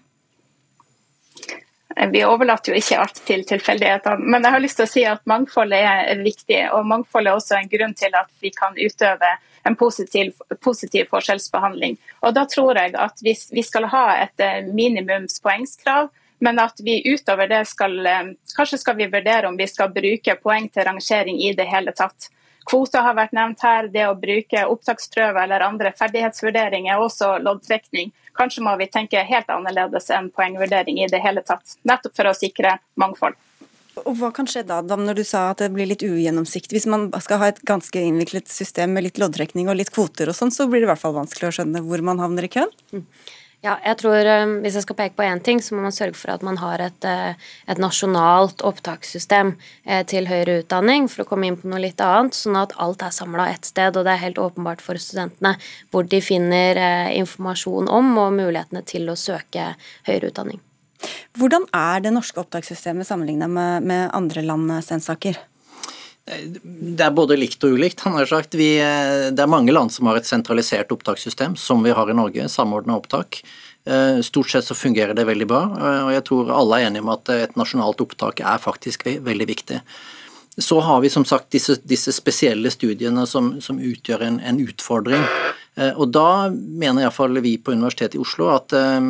Vi 2.12 2.24
overlater 2.26 2.74
jo 2.74 2.80
ikke 2.80 3.00
alt 3.00 3.20
til 3.28 3.44
tilfeldighetene. 3.48 4.26
Men 4.26 4.46
jeg 4.46 4.56
har 4.56 4.64
lyst 4.64 4.80
til 4.80 4.88
å 4.88 4.92
si 4.92 5.06
at 5.08 5.24
mangfoldet 5.30 5.80
er 5.84 6.24
viktig, 6.24 6.60
og 6.74 6.88
mangfoldet 6.90 7.32
er 7.32 7.40
også 7.40 7.58
en 7.60 7.72
grunn 7.72 7.96
til 7.98 8.16
at 8.18 8.32
vi 8.44 8.52
kan 8.56 8.78
utøve 8.78 9.32
en 9.64 9.78
positiv, 9.80 10.34
positiv 10.64 11.08
forskjellsbehandling. 11.12 11.98
Og 12.22 12.34
Da 12.36 12.46
tror 12.50 12.80
jeg 12.80 12.96
at 13.00 13.24
vi, 13.24 13.36
vi 13.52 13.64
skal 13.64 13.88
ha 13.94 14.06
et 14.26 14.44
minimumspoengskrav, 14.74 16.12
men 16.44 16.60
at 16.60 16.82
vi 16.84 17.00
utover 17.08 17.48
det 17.48 17.62
skal 17.70 17.94
Kanskje 18.58 18.82
skal 18.82 18.98
vi 19.00 19.08
vurdere 19.08 19.48
om 19.48 19.58
vi 19.58 19.68
skal 19.70 19.94
bruke 19.94 20.36
poeng 20.44 20.68
til 20.70 20.90
rangering 20.90 21.40
i 21.40 21.54
det 21.56 21.70
hele 21.72 21.94
tatt. 21.96 22.28
Kvoter 22.70 23.04
har 23.06 23.16
vært 23.18 23.34
nevnt 23.36 23.64
her. 23.64 23.90
Det 23.92 24.06
å 24.08 24.18
bruke 24.20 24.66
opptaksprøver 24.72 25.46
eller 25.46 25.66
andre 25.66 25.94
ferdighetsvurderinger 25.98 26.96
er 26.96 27.04
også 27.04 27.38
loddtrekning. 27.44 28.14
Kanskje 28.38 28.64
må 28.66 28.76
vi 28.80 28.90
tenke 28.92 29.22
helt 29.28 29.50
annerledes 29.54 30.10
enn 30.14 30.32
poengvurdering 30.34 31.02
i 31.04 31.10
det 31.12 31.22
hele 31.24 31.44
tatt. 31.46 31.78
Nettopp 31.88 32.16
for 32.18 32.32
å 32.32 32.38
sikre 32.38 32.78
mangfold. 33.00 33.38
Og 34.02 34.16
Hva 34.18 34.32
kan 34.34 34.48
skje 34.50 34.64
da, 34.66 34.80
da, 34.82 34.98
når 34.98 35.20
du 35.20 35.24
sa 35.28 35.52
at 35.52 35.62
det 35.62 35.70
blir 35.76 35.86
litt 35.86 36.02
ugjennomsiktig? 36.02 36.80
Hvis 36.80 36.90
man 36.90 37.12
skal 37.22 37.42
ha 37.44 37.52
et 37.52 37.62
ganske 37.68 38.02
innviklet 38.02 38.50
system 38.50 38.96
med 38.96 39.06
litt 39.06 39.22
loddtrekning 39.22 39.70
og 39.70 39.78
litt 39.78 39.94
kvoter 39.94 40.32
og 40.32 40.38
sånn, 40.38 40.54
så 40.54 40.66
blir 40.66 40.82
det 40.82 40.88
i 40.88 40.92
hvert 40.94 41.04
fall 41.04 41.14
vanskelig 41.20 41.52
å 41.52 41.56
skjønne 41.60 41.84
hvor 41.86 42.02
man 42.06 42.22
havner 42.24 42.48
i 42.48 42.52
køen? 42.56 42.74
Mm. 42.96 43.06
Ja, 43.64 43.78
jeg 43.80 43.96
tror 44.02 44.28
eh, 44.28 44.54
Hvis 44.64 44.76
jeg 44.76 44.84
skal 44.86 44.98
peke 45.00 45.16
på 45.16 45.26
én 45.26 45.40
ting, 45.44 45.62
så 45.64 45.76
må 45.76 45.86
man 45.86 45.96
sørge 45.96 46.18
for 46.20 46.34
at 46.34 46.44
man 46.44 46.60
har 46.60 46.82
et, 46.84 47.06
eh, 47.08 47.40
et, 47.72 47.80
nasjonalt 47.80 48.64
opptakssystem 48.68 49.54
eh, 49.86 50.04
til 50.10 50.28
høyere 50.28 50.60
utdanning, 50.64 51.08
for 51.12 51.24
å 51.24 51.28
komme 51.30 51.48
inn 51.48 51.58
på 51.60 51.72
noe 51.72 51.80
litt 51.86 52.04
annet, 52.04 52.36
sånn 52.36 52.60
at 52.60 52.76
alt 52.84 53.06
er 53.06 53.16
samla 53.16 53.48
ett 53.54 53.70
sted, 53.70 53.96
og 53.96 54.04
det 54.04 54.18
er 54.18 54.24
helt 54.26 54.42
åpenbart 54.42 54.84
for 54.84 55.00
studentene 55.00 55.56
hvor 55.94 56.04
de 56.08 56.20
finner 56.24 56.80
informasjon 57.16 57.88
om 57.88 58.12
og 58.20 58.36
mulighetene 58.36 58.84
til 58.88 59.08
å 59.12 59.18
søke 59.20 59.72
høyere 60.10 60.34
utdanning. 60.34 60.60
Hvordan 61.40 61.66
er 61.76 62.04
det 62.04 62.14
norske 62.16 62.40
opptakssystemet 62.44 63.08
sammenlignet 63.08 63.52
med, 63.52 63.88
med 63.88 64.10
andre 64.16 64.44
land, 64.46 64.72
Stensaker? 64.84 65.40
Det 66.24 67.04
er 67.04 67.12
både 67.12 67.36
likt 67.36 67.64
og 67.68 67.76
ulikt. 67.76 68.00
han 68.06 68.16
har 68.16 68.26
sagt. 68.30 68.56
Vi, 68.56 68.78
det 68.80 69.44
er 69.44 69.52
mange 69.52 69.74
land 69.76 69.92
som 69.92 70.08
har 70.08 70.20
et 70.20 70.28
sentralisert 70.28 70.92
opptakssystem, 70.96 71.58
som 71.60 71.84
vi 71.84 71.92
har 71.92 72.10
i 72.10 72.16
Norge, 72.16 72.48
samordna 72.50 72.96
opptak. 72.96 73.42
Eh, 73.86 74.22
stort 74.22 74.50
sett 74.50 74.66
så 74.66 74.76
fungerer 74.76 75.14
det 75.14 75.26
veldig 75.28 75.48
bra, 75.48 75.64
og 76.06 76.12
jeg 76.14 76.24
tror 76.30 76.52
alle 76.56 76.78
er 76.80 76.88
enige 76.88 77.04
om 77.04 77.10
at 77.12 77.32
et 77.36 77.58
nasjonalt 77.60 78.00
opptak 78.00 78.40
er 78.40 78.62
faktisk 78.64 79.04
veldig 79.08 79.48
viktig. 79.50 79.82
Så 80.56 80.78
har 80.86 81.02
vi 81.02 81.10
som 81.10 81.26
sagt 81.26 81.50
disse, 81.52 81.76
disse 81.84 82.14
spesielle 82.16 82.72
studiene 82.72 83.26
som, 83.28 83.58
som 83.62 83.82
utgjør 83.82 84.24
en, 84.24 84.38
en, 84.40 84.62
utfordring. 84.62 85.26
Eh, 85.76 85.92
og 85.98 86.14
da 86.16 86.48
mener 86.54 87.04
iallfall 87.04 87.42
vi 87.44 87.58
på 87.58 87.74
Universitetet 87.74 88.16
i 88.16 88.22
Oslo 88.24 88.48
at, 88.54 88.72
eh, 88.78 89.02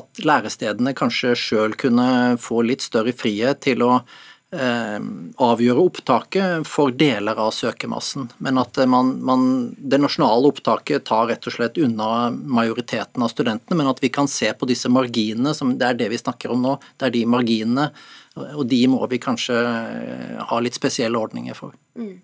at 0.00 0.24
lærestedene 0.24 0.94
kanskje 0.96 1.34
sjøl 1.36 1.76
kunne 1.76 2.38
få 2.40 2.62
litt 2.64 2.86
større 2.86 3.12
frihet 3.12 3.60
til 3.66 3.84
å 3.84 3.98
Eh, 3.98 4.25
avgjøre 4.54 5.82
opptaket 5.82 6.68
for 6.70 6.94
deler 6.94 7.34
av 7.36 7.50
søkermassen. 7.50 8.28
Men 8.38 8.60
at 8.62 8.78
man, 8.88 9.16
man, 9.26 9.46
det 9.76 9.98
nasjonale 9.98 10.52
opptaket 10.52 11.04
tar 11.08 11.26
rett 11.26 11.46
og 11.46 11.56
slett 11.56 11.80
unna 11.82 12.30
majoriteten 12.30 13.22
av 13.22 13.32
studentene, 13.32 13.76
men 13.76 13.90
at 13.90 14.02
vi 14.02 14.08
kan 14.08 14.28
se 14.30 14.52
på 14.54 14.68
disse 14.70 14.88
marginene, 14.88 15.54
som 15.54 15.74
det 15.78 15.88
er 15.88 15.98
det 15.98 16.12
vi 16.14 16.22
snakker 16.22 16.54
om 16.54 16.62
nå. 16.62 16.76
Det 16.96 17.08
er 17.08 17.16
de 17.18 17.24
marginene, 17.26 17.90
og 18.54 18.64
de 18.70 18.80
må 18.92 19.02
vi 19.10 19.18
kanskje 19.18 19.58
ha 20.46 20.62
litt 20.62 20.78
spesielle 20.78 21.18
ordninger 21.18 21.56
for. 21.58 21.74
Mm. 21.98 22.20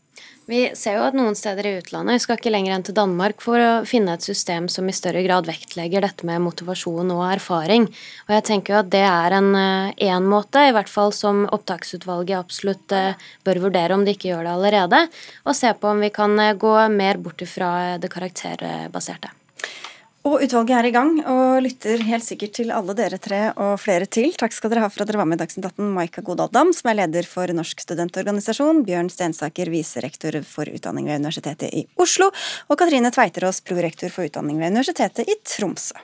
Vi 0.50 0.62
ser 0.74 0.96
jo 0.98 1.04
at 1.06 1.14
noen 1.14 1.36
steder 1.38 1.68
i 1.68 1.72
utlandet, 1.78 2.16
vi 2.16 2.22
skal 2.24 2.38
ikke 2.38 2.50
lenger 2.50 2.74
enn 2.74 2.84
til 2.86 2.96
Danmark 2.96 3.42
for 3.44 3.62
å 3.62 3.70
finne 3.86 4.16
et 4.16 4.24
system 4.26 4.66
som 4.72 4.88
i 4.90 4.94
større 4.96 5.22
grad 5.22 5.46
vektlegger 5.46 6.02
dette 6.02 6.26
med 6.26 6.42
motivasjon 6.42 7.12
og 7.14 7.22
erfaring. 7.28 7.86
Og 8.26 8.32
jeg 8.34 8.46
tenker 8.48 8.74
jo 8.74 8.80
at 8.80 8.90
det 8.90 9.04
er 9.06 9.36
en 9.38 9.52
én 9.54 9.92
eh, 9.94 10.24
måte, 10.24 10.64
i 10.66 10.74
hvert 10.74 10.90
fall 10.90 11.14
som 11.14 11.44
opptaksutvalget 11.46 12.40
absolutt 12.40 12.94
eh, 12.96 13.20
bør 13.46 13.62
vurdere 13.68 13.94
om 13.94 14.06
de 14.06 14.16
ikke 14.16 14.32
gjør 14.32 14.48
det 14.48 14.56
allerede, 14.56 15.04
og 15.46 15.58
se 15.58 15.70
på 15.78 15.94
om 15.94 16.02
vi 16.02 16.10
kan 16.14 16.34
eh, 16.42 16.56
gå 16.58 16.74
mer 16.90 17.22
bort 17.22 17.46
ifra 17.46 18.00
det 18.02 18.10
karakterbaserte. 18.10 19.30
Og 20.22 20.38
utvalget 20.44 20.76
er 20.76 20.86
i 20.86 20.92
gang 20.94 21.16
og 21.26 21.64
lytter 21.64 22.02
helt 22.06 22.22
sikkert 22.22 22.52
til 22.54 22.70
alle 22.70 22.94
dere 22.94 23.18
tre 23.18 23.40
og 23.58 23.72
flere 23.82 24.06
til. 24.06 24.30
Takk 24.38 24.54
skal 24.54 24.70
dere 24.70 24.84
ha 24.84 24.90
for 24.92 25.02
at 25.02 25.10
dere 25.10 25.18
var 25.18 25.26
med 25.26 25.40
i 25.40 25.42
Dagsnytt 25.42 25.66
18, 25.72 25.88
Maika 25.96 26.22
Godal 26.22 26.52
som 26.78 26.90
er 26.92 27.00
leder 27.00 27.26
for 27.26 27.50
Norsk 27.50 27.82
studentorganisasjon, 27.82 28.84
Bjørn 28.86 29.10
Stensaker, 29.10 29.72
viserektor 29.74 30.38
for 30.46 30.70
utdanning 30.70 31.10
ved 31.10 31.24
Universitetet 31.24 31.74
i 31.74 31.84
Oslo, 31.98 32.30
og 32.70 32.78
Katrine 32.78 33.10
Tveiterås, 33.10 33.64
prorektor 33.66 34.14
for 34.14 34.30
utdanning 34.30 34.62
ved 34.62 34.70
Universitetet 34.76 35.26
i 35.26 35.40
Tromsø. 35.42 35.98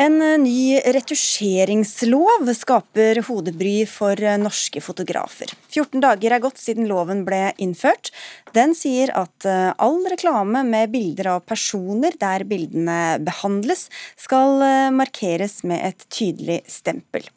En 0.00 0.14
eh, 0.24 0.38
ny 0.40 0.80
retusjeringslov 0.96 2.48
skaper 2.56 3.18
hodebry 3.26 3.82
for 3.84 4.16
eh, 4.24 4.38
norske 4.40 4.80
fotografer. 4.80 5.50
14 5.68 6.00
dager 6.00 6.32
er 6.32 6.40
gått 6.40 6.60
siden 6.62 6.88
loven 6.88 7.26
ble 7.26 7.50
innført. 7.60 8.08
Den 8.56 8.72
sier 8.78 9.12
at 9.12 9.44
eh, 9.44 9.74
all 9.76 10.00
reklame 10.08 10.62
med 10.64 10.94
bilder 10.94 11.34
av 11.34 11.44
personer 11.44 12.16
der 12.22 12.46
bildene 12.48 13.18
behandles, 13.26 13.90
skal 14.16 14.64
markeres 14.96 15.60
med 15.68 15.84
et 15.90 16.08
tydelig 16.08 16.62
stempel. 16.70 17.28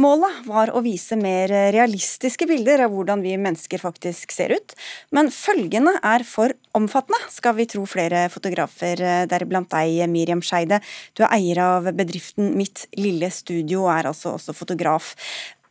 Målet 0.00 0.40
var 0.48 0.72
å 0.72 0.82
vise 0.84 1.18
mer 1.20 1.52
realistiske 1.74 2.46
bilder 2.48 2.86
av 2.86 2.94
hvordan 2.94 3.22
vi 3.24 3.36
mennesker 3.40 3.82
faktisk 3.82 4.32
ser 4.34 4.54
ut, 4.56 4.74
men 5.14 5.30
følgene 5.34 5.96
er 6.06 6.24
for 6.26 6.54
omfattende, 6.76 7.20
skal 7.32 7.56
vi 7.58 7.68
tro 7.70 7.84
flere 7.88 8.26
fotografer, 8.32 9.02
deriblant 9.30 9.70
deg, 9.72 10.02
Miriam 10.10 10.42
Skeide. 10.44 10.80
Du 11.14 11.24
er 11.26 11.34
eier 11.36 11.62
av 11.64 11.90
bedriften 11.96 12.54
Mitt 12.56 12.86
lille 12.98 13.30
studio 13.34 13.84
og 13.86 13.94
er 13.98 14.10
altså 14.10 14.34
også 14.36 14.56
fotograf. 14.56 15.14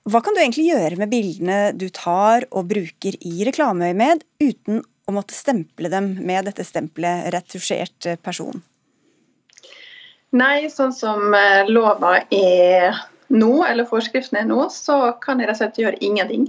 Hva 0.10 0.22
kan 0.26 0.34
du 0.34 0.42
egentlig 0.42 0.70
gjøre 0.70 0.98
med 0.98 1.12
bildene 1.12 1.60
du 1.78 1.90
tar 1.94 2.48
og 2.50 2.70
bruker 2.72 3.18
i 3.20 3.44
reklameøyemed, 3.46 4.24
uten 4.42 4.82
å 5.10 5.14
måtte 5.14 5.36
stemple 5.38 5.90
dem 5.92 6.14
med 6.26 6.48
dette 6.50 6.66
stempelet 6.66 7.30
'retusjert 7.34 8.14
person'? 8.24 8.62
Nei, 10.38 10.70
sånn 10.70 10.94
som 10.94 11.34
eh, 11.34 11.66
lova 11.70 12.20
er 12.30 13.00
nå, 13.34 13.52
eller 13.66 13.88
forskriften 13.90 14.42
er 14.42 14.48
nå, 14.50 14.64
så 14.74 15.14
kan 15.22 15.42
jeg 15.42 15.50
rett 15.50 15.60
og 15.60 15.64
slett 15.64 15.82
gjøre 15.82 16.02
ingenting 16.06 16.48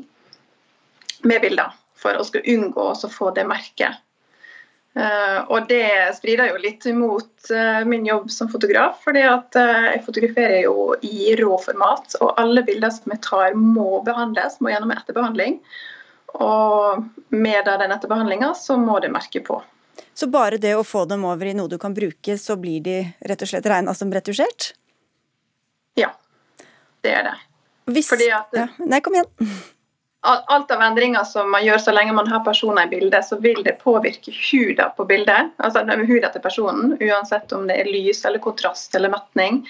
med 1.28 1.42
bilder 1.44 1.74
for 2.00 2.16
å 2.16 2.24
skulle 2.24 2.56
unngå 2.56 2.86
å 2.92 3.10
få 3.12 3.32
det 3.36 3.44
merket. 3.48 4.00
Uh, 4.90 5.46
og 5.54 5.68
det 5.70 5.86
strider 6.16 6.48
jo 6.50 6.58
litt 6.58 6.82
imot 6.90 7.50
uh, 7.54 7.84
min 7.86 8.08
jobb 8.08 8.26
som 8.32 8.48
fotograf, 8.50 8.98
fordi 9.04 9.22
at 9.22 9.54
uh, 9.54 9.84
jeg 9.92 10.02
fotograferer 10.02 10.64
jo 10.64 10.96
i 11.06 11.30
rå 11.38 11.54
format, 11.62 12.16
og 12.18 12.32
alle 12.40 12.64
bilder 12.66 12.90
som 12.90 13.14
jeg 13.14 13.22
tar 13.28 13.54
må 13.54 14.00
behandles, 14.06 14.58
må 14.58 14.72
gjennom 14.72 14.90
etterbehandling. 14.96 15.60
Og 16.42 17.04
med 17.30 17.68
den 17.68 17.94
etterbehandlinga 17.94 18.50
så 18.58 18.78
må 18.80 18.98
det 19.02 19.12
merke 19.14 19.44
på. 19.46 19.60
Så 20.14 20.26
bare 20.30 20.58
det 20.58 20.74
å 20.74 20.86
få 20.86 21.04
dem 21.06 21.24
over 21.28 21.46
i 21.46 21.54
noe 21.54 21.70
du 21.70 21.78
kan 21.78 21.94
bruke, 21.94 22.36
så 22.38 22.56
blir 22.58 22.82
de 22.82 22.98
rett 23.30 23.42
og 23.44 23.50
slett 23.50 23.68
regna 23.70 23.94
som 23.94 24.10
retusjert? 24.14 24.72
Ja. 25.98 26.10
Det 27.04 27.12
er 27.12 27.28
det. 27.30 27.36
Hvis, 27.90 28.08
Fordi 28.12 28.30
at 28.34 28.56
ja. 28.56 28.66
Nei, 28.86 29.00
kom 29.04 29.16
igjen. 29.16 29.30
Alt 30.22 30.70
av 30.70 30.82
endringer 30.84 31.24
som 31.24 31.48
man 31.48 31.64
gjør 31.64 31.80
så 31.80 31.94
lenge 31.96 32.12
man 32.12 32.28
har 32.28 32.42
personer 32.44 32.84
i 32.84 32.90
bildet, 32.90 33.24
så 33.24 33.38
vil 33.40 33.62
det 33.64 33.78
påvirke 33.80 34.34
huden 34.36 34.92
på 34.96 35.06
bildet. 35.08 35.54
Altså 35.56 35.80
huden 35.80 36.32
til 36.32 36.44
personen, 36.44 36.96
uansett 37.00 37.52
om 37.56 37.64
det 37.70 37.78
er 37.80 37.88
lys 37.88 38.20
eller 38.28 38.42
kontrast 38.44 38.94
eller 38.94 39.12
metning. 39.14 39.62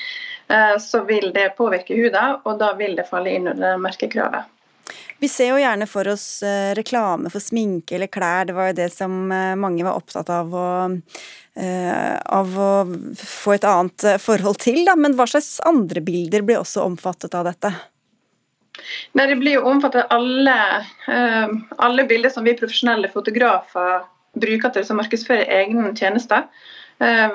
Eh, 0.51 0.79
så 0.83 1.05
vil 1.07 1.31
det 1.35 1.53
påvirke 1.57 1.95
huden, 1.95 2.41
og 2.43 2.59
da 2.59 2.73
vil 2.75 2.99
det 2.99 3.07
falle 3.07 3.31
inn 3.31 3.47
under 3.53 3.79
merkekravet. 3.79 4.51
Vi 5.21 5.29
ser 5.29 5.53
jo 5.53 5.61
gjerne 5.61 5.87
for 5.87 6.09
oss 6.11 6.43
eh, 6.43 6.73
reklame 6.75 7.31
for 7.31 7.45
sminke 7.45 7.95
eller 7.95 8.11
klær, 8.11 8.49
det 8.49 8.57
var 8.57 8.71
jo 8.73 8.79
det 8.81 8.89
som 8.91 9.31
eh, 9.31 9.55
mange 9.55 9.85
var 9.87 10.01
opptatt 10.01 10.33
av 10.35 10.51
å 10.51 10.69
av 11.61 12.59
å 12.59 12.71
få 13.17 13.55
et 13.57 13.67
annet 13.69 14.05
eh, 14.05 14.21
forhold 14.23 14.61
til, 14.63 14.83
da. 14.87 14.97
Men 14.97 15.17
hva 15.19 15.27
slags 15.31 15.59
andre 15.69 16.03
bilder 16.05 16.45
blir 16.47 16.61
også 16.61 16.85
omfattet 16.87 17.37
av 17.37 17.49
dette? 17.51 17.73
Nei, 19.19 19.27
Det 19.27 19.39
blir 19.41 19.59
jo 19.59 19.69
omfattet 19.69 20.13
alle, 20.15 20.57
eh, 21.11 21.55
alle 21.79 22.07
bilder 22.09 22.33
som 22.33 22.47
vi 22.47 22.57
profesjonelle 22.59 23.11
fotografer 23.13 24.05
bruker 24.41 24.73
til 24.73 24.87
å 24.87 24.99
markedsføre 25.01 25.49
egne 25.61 25.95
tjenester. 25.97 26.47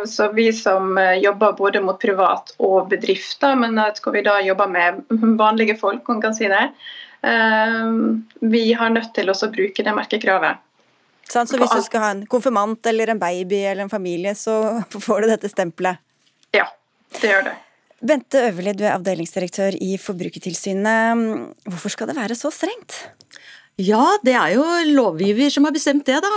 Så 0.06 0.28
vi 0.38 0.52
som 0.54 0.94
jobber 1.18 1.56
både 1.58 1.80
mot 1.82 1.98
privat 1.98 2.52
og 2.62 2.92
bedrifter, 2.92 3.56
men 3.58 3.80
skal 3.98 4.14
vi 4.14 4.22
da 4.22 4.36
jobber 4.46 4.70
med 4.70 5.00
vanlige 5.42 5.74
folk, 5.80 6.06
om 6.06 6.20
man 6.20 6.22
kan 6.22 6.36
si 6.38 6.46
det, 6.46 6.68
vi 8.46 8.62
har 8.78 8.94
nødt 8.94 9.10
til 9.18 9.34
å 9.34 9.50
bruke 9.50 9.88
det 9.88 9.96
merkekravet. 9.98 10.62
Så 11.26 11.44
hvis 11.58 11.74
du 11.74 11.84
skal 11.86 12.04
ha 12.04 12.10
en 12.16 12.26
konfirmant 12.30 12.86
eller 12.90 13.12
en 13.12 13.20
baby 13.20 13.64
eller 13.66 13.86
en 13.86 13.92
familie, 13.92 14.36
så 14.38 14.82
får 15.08 15.26
du 15.26 15.32
dette 15.34 15.52
stempelet? 15.52 16.02
Ja, 16.56 16.68
det 17.20 17.32
gjør 17.34 17.48
det. 17.50 17.56
Bente 18.06 18.42
Øverli, 18.50 18.76
du 18.78 18.84
er 18.86 18.94
avdelingsdirektør 18.94 19.78
i 19.82 19.96
Forbrukertilsynet. 19.98 21.22
Hvorfor 21.66 21.94
skal 21.94 22.12
det 22.12 22.18
være 22.18 22.36
så 22.38 22.52
strengt? 22.54 22.98
Ja, 23.76 24.06
det 24.24 24.32
er 24.40 24.54
jo 24.54 24.64
lovgiver 24.96 25.50
som 25.52 25.66
har 25.68 25.74
bestemt 25.76 26.06
det, 26.08 26.22
da. 26.24 26.30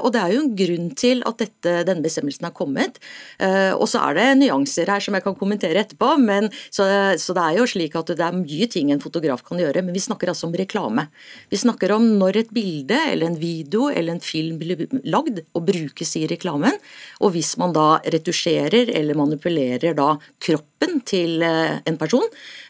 Og 0.00 0.06
det 0.14 0.20
er 0.22 0.30
jo 0.32 0.38
en 0.40 0.54
grunn 0.56 0.86
til 0.96 1.18
at 1.28 1.42
dette, 1.42 1.72
denne 1.84 2.00
bestemmelsen 2.00 2.46
har 2.48 2.54
kommet. 2.56 2.96
Eh, 3.36 3.74
og 3.76 3.84
så 3.92 4.00
er 4.00 4.16
det 4.16 4.24
nyanser 4.40 4.88
her 4.88 5.04
som 5.04 5.12
jeg 5.12 5.26
kan 5.26 5.36
kommentere 5.36 5.82
etterpå. 5.82 6.14
Men, 6.16 6.48
så, 6.72 6.86
så, 7.20 7.34
det 7.36 7.42
er 7.42 7.58
jo 7.58 7.66
slik 7.68 7.98
at 8.00 8.14
det 8.16 8.24
er 8.24 8.38
mye 8.38 8.68
ting 8.72 8.94
en 8.94 9.02
fotograf 9.02 9.44
kan 9.44 9.60
gjøre. 9.60 9.82
Men 9.84 9.92
vi 9.92 10.06
snakker 10.06 10.32
altså 10.32 10.48
om 10.48 10.56
reklame. 10.56 11.04
Vi 11.52 11.60
snakker 11.60 11.92
om 11.98 12.06
når 12.16 12.40
et 12.40 12.56
bilde 12.56 13.02
eller 13.12 13.28
en 13.28 13.36
video 13.44 13.90
eller 13.92 14.16
en 14.16 14.24
film 14.24 14.56
blir 14.62 14.86
lagd 15.04 15.42
og 15.52 15.66
brukes 15.68 16.16
i 16.16 16.24
reklamen. 16.32 16.80
Og 17.20 17.36
hvis 17.36 17.58
man 17.60 17.76
da 17.76 17.98
retusjerer 18.08 18.88
eller 18.96 19.20
manipulerer 19.20 19.92
da 20.00 20.14
kroppen 20.40 20.75
til 21.06 21.42
eh, 21.44 21.78
en 21.86 21.96
person, 22.00 22.26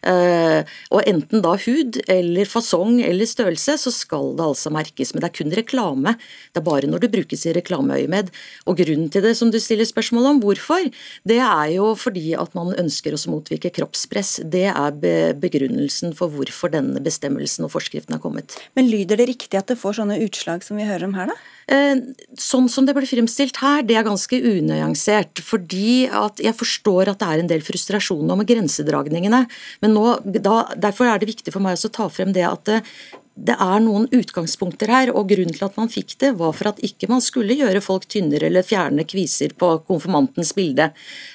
eh, 0.07 0.62
og 0.92 1.09
enten 1.09 1.42
da 1.44 1.54
hud 1.59 1.98
eller 2.12 2.48
fasong 2.48 3.00
eller 3.04 3.28
størrelse, 3.28 3.76
så 3.80 3.92
skal 3.94 4.34
det 4.36 4.44
altså 4.44 4.72
merkes. 4.74 5.12
Men 5.14 5.24
det 5.24 5.30
er 5.30 5.36
kun 5.38 5.57
reklame. 5.57 6.14
Det 6.52 6.61
er 6.61 6.66
bare 6.66 6.90
når 6.90 7.04
det 7.04 7.12
brukes 7.14 7.46
i 7.46 7.54
reklameøyemed. 7.57 8.30
Og 8.66 8.78
grunnen 8.78 9.11
til 9.12 9.24
det, 9.26 9.36
som 9.38 9.50
du 9.50 9.59
stiller 9.62 9.88
spørsmål 9.88 10.30
om, 10.32 10.40
hvorfor, 10.44 10.88
det 11.26 11.40
er 11.40 11.74
jo 11.76 11.94
fordi 11.98 12.34
at 12.38 12.54
man 12.59 12.74
ønsker 12.76 13.16
å 13.16 13.22
motvirke 13.32 13.72
kroppspress. 13.74 14.40
Det 14.44 14.66
er 14.70 15.34
begrunnelsen 15.40 16.14
for 16.16 16.32
hvorfor 16.32 16.72
denne 16.74 17.02
bestemmelsen 17.02 17.66
og 17.66 17.74
forskriften 17.74 18.16
har 18.16 18.22
kommet. 18.22 18.59
Men 18.78 18.90
lyder 18.92 19.20
det 19.20 19.30
riktig 19.32 19.59
at 19.59 19.70
det 19.70 19.80
får 19.80 20.00
sånne 20.00 20.20
utslag 20.24 20.64
som 20.66 20.78
vi 20.78 20.88
hører 20.88 21.09
om 21.09 21.16
her, 21.18 21.32
da? 21.32 21.55
Eh, 21.67 21.99
sånn 22.39 22.69
som 22.71 22.87
det 22.87 22.95
blir 22.95 23.09
fremstilt 23.11 23.59
her, 23.59 23.83
det 23.83 23.97
er 23.99 24.07
ganske 24.07 24.39
unyansert. 24.39 25.43
Fordi 25.43 26.07
at 26.07 26.43
jeg 26.43 26.55
forstår 26.59 27.11
at 27.11 27.23
det 27.23 27.31
er 27.31 27.43
en 27.43 27.51
del 27.51 27.64
frustrasjon 27.67 28.31
om 28.31 28.45
grensedragningene. 28.47 29.45
Men 29.83 29.97
nå, 29.97 30.07
da, 30.39 30.61
derfor 30.79 31.11
er 31.11 31.23
det 31.23 31.33
viktig 31.33 31.55
for 31.55 31.64
meg 31.64 31.79
å 31.79 31.93
ta 31.93 32.11
frem 32.12 32.35
det 32.37 32.47
at 32.47 32.77
det, 33.37 33.57
er 33.61 33.82
noen 33.84 34.07
utgangspunkter 34.16 34.91
her, 34.91 35.12
og 35.12 35.28
grunnen 35.30 35.55
til 35.55 35.66
at 35.66 35.76
man 35.76 35.91
fikk 35.93 36.16
det, 36.22 36.32
var 36.41 36.55
for 36.57 36.70
at 36.72 36.80
ikke 36.84 37.09
man 37.11 37.22
skulle 37.24 37.57
gjøre 37.59 37.82
folk 37.84 38.07
tynnere 38.11 38.49
eller 38.49 38.64
fjerne 38.66 39.05
kviser 39.09 39.53
på 39.59 39.72
konfirmantens 39.89 40.55
bilde. 40.57 40.89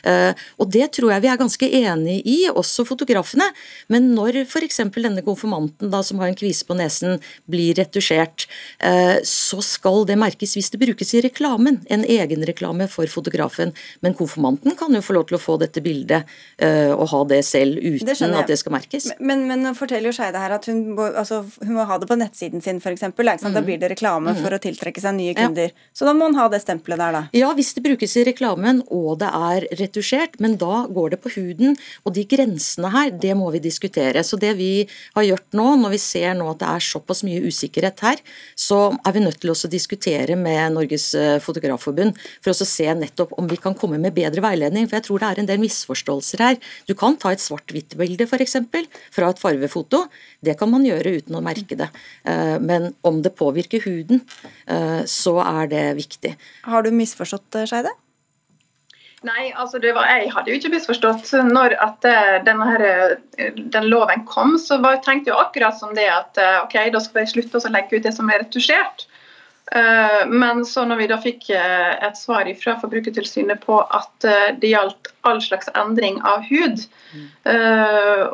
Eh, 0.08 0.32
og 0.58 0.72
det 0.74 0.90
tror 0.98 1.14
jeg 1.14 1.26
vi 1.26 1.32
er 1.32 1.42
ganske 1.42 1.70
enig 1.82 2.18
i, 2.26 2.38
også 2.50 2.86
fotografene. 2.90 3.48
Men 3.94 4.12
når 4.16 4.42
f.eks. 4.46 4.82
denne 4.96 5.24
konfirmanten 5.26 5.92
da, 5.94 6.02
som 6.06 6.22
har 6.22 6.32
en 6.32 6.38
kvise 6.38 6.66
på 6.68 6.78
nesen, 6.80 7.20
blir 7.50 7.78
retusjert, 7.78 8.48
eh, 8.80 9.20
så 9.28 9.62
skal 9.66 10.06
det 10.10 10.18
merkes 10.20 10.58
hvis 10.58 10.72
det 10.74 10.82
brukes 10.82 11.14
i 11.16 11.24
reklamen. 11.28 11.82
En 11.94 12.06
egenreklame 12.06 12.90
for 12.92 13.10
fotografen. 13.12 13.76
Men 14.02 14.18
konfirmanten 14.18 14.78
kan 14.80 14.94
jo 14.96 15.04
få 15.06 15.18
lov 15.20 15.30
til 15.30 15.38
å 15.38 15.44
få 15.44 15.60
dette 15.62 15.84
bildet 15.86 16.30
eh, 16.58 16.92
og 16.92 17.08
ha 17.14 17.24
det 17.30 17.44
selv 17.48 17.78
uten 17.82 18.10
det 18.10 18.42
at 18.42 18.50
det 18.50 18.58
skal 18.62 18.76
merkes. 18.76 19.12
Men, 19.20 19.46
men, 19.50 19.66
men 19.66 19.78
forteller 19.78 20.10
jo 20.10 20.16
Skeide 20.18 20.42
her 20.42 20.56
at 20.56 20.68
hun, 20.70 20.98
altså, 20.98 21.44
hun 21.62 21.76
må 21.78 21.86
ha 21.88 21.91
det 22.00 22.08
på 22.10 22.18
nettsiden 22.20 22.64
sin, 22.64 22.80
f.eks. 22.80 23.04
Mm. 23.12 23.54
Da 23.56 23.64
blir 23.66 23.80
det 23.82 23.92
reklame 23.92 24.36
mm. 24.36 24.42
for 24.44 24.56
å 24.56 24.62
tiltrekke 24.62 25.04
seg 25.04 25.18
nye 25.18 25.36
kunder. 25.38 25.72
Ja. 25.72 25.90
Så 25.98 26.08
da 26.08 26.14
må 26.16 26.28
man 26.28 26.38
ha 26.40 26.48
det 26.52 26.62
stempelet 26.64 27.02
der, 27.02 27.18
da. 27.18 27.24
Ja, 27.36 27.52
hvis 27.58 27.74
det 27.76 27.84
brukes 27.86 28.16
i 28.20 28.26
reklamen 28.28 28.84
og 28.92 29.20
det 29.22 29.30
er 29.32 29.68
retusjert, 29.80 30.38
men 30.44 30.58
da 30.62 30.86
går 30.92 31.16
det 31.16 31.22
på 31.24 31.34
huden. 31.36 31.76
Og 32.06 32.16
de 32.16 32.26
grensene 32.30 32.92
her, 32.94 33.12
det 33.12 33.36
må 33.40 33.50
vi 33.56 33.64
diskutere. 33.64 34.24
Så 34.28 34.40
det 34.42 34.54
vi 34.60 34.72
har 35.16 35.28
gjort 35.28 35.58
nå, 35.58 35.68
når 35.84 35.96
vi 35.96 36.02
ser 36.04 36.36
nå 36.38 36.50
at 36.52 36.62
det 36.62 36.70
er 36.72 36.88
såpass 36.92 37.24
mye 37.28 37.42
usikkerhet 37.48 38.04
her, 38.06 38.22
så 38.56 38.82
er 38.94 39.16
vi 39.16 39.24
nødt 39.26 39.42
til 39.44 39.54
å 39.54 39.72
diskutere 39.72 40.38
med 40.40 40.76
Norges 40.76 41.12
eh, 41.18 41.38
Fotografforbund 41.44 42.18
for 42.44 42.54
å 42.54 42.68
se 42.68 42.88
nettopp 42.98 43.36
om 43.40 43.50
vi 43.50 43.60
kan 43.62 43.76
komme 43.78 44.00
med 44.02 44.16
bedre 44.18 44.44
veiledning. 44.44 44.88
For 44.90 45.00
jeg 45.00 45.08
tror 45.08 45.24
det 45.24 45.32
er 45.32 45.42
en 45.42 45.50
del 45.50 45.64
misforståelser 45.64 46.46
her. 46.46 46.60
Du 46.90 46.94
kan 46.98 47.18
ta 47.20 47.34
et 47.34 47.44
svart-hvitt-bilde 47.44 48.28
f.eks. 48.28 48.58
fra 49.16 49.32
et 49.32 49.42
farvefoto. 49.42 50.06
Det 50.42 50.58
kan 50.60 50.72
man 50.72 50.86
gjøre 50.86 51.18
uten 51.22 51.38
å 51.38 51.44
merke 51.46 51.78
det. 51.80 51.81
Eh, 51.88 52.58
men 52.60 52.92
om 53.08 53.22
det 53.22 53.36
påvirker 53.40 53.84
huden, 53.86 54.22
eh, 54.68 55.02
så 55.10 55.38
er 55.44 55.68
det 55.72 55.84
viktig. 55.98 56.36
Har 56.68 56.86
du 56.86 56.92
misforstått, 56.96 57.50
eh, 57.56 57.68
Skeide? 57.70 57.94
Nei, 59.24 59.52
altså 59.54 59.78
var, 59.94 60.08
jeg 60.10 60.32
hadde 60.34 60.50
jo 60.50 60.58
ikke 60.58 60.72
misforstått. 60.74 61.28
Når 61.46 61.76
at 61.78 62.08
her, 62.10 63.18
den 63.54 63.86
loven 63.86 64.26
kom, 64.26 64.56
så 64.58 64.80
var, 64.82 64.98
tenkte 65.06 65.30
jeg 65.30 65.38
akkurat 65.38 65.78
som 65.78 65.94
det 65.94 66.08
at 66.10 66.40
ok, 66.64 66.90
da 66.90 67.00
skal 67.00 67.22
jeg 67.22 67.30
slutte 67.36 67.62
å 67.62 67.70
legge 67.70 68.00
ut 68.00 68.08
det 68.08 68.16
som 68.16 68.32
er 68.34 68.42
retusjert. 68.42 69.06
Eh, 69.76 70.28
men 70.28 70.66
så 70.66 70.84
når 70.86 71.00
vi 71.00 71.06
da 71.08 71.18
fikk 71.22 71.46
eh, 71.56 71.92
et 72.04 72.18
svar 72.20 72.48
fra 72.60 72.74
Forbrukertilsynet 72.82 73.62
på 73.64 73.78
at 73.82 74.28
eh, 74.28 74.50
det 74.60 74.74
gjaldt 74.74 75.14
all 75.28 75.40
slags 75.44 75.70
endring 75.80 76.18
av 76.28 76.44
hud, 76.50 76.82
mm. 77.14 77.28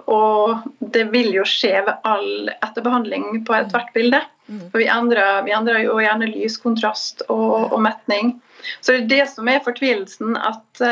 og 0.07 0.63
det 0.95 1.03
vil 1.11 1.33
jo 1.35 1.43
skje 1.43 1.81
ved 1.83 2.07
all 2.07 2.47
etterbehandling 2.55 3.41
på 3.45 3.57
ethvert 3.57 3.91
bilde. 3.91 4.21
Mm. 4.47 4.61
For 4.71 4.79
vi 4.79 4.87
endrer, 4.87 5.41
vi 5.43 5.51
endrer, 5.51 5.81
jo 5.83 5.97
gjerne 5.99 6.29
lyskontrast 6.31 7.25
og, 7.27 7.73
og 7.75 7.81
metning. 7.83 8.37
Så 8.79 8.95
det 8.95 9.01
er 9.01 9.09
det 9.11 9.25
som 9.33 9.51
er 9.51 9.65
fortvilelsen, 9.65 10.39
at 10.39 10.83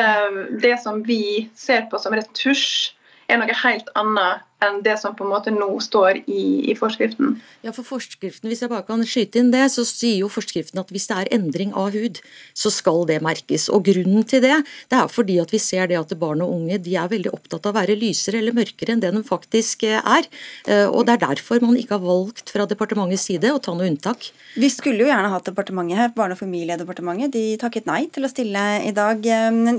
det 0.59 0.75
som 0.83 0.99
vi 1.07 1.47
ser 1.55 1.87
på 1.87 2.01
som 2.03 2.17
retusj, 2.17 2.91
er 3.31 3.39
noe 3.39 3.55
helt 3.63 3.87
annet 3.95 4.43
enn 4.63 4.79
det 4.85 4.95
som 5.01 5.15
på 5.17 5.25
en 5.25 5.31
måte 5.33 5.51
nå 5.53 5.67
står 5.83 6.21
i, 6.31 6.71
i, 6.71 6.75
forskriften. 6.77 7.35
Ja, 7.65 7.73
for 7.75 7.85
forskriften, 7.87 8.47
Hvis 8.49 8.63
jeg 8.63 8.71
bare 8.71 8.85
kan 8.87 9.03
skyte 9.07 9.41
inn 9.41 9.51
det, 9.51 9.65
så 9.73 9.83
sier 9.87 10.21
jo 10.23 10.29
forskriften 10.31 10.79
at 10.79 10.91
hvis 10.93 11.07
det 11.09 11.17
er 11.17 11.31
endring 11.35 11.73
av 11.75 11.95
hud, 11.95 12.21
så 12.55 12.71
skal 12.71 13.03
det 13.09 13.21
merkes. 13.25 13.67
Og 13.69 13.83
Grunnen 13.85 14.23
til 14.27 14.41
det 14.45 14.55
det 14.89 14.97
er 14.97 15.11
fordi 15.11 15.37
at 15.41 15.51
vi 15.53 15.59
ser 15.61 15.89
det 15.91 15.99
at 15.99 16.13
barn 16.19 16.43
og 16.45 16.53
unge 16.55 16.79
de 16.81 16.95
er 16.97 17.11
veldig 17.11 17.33
opptatt 17.35 17.67
av 17.67 17.75
å 17.75 17.79
være 17.79 17.97
lysere 17.99 18.39
eller 18.39 18.55
mørkere 18.55 18.95
enn 18.95 19.03
det 19.03 19.11
de 19.13 19.23
faktisk 19.27 19.85
eh, 19.87 19.99
er. 19.99 20.29
Eh, 20.65 20.87
og 20.87 21.05
Det 21.05 21.17
er 21.17 21.23
derfor 21.27 21.61
man 21.63 21.77
ikke 21.79 21.97
har 21.97 22.05
valgt 22.05 22.53
fra 22.55 22.67
departementets 22.69 23.27
side 23.27 23.51
å 23.51 23.61
ta 23.61 23.75
noe 23.75 23.89
unntak. 23.91 24.31
Vi 24.55 24.71
skulle 24.71 25.03
jo 25.03 25.11
gjerne 25.11 25.33
hatt 25.33 25.51
departementet 25.51 25.99
her, 25.99 26.13
Barne- 26.15 26.37
og 26.37 26.41
familiedepartementet. 26.41 27.33
De 27.35 27.43
takket 27.61 27.89
nei 27.89 28.05
til 28.13 28.25
å 28.25 28.31
stille 28.31 28.63
i 28.87 28.93
dag. 28.95 29.21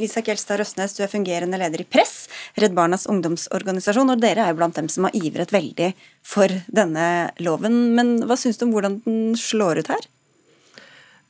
Isak 0.04 0.28
Gjelstad 0.30 0.60
Røsnes, 0.60 0.94
du 0.96 1.02
er 1.04 1.10
fungerende 1.10 1.58
leder 1.60 1.82
i 1.82 1.88
Press, 1.88 2.28
Redd 2.60 2.76
Barnas 2.76 3.08
ungdomsorganisasjon. 3.10 4.12
og 4.12 4.20
dere 4.20 4.44
er 4.44 4.52
jo 4.52 4.60
blant 4.66 4.76
dem 4.82 4.88
som 4.90 5.06
har 5.06 5.16
ivret 5.16 5.54
veldig 5.54 5.92
for 6.26 6.50
denne 6.66 7.30
loven. 7.38 7.94
Men 7.94 8.18
hva 8.26 8.36
syns 8.38 8.58
du 8.58 8.66
om 8.66 8.74
hvordan 8.74 9.00
den 9.06 9.36
slår 9.38 9.82
ut 9.82 9.92
her? 9.92 10.08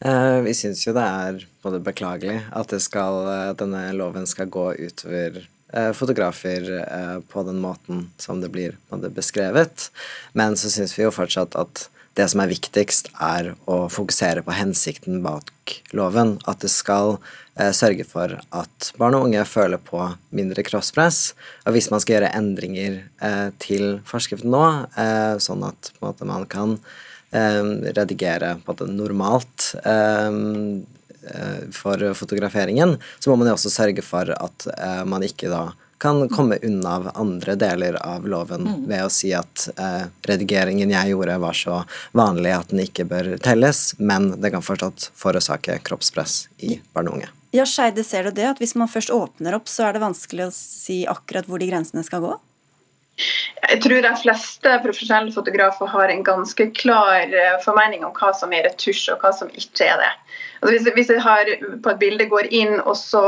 Eh, 0.05 0.41
vi 0.45 0.55
syns 0.57 0.85
jo 0.87 0.95
det 0.97 1.05
er 1.05 1.45
både 1.65 1.81
beklagelig 1.81 2.43
at 2.53 2.73
skal, 2.85 3.23
eh, 3.33 3.53
denne 3.57 3.93
loven 3.97 4.27
skal 4.29 4.49
gå 4.53 4.75
utover 4.77 5.47
eh, 5.73 5.93
fotografer 5.93 7.23
på 7.29 7.43
den 7.43 7.61
måten 7.61 8.11
som 8.19 8.41
det 8.41 8.53
blir 8.53 8.77
beskrevet. 9.13 9.91
Men 10.33 10.57
så 10.57 10.71
syns 10.73 10.97
vi 10.97 11.05
jo 11.05 11.15
fortsatt 11.15 11.57
at 11.57 11.89
det 12.17 12.27
som 12.33 12.41
er 12.41 12.51
viktigst, 12.51 13.11
er 13.21 13.53
å 13.69 13.87
fokusere 13.93 14.43
på 14.47 14.55
hensikten 14.57 15.21
bak 15.25 15.75
loven. 15.97 16.37
At 16.49 16.63
det 16.65 16.71
skal 16.73 17.19
eh, 17.59 17.73
sørge 17.77 18.07
for 18.09 18.39
at 18.41 18.91
barn 19.01 19.19
og 19.19 19.29
unge 19.29 19.45
føler 19.49 19.83
på 19.83 20.01
mindre 20.37 20.65
kroppspress. 20.67 21.35
Og 21.67 21.77
hvis 21.77 21.91
man 21.93 22.03
skal 22.03 22.17
gjøre 22.17 22.33
endringer 22.39 23.03
eh, 23.21 23.49
til 23.63 23.99
forskriften 24.09 24.55
nå, 24.55 24.65
eh, 24.97 25.37
sånn 25.43 25.67
at 25.69 25.93
måte, 26.01 26.29
man 26.29 26.49
kan 26.49 26.79
eh, 27.37 27.63
redigere 27.93 28.57
på 28.65 28.79
det 28.81 28.89
normalt 28.95 29.75
eh, 29.85 30.41
eh, 31.37 31.65
for 31.77 32.09
fotograferingen, 32.17 32.97
så 33.21 33.33
må 33.33 33.43
man 33.43 33.53
jo 33.53 33.59
også 33.59 33.75
sørge 33.77 34.05
for 34.07 34.33
at 34.33 34.71
man 35.05 35.27
ikke 35.27 35.53
da 35.53 35.67
kan 35.99 36.29
komme 36.29 36.59
unna 36.63 36.97
av 36.97 37.11
andre 37.15 37.55
deler 37.55 37.99
av 38.07 38.27
loven 38.29 38.67
mm. 38.69 38.89
ved 38.89 39.05
å 39.07 39.13
si 39.13 39.33
at 39.37 39.69
eh, 39.79 40.09
redigeringen 40.29 40.93
jeg 40.93 41.15
gjorde, 41.15 41.39
var 41.41 41.57
så 41.57 41.83
vanlig 42.17 42.53
at 42.57 42.73
den 42.73 42.85
ikke 42.85 43.07
bør 43.09 43.33
telles, 43.43 43.95
men 43.99 44.35
det 44.41 44.53
kan 44.55 44.65
fortsatt 44.65 45.11
forårsake 45.17 45.79
kroppspress 45.87 46.47
i 46.59 46.79
barn 46.93 47.11
og 47.11 47.21
unge. 47.21 47.31
Ja, 47.57 47.65
Skeide, 47.65 48.05
ser 48.05 48.27
du 48.27 48.35
det? 48.37 48.45
At 48.51 48.61
hvis 48.61 48.77
man 48.77 48.91
først 48.91 49.13
åpner 49.15 49.57
opp, 49.57 49.71
så 49.73 49.87
er 49.87 49.97
det 49.97 50.05
vanskelig 50.05 50.49
å 50.49 50.55
si 50.55 51.05
akkurat 51.09 51.49
hvor 51.49 51.63
de 51.63 51.71
grensene 51.71 52.05
skal 52.05 52.25
gå? 52.25 52.35
Jeg 53.71 53.81
tror 53.81 54.03
de 54.05 54.13
fleste 54.21 54.73
profesjonelle 54.85 55.33
fotografer 55.33 55.89
har 55.89 56.13
en 56.13 56.25
ganske 56.27 56.67
klar 56.77 57.33
eh, 57.33 57.57
formening 57.65 58.05
om 58.05 58.13
hva 58.19 58.35
som 58.37 58.53
er 58.53 58.67
retusj 58.69 59.09
og 59.15 59.25
hva 59.25 59.33
som 59.33 59.49
ikke 59.57 59.89
er 59.89 60.03
det. 60.03 60.13
Hvis, 60.67 60.89
hvis, 60.97 61.11
jeg 61.13 61.23
har 61.23 61.51
på 61.83 61.93
et 61.93 62.01
bilde 62.01 62.29
går 62.31 62.49
inn 62.55 62.79
og 62.81 62.97
så 62.99 63.25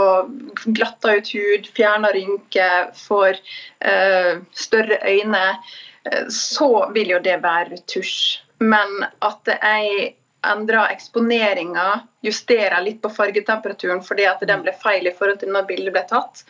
glatter 0.66 1.20
ut 1.20 1.32
hud, 1.34 1.68
fjerner 1.76 2.16
rynker, 2.16 2.90
får 2.98 3.38
uh, 3.86 4.40
større 4.56 5.00
øyne, 5.06 5.44
uh, 6.08 6.24
så 6.32 6.70
vil 6.96 7.14
jo 7.16 7.22
det 7.24 7.38
være 7.44 7.72
retusj. 7.76 8.40
Men 8.58 9.06
at 9.22 9.52
jeg 9.54 10.14
endrer 10.46 10.94
eksponeringa, 10.94 12.00
justerer 12.22 12.80
litt 12.82 13.00
på 13.02 13.10
fargetemperaturen 13.10 14.02
fordi 14.06 14.26
at 14.30 14.42
den 14.46 14.62
ble 14.64 14.74
feil 14.82 15.06
i 15.06 15.14
forhold 15.14 15.40
til 15.42 15.50
når 15.54 15.66
bildet 15.70 15.94
ble 15.94 16.04
tatt, 16.10 16.44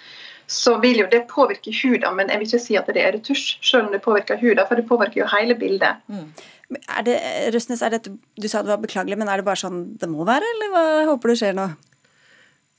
så 0.49 0.79
vil 0.81 1.03
jo 1.03 1.09
det 1.13 1.27
påvirke 1.29 1.73
huden, 1.83 2.15
men 2.17 2.31
jeg 2.33 2.41
vil 2.41 2.49
ikke 2.49 2.63
si 2.65 2.77
at 2.81 2.87
det 2.89 3.03
er 3.05 3.13
retusj, 3.19 3.59
selv 3.61 3.87
om 3.87 3.91
det 3.93 4.01
påvirker 4.05 4.41
huden, 4.41 4.65
for 4.65 4.81
det 4.81 4.87
påvirker 4.89 5.21
jo 5.21 5.29
hele 5.29 5.57
bildet. 5.59 6.01
Mm. 6.09 6.31
Er 6.69 7.05
det, 7.07 7.17
Røsnes, 7.55 7.81
er 7.81 7.95
det, 7.95 8.11
du 8.13 8.49
sa 8.49 8.61
det 8.61 8.69
var 8.75 8.83
beklagelig, 8.83 9.17
men 9.17 9.31
er 9.31 9.41
det 9.41 9.47
bare 9.47 9.61
sånn 9.61 9.85
det 9.97 10.09
må 10.11 10.27
være, 10.29 10.45
eller 10.55 10.73
hva 10.75 10.83
håper 11.09 11.33
du 11.33 11.39
skjer 11.41 11.55
nå? 11.57 11.69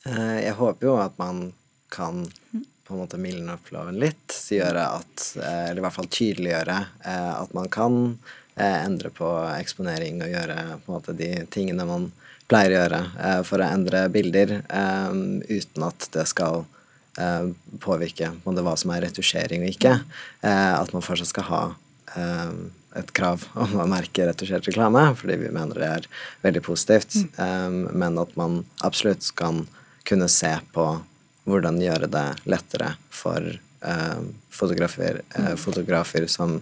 Eh, 0.08 0.38
jeg 0.46 0.56
håper 0.60 0.90
jo 0.90 0.98
at 1.02 1.18
man 1.20 1.50
kan 1.92 2.24
på 2.86 2.96
en 2.96 3.02
måte 3.02 3.20
mildne 3.22 3.56
opp 3.58 3.72
loven 3.74 4.00
litt. 4.02 4.34
Gjøre 4.54 4.86
at, 5.00 5.26
eh, 5.42 5.66
eller 5.70 5.82
i 5.82 5.86
hvert 5.86 5.98
fall 5.98 6.10
tydeliggjøre 6.10 6.78
eh, 7.06 7.34
at 7.36 7.56
man 7.58 7.70
kan 7.74 7.98
endre 8.60 9.08
på 9.16 9.28
eksponering 9.56 10.18
og 10.20 10.34
gjøre 10.34 10.56
på 10.84 10.90
en 10.92 10.96
måte 10.98 11.14
de 11.16 11.30
tingene 11.48 11.86
man 11.88 12.10
pleier 12.52 12.74
å 12.74 12.80
gjøre 12.82 13.38
for 13.48 13.64
å 13.64 13.70
endre 13.72 14.02
bilder, 14.12 14.52
uten 15.48 15.86
at 15.88 16.08
det 16.12 16.26
skal 16.28 16.66
påvirke 17.80 18.34
på 18.44 18.56
hva 18.58 18.74
som 18.76 18.92
er 18.92 19.06
retusjering 19.06 19.64
og 19.64 19.72
ikke. 19.72 19.94
At 20.44 20.92
man 20.92 21.06
fortsatt 21.06 21.32
skal 21.32 21.48
ha 21.48 21.62
et 22.98 23.12
krav 23.16 23.46
om 23.64 23.78
å 23.84 23.88
merke 23.90 24.28
retusjert 24.30 24.70
reklame, 24.70 25.04
fordi 25.20 25.38
vi 25.44 25.54
mener 25.54 25.82
det 25.82 25.92
er 26.00 26.10
veldig 26.46 26.64
positivt, 26.66 27.20
men 27.38 28.18
at 28.22 28.34
man 28.40 28.64
absolutt 28.86 29.30
kan 29.38 29.66
kunne 30.10 30.30
se 30.32 30.56
på 30.74 30.88
hvordan 31.50 31.78
gjøre 31.82 32.10
det 32.10 32.26
lettere 32.50 32.96
for 33.14 33.46
fotografer, 34.54 35.22
fotografer 35.58 36.26
som 36.30 36.58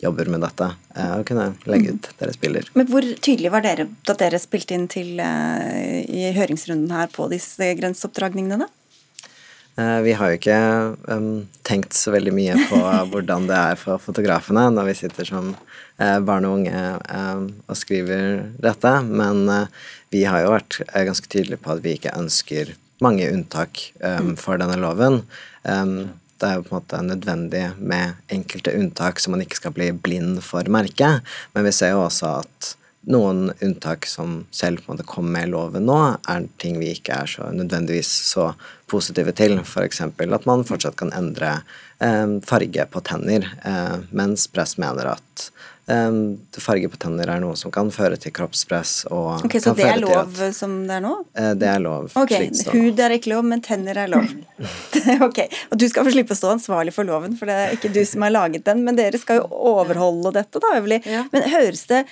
jobber 0.00 0.30
med 0.32 0.42
dette, 0.44 0.66
uh, 0.96 1.14
å 1.20 1.24
kunne 1.28 1.50
legge 1.68 1.94
ut 1.94 2.10
deres 2.20 2.38
bilder. 2.40 2.68
Men 2.78 2.88
Hvor 2.90 3.04
tydelig 3.22 3.52
var 3.52 3.64
dere 3.64 3.88
da 4.08 4.16
dere 4.18 4.40
spilte 4.40 4.76
inn 4.76 4.88
til 4.90 5.20
uh, 5.20 6.00
i 6.04 6.30
høringsrunden 6.36 6.92
her 6.94 7.10
på 7.12 7.28
disse 7.32 7.72
grenseoppdragningene? 7.78 8.64
da? 8.64 8.79
Uh, 9.80 10.00
vi 10.04 10.12
har 10.12 10.28
jo 10.28 10.36
ikke 10.36 10.56
um, 11.08 11.28
tenkt 11.64 11.94
så 11.96 12.12
veldig 12.12 12.32
mye 12.34 12.56
på 12.68 12.78
hvordan 13.12 13.46
det 13.48 13.56
er 13.56 13.78
for 13.80 14.02
fotografene 14.02 14.66
når 14.74 14.90
vi 14.90 14.96
sitter 14.98 15.28
som 15.28 15.52
uh, 15.54 16.18
barn 16.26 16.48
og 16.48 16.58
unge 16.58 16.82
um, 17.06 17.46
og 17.70 17.78
skriver 17.78 18.42
dette, 18.60 18.92
men 19.06 19.46
vi 20.12 20.24
har 20.26 20.42
jo 20.44 20.54
vært 20.56 20.80
ganske 20.90 21.30
tydelige 21.30 21.62
på 21.62 21.72
at 21.76 21.84
vi 21.84 21.94
ikke 21.96 22.16
ønsker 22.18 22.74
mange 23.00 23.30
unntak 23.32 23.86
um, 24.02 24.34
for 24.36 24.60
denne 24.60 24.76
loven. 24.82 25.22
Det 25.62 26.48
er 26.48 26.58
jo 26.58 26.64
på 26.66 26.74
en 26.74 26.80
måte 26.80 27.00
nødvendig 27.04 27.62
med 27.78 28.18
enkelte 28.32 28.74
unntak, 28.76 29.20
så 29.20 29.32
man 29.32 29.44
ikke 29.44 29.60
skal 29.60 29.74
bli 29.76 29.90
blind 29.92 30.42
for 30.44 30.66
merket. 30.72 31.24
Men 31.54 31.68
vi 31.68 31.72
ser 31.76 31.94
jo 31.94 32.02
også 32.08 32.34
at 32.42 32.74
noen 33.08 33.52
unntak 33.60 34.06
som 34.06 34.44
selv 34.50 34.84
på 34.84 34.92
en 34.92 34.96
måte 34.96 35.08
kom 35.08 35.32
med 35.32 35.48
i 35.48 35.50
loven 35.50 35.86
nå, 35.88 35.98
er 36.28 36.48
ting 36.60 36.78
vi 36.80 36.92
ikke 36.92 37.22
er 37.22 37.30
så 37.30 37.48
nødvendigvis 37.54 38.10
så 38.28 38.50
positive 38.90 39.32
til. 39.36 39.58
F.eks. 39.64 40.02
at 40.04 40.48
man 40.48 40.66
fortsatt 40.68 40.98
kan 41.00 41.12
endre 41.16 41.60
eh, 41.98 42.38
farge 42.46 42.86
på 42.92 43.04
tenner, 43.06 43.48
eh, 43.64 43.96
mens 44.10 44.48
press 44.52 44.76
mener 44.82 45.14
at 45.14 45.46
eh, 45.90 46.18
farge 46.60 46.90
på 46.92 47.00
tenner 47.00 47.30
er 47.30 47.40
noe 47.42 47.56
som 47.58 47.72
kan 47.74 47.90
føre 47.94 48.18
til 48.20 48.34
kroppspress. 48.36 48.94
Og 49.10 49.46
ok, 49.46 49.56
Så 49.62 49.74
det 49.78 49.86
er 49.88 50.00
lov 50.02 50.16
at, 50.18 50.42
som 50.56 50.76
det 50.88 50.98
er 50.98 51.04
nå? 51.04 51.14
Uh, 51.38 51.52
det 51.58 51.70
er 51.70 51.80
lov. 51.82 52.10
Ok, 52.20 52.34
Hud 52.74 53.00
er 53.00 53.16
ikke 53.16 53.32
lov, 53.32 53.46
men 53.48 53.62
tenner 53.64 54.02
er 54.04 54.10
lov. 54.12 54.28
ok, 55.28 55.40
Og 55.70 55.78
du 55.80 55.86
skal 55.90 56.06
få 56.06 56.14
slippe 56.14 56.36
å 56.36 56.40
stå 56.40 56.52
ansvarlig 56.56 56.94
for 56.96 57.08
loven, 57.08 57.38
for 57.38 57.50
det 57.50 57.56
er 57.56 57.78
ikke 57.78 57.92
du 57.94 58.02
som 58.08 58.26
har 58.26 58.34
laget 58.34 58.66
den. 58.68 58.84
Men 58.86 58.98
dere 58.98 59.20
skal 59.20 59.40
jo 59.40 59.48
overholde 59.74 60.34
dette, 60.36 60.62
da, 60.62 60.74
øvrig. 60.80 61.00
Ja. 61.08 61.24
Men 61.32 61.48
høres 61.54 61.86
det 61.90 62.04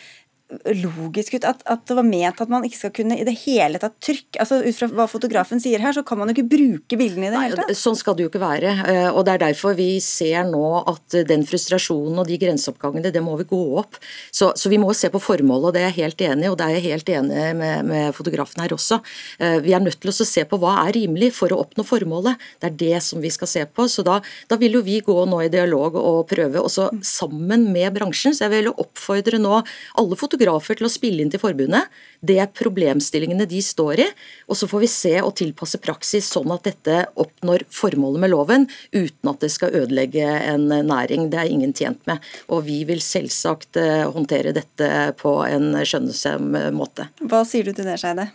logisk 0.49 1.35
ut 1.37 1.45
at, 1.45 1.61
at, 1.69 1.83
det 1.89 1.95
var 1.99 2.07
ment 2.07 2.39
at 2.41 2.49
man 2.49 2.65
ikke 2.65 2.79
skal 2.79 2.93
kunne 2.97 3.19
i 3.21 3.25
det 3.27 3.35
hele 3.43 3.77
tatt 3.81 3.99
trykke 4.01 4.41
altså 4.41 4.61
Ut 4.65 4.77
fra 4.79 4.89
hva 4.97 5.05
fotografen 5.11 5.61
sier 5.61 5.83
her, 5.83 5.93
så 5.93 6.03
kan 6.07 6.19
man 6.19 6.31
jo 6.31 6.39
ikke 6.39 6.49
bruke 6.55 6.99
bildene 6.99 7.29
i 7.29 7.33
det 7.33 7.43
hele 7.43 7.59
tatt. 7.59 7.73
Sånn 7.77 7.97
skal 7.99 8.17
det 8.17 8.25
jo 8.25 8.31
ikke 8.31 8.41
være. 8.41 8.73
Eh, 8.89 9.09
og 9.11 9.27
Det 9.27 9.35
er 9.35 9.43
derfor 9.43 9.77
vi 9.77 9.91
ser 10.05 10.47
nå 10.49 10.63
at 10.89 11.19
den 11.29 11.45
frustrasjonen 11.49 12.21
og 12.23 12.29
de 12.29 12.39
grenseoppgangene, 12.41 13.13
det 13.13 13.23
må 13.25 13.37
vi 13.41 13.47
gå 13.51 13.61
opp. 13.81 13.99
Så, 14.33 14.51
så 14.59 14.73
vi 14.73 14.81
må 14.81 14.91
se 14.97 15.11
på 15.13 15.21
formålet, 15.23 15.69
og 15.69 15.77
det 15.77 15.83
er 15.83 15.91
jeg 15.91 15.99
helt 15.99 16.25
enig 16.29 16.49
i. 16.49 16.51
Og 16.53 16.57
det 16.61 16.67
er 16.67 16.77
jeg 16.79 16.87
helt 16.87 17.13
enig 17.13 17.45
med, 17.61 17.89
med 17.89 18.17
fotografen 18.17 18.65
her 18.65 18.75
også. 18.77 19.01
Eh, 19.39 19.59
vi 19.65 19.77
er 19.77 19.85
nødt 19.85 20.01
til 20.01 20.13
å 20.13 20.17
se 20.17 20.45
på 20.49 20.61
hva 20.61 20.79
er 20.87 20.97
rimelig 20.97 21.35
for 21.39 21.53
å 21.55 21.61
oppnå 21.65 21.85
formålet. 21.89 22.41
Det 22.61 22.71
er 22.71 22.79
det 22.85 23.03
som 23.05 23.23
vi 23.25 23.33
skal 23.35 23.53
se 23.53 23.67
på. 23.69 23.89
Så 23.93 24.05
da, 24.07 24.19
da 24.49 24.61
vil 24.61 24.81
jo 24.81 24.85
vi 24.87 25.01
gå 25.05 25.19
nå 25.29 25.43
i 25.45 25.53
dialog 25.53 26.01
og 26.01 26.25
prøve, 26.33 26.65
også 26.65 26.91
sammen 27.05 27.69
med 27.75 27.93
bransjen. 27.97 28.37
Så 28.37 28.47
jeg 28.47 28.57
vil 28.57 28.73
jo 28.73 28.77
oppfordre 28.85 29.41
nå 29.43 29.61
alle 29.61 30.17
fotografer 30.19 30.38
fotografer 30.39 30.79
til 30.79 30.87
å 30.87 30.93
spille 30.93 31.23
inn 31.23 31.31
til 31.33 31.41
forbundet. 31.43 31.89
Det 32.21 32.39
er 32.39 32.51
problemstillingene 32.51 33.47
de 33.49 33.61
står 33.63 34.03
i. 34.05 34.07
Og 34.49 34.57
så 34.57 34.69
får 34.71 34.83
vi 34.85 34.91
se 34.91 35.15
og 35.23 35.35
tilpasse 35.39 35.81
praksis 35.83 36.31
sånn 36.31 36.51
at 36.55 36.65
dette 36.69 37.07
oppnår 37.19 37.67
formålet 37.71 38.23
med 38.23 38.33
loven, 38.33 38.67
uten 38.93 39.33
at 39.33 39.41
det 39.41 39.51
skal 39.55 39.75
ødelegge 39.75 40.27
en 40.27 40.69
næring. 40.69 41.31
Det 41.31 41.43
er 41.43 41.53
ingen 41.53 41.75
tjent 41.75 42.05
med. 42.07 42.23
Og 42.49 42.65
vi 42.69 42.83
vil 42.89 43.03
selvsagt 43.03 43.79
eh, 43.81 44.07
håndtere 44.09 44.55
dette 44.57 45.13
på 45.19 45.41
en 45.47 45.73
skjønnsom 45.83 46.55
måte. 46.75 47.11
Hva 47.21 47.45
sier 47.49 47.67
du 47.67 47.75
til 47.75 47.89
det, 47.89 47.99
Skeide? 48.01 48.31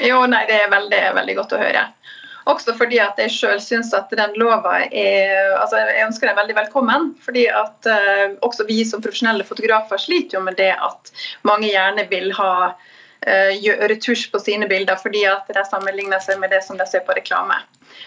Jo, 0.00 0.22
nei, 0.30 0.44
Det 0.46 0.54
er 0.54 0.70
veldig, 0.70 1.00
veldig 1.16 1.34
godt 1.36 1.56
å 1.56 1.60
høre. 1.60 1.82
Også 2.48 2.72
fordi 2.78 3.00
at 3.02 3.18
jeg 3.20 3.32
sjøl 3.34 3.60
syns 3.62 3.92
at 3.96 4.12
den 4.16 4.36
lova 4.40 4.78
er 4.86 5.56
altså 5.58 5.80
Jeg 5.80 6.06
ønsker 6.06 6.30
den 6.30 6.38
veldig 6.38 6.56
velkommen. 6.56 7.10
fordi 7.24 7.46
at 7.48 7.88
uh, 7.90 8.38
også 8.46 8.64
vi 8.68 8.84
som 8.84 9.02
profesjonelle 9.02 9.44
fotografer 9.44 10.00
sliter 10.00 10.38
jo 10.38 10.44
med 10.44 10.56
det 10.56 10.72
at 10.72 11.12
mange 11.42 11.68
gjerne 11.68 12.06
vil 12.10 12.32
ha 12.38 12.52
uh, 12.72 13.52
retusj 13.92 14.30
på 14.32 14.40
sine 14.40 14.68
bilder 14.68 14.96
fordi 14.96 15.24
at 15.28 15.48
de 15.48 15.64
sammenligner 15.68 16.18
seg 16.24 16.40
med 16.40 16.50
det 16.50 16.64
som 16.64 16.78
de 16.78 16.86
ser 16.88 17.04
på 17.06 17.16
reklame. 17.16 17.60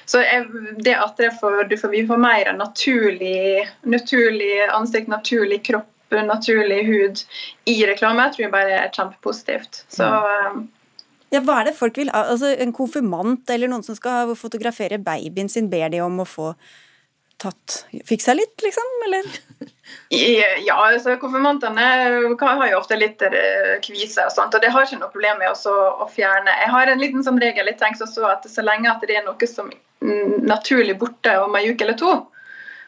Så 0.05 0.21
jeg, 0.23 0.45
det 0.83 0.95
at 0.97 1.17
det 1.17 1.33
får, 1.39 1.63
du 1.69 1.77
får, 1.77 1.91
vi 1.93 2.05
får 2.07 2.17
mer 2.17 2.53
naturlig, 2.57 3.67
naturlig 3.83 4.69
ansikt, 4.69 5.07
naturlig 5.07 5.61
kropp, 5.67 5.89
naturlig 6.13 6.83
hud 6.85 7.23
i 7.69 7.75
reklame, 7.89 8.25
tror 8.31 8.45
jeg 8.45 8.53
bare 8.53 8.79
er 8.83 8.91
kjempepositivt. 8.93 9.83
Så 9.89 10.07
um, 10.07 10.67
ja, 11.33 11.41
Hva 11.41 11.59
er 11.59 11.69
det 11.69 11.77
folk 11.77 11.97
vil? 11.97 12.11
Altså, 12.13 12.53
En 12.53 12.73
konfirmant 12.75 13.49
eller 13.49 13.71
noen 13.71 13.85
som 13.85 13.97
skal 13.97 14.35
fotografere 14.39 15.01
babyen 15.01 15.49
sin, 15.49 15.69
ber 15.71 15.89
de 15.93 16.03
om 16.05 16.21
å 16.21 16.29
få 16.29 16.53
tatt 17.41 17.83
Fiksa 18.07 18.35
litt, 18.37 18.55
liksom? 18.63 18.97
Eller? 19.07 19.31
Ja, 20.13 20.77
altså 20.87 21.17
konfirmantene 21.19 21.83
har 22.39 22.67
jo 22.69 22.77
ofte 22.77 22.95
litt 22.97 23.19
kviser 23.19 23.81
kvise 23.83 24.23
og 24.25 24.31
sånt, 24.33 24.55
og 24.55 24.63
det 24.63 24.71
har 24.73 24.85
ikke 24.85 24.99
noe 25.01 25.11
problem 25.11 25.41
med 25.41 25.51
også 25.51 25.73
å 26.01 26.07
fjerne. 26.09 26.53
Jeg 26.61 26.71
har 26.71 26.89
en 26.89 27.01
liten 27.01 27.25
sånn 27.25 27.41
regel 27.41 27.67
jeg 27.69 27.77
tenker 27.81 28.05
også 28.05 28.25
at 28.29 28.47
så 28.49 28.63
lenge 28.65 28.89
at 28.89 29.03
det 29.03 29.17
er 29.19 29.25
noe 29.27 29.49
som 29.49 29.69
naturlig 30.47 30.95
borte 31.01 31.35
om 31.41 31.55
en 31.55 31.67
uke 31.67 31.85
eller 31.85 31.97
to, 31.99 32.13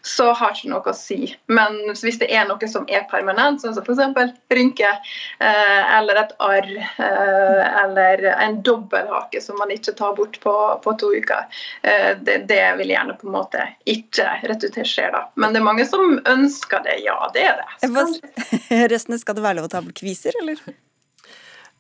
så 0.06 0.34
har 0.34 0.52
det 0.54 0.60
ikke 0.60 0.70
noe 0.70 0.92
å 0.92 0.94
si. 0.94 1.32
Men 1.50 1.80
hvis 1.90 2.20
det 2.22 2.28
er 2.30 2.46
noe 2.46 2.68
som 2.70 2.86
er 2.92 3.08
permanent, 3.10 3.64
sånn 3.64 3.74
som 3.74 3.86
f.eks. 3.86 4.36
rynke 4.54 4.92
eh, 4.92 5.96
eller 5.98 6.20
et 6.22 6.36
arr 6.46 6.70
eh, 6.78 7.64
eller 7.82 8.22
en 8.36 8.60
dobbelthake 8.66 9.42
som 9.42 9.58
man 9.58 9.74
ikke 9.74 9.96
tar 9.98 10.14
bort 10.18 10.38
på, 10.44 10.54
på 10.84 10.96
to 11.02 11.10
uker, 11.16 11.50
eh, 11.82 12.12
det, 12.22 12.44
det, 12.52 12.62
vil 12.78 12.94
gjerne 12.94 13.18
på 13.18 13.32
en 13.32 13.34
måte 13.40 13.66
ikke 13.90 14.30
retusjere. 14.46 15.10
da. 15.16 15.24
Men 15.42 15.56
det 15.56 15.64
er 15.64 15.70
mange 15.72 15.88
som 15.90 16.20
ønsker 16.22 16.86
det. 16.86 17.00
Ja, 17.08 17.18
det 17.34 17.48
er 17.50 17.64
det. 17.64 17.98
Røstene, 18.94 19.18
skal 19.22 19.40
det 19.40 19.48
være 19.48 19.62
lov 19.64 19.72
å 19.72 19.74
ta 19.74 19.82
bort 19.82 19.98
kviser, 19.98 20.38
eller? 20.44 20.62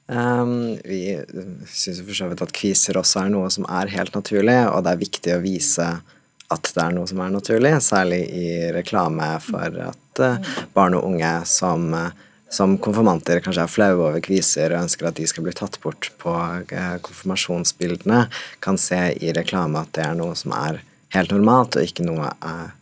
Um, 0.09 0.75
vi 0.85 1.15
syns 1.69 2.01
for 2.01 2.17
så 2.17 2.27
vidt 2.29 2.41
at 2.45 2.57
kviser 2.57 2.97
også 2.97 3.23
er 3.23 3.31
noe 3.33 3.53
som 3.53 3.69
er 3.69 3.89
helt 3.93 4.17
naturlig, 4.17 4.59
og 4.69 4.81
det 4.85 4.93
er 4.93 5.05
viktig 5.05 5.37
å 5.37 5.41
vise 5.45 5.87
at 6.53 6.69
det 6.75 6.81
er 6.81 6.93
noe 6.93 7.09
som 7.09 7.21
er 7.23 7.33
naturlig, 7.33 7.73
særlig 7.81 8.21
i 8.29 8.47
reklame 8.75 9.27
for 9.43 9.79
at 9.87 10.21
uh, 10.21 10.53
barn 10.75 10.97
og 10.97 11.07
unge 11.07 11.31
som, 11.49 11.87
uh, 11.93 12.11
som 12.53 12.77
konfirmanter 12.81 13.41
kanskje 13.43 13.65
er 13.65 13.71
flaue 13.71 14.09
over 14.11 14.21
kviser 14.23 14.73
og 14.73 14.85
ønsker 14.85 15.09
at 15.09 15.17
de 15.17 15.25
skal 15.29 15.45
bli 15.47 15.55
tatt 15.57 15.79
bort 15.83 16.11
på 16.21 16.35
uh, 16.35 16.97
konfirmasjonsbildene, 17.05 18.25
kan 18.65 18.79
se 18.81 19.01
i 19.17 19.33
reklame 19.35 19.81
at 19.81 19.93
det 19.97 20.05
er 20.05 20.17
noe 20.19 20.37
som 20.37 20.53
er 20.57 20.83
helt 21.15 21.31
normalt, 21.31 21.77
og 21.79 21.87
ikke 21.87 22.03
noe, 22.03 22.27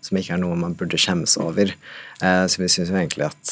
som 0.01 0.17
ikke 0.17 0.33
er 0.33 0.41
noe 0.41 0.57
man 0.57 0.73
burde 0.73 0.97
skjemmes 0.97 1.35
over. 1.37 1.69
så 2.17 2.61
vi 2.63 2.69
syns 2.71 2.89
egentlig 2.89 3.27
at 3.27 3.51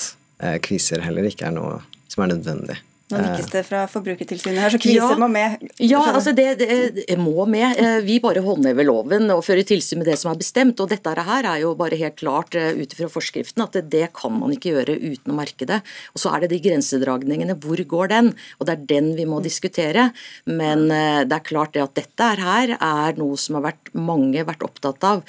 kviser 0.66 1.03
heller 1.05 1.28
ikke 1.30 1.51
er 1.51 1.53
noe 1.53 1.84
som 2.09 2.24
er 2.24 2.32
nødvendig. 2.32 2.80
Nå 3.12 3.22
nikkes 3.22 3.49
det 3.51 3.62
fra 3.68 3.82
Forbrukertilsynet 3.91 4.59
her, 4.62 4.74
så 4.74 4.80
kviser 4.82 5.14
ja, 5.14 5.18
må 5.20 5.28
med. 5.32 5.62
Ja, 5.84 6.01
altså 6.12 6.34
det, 6.36 6.47
det, 6.62 7.18
må 7.20 7.45
med. 7.49 7.78
Eh, 7.80 7.99
vi 8.05 8.18
bare 8.24 8.43
håndhever 8.45 8.88
loven 8.88 9.30
og 9.34 9.43
fører 9.45 9.66
tilsyn 9.68 10.01
med 10.01 10.09
det 10.09 10.18
som 10.22 10.32
er 10.32 10.39
bestemt. 10.39 10.80
og 10.82 10.89
Dette 10.91 11.14
her 11.28 11.47
er 11.49 11.62
jo 11.64 11.74
bare 11.80 11.99
helt 11.99 12.18
klart 12.20 12.57
eh, 12.59 12.74
ut 12.80 12.95
fra 12.97 13.09
forskriften 13.12 13.66
at 13.66 13.78
det, 13.91 14.07
kan 14.18 14.34
man 14.38 14.53
ikke 14.55 14.74
gjøre 14.76 14.97
uten 14.97 15.34
å 15.34 15.38
merke 15.38 15.68
det. 15.70 15.82
Og 16.16 16.24
Så 16.24 16.34
er 16.34 16.43
det 16.43 16.51
de 16.53 16.62
grensedragningene. 16.64 17.57
Hvor 17.62 17.84
går 17.95 18.12
den? 18.14 18.34
Og 18.59 18.68
Det 18.68 18.76
er 18.76 18.89
den 18.95 19.14
vi 19.20 19.28
må 19.30 19.41
diskutere. 19.43 20.09
Men 20.49 20.88
eh, 20.91 21.24
det 21.28 21.38
er 21.38 21.47
klart 21.47 21.76
det 21.78 21.86
at 21.86 21.95
dette 21.99 22.32
her 22.41 22.76
er 22.78 23.20
noe 23.20 23.39
som 23.39 23.59
har 23.59 23.70
vært 23.72 23.93
mange 23.97 24.45
vært 24.47 24.64
opptatt 24.66 25.03
av, 25.05 25.22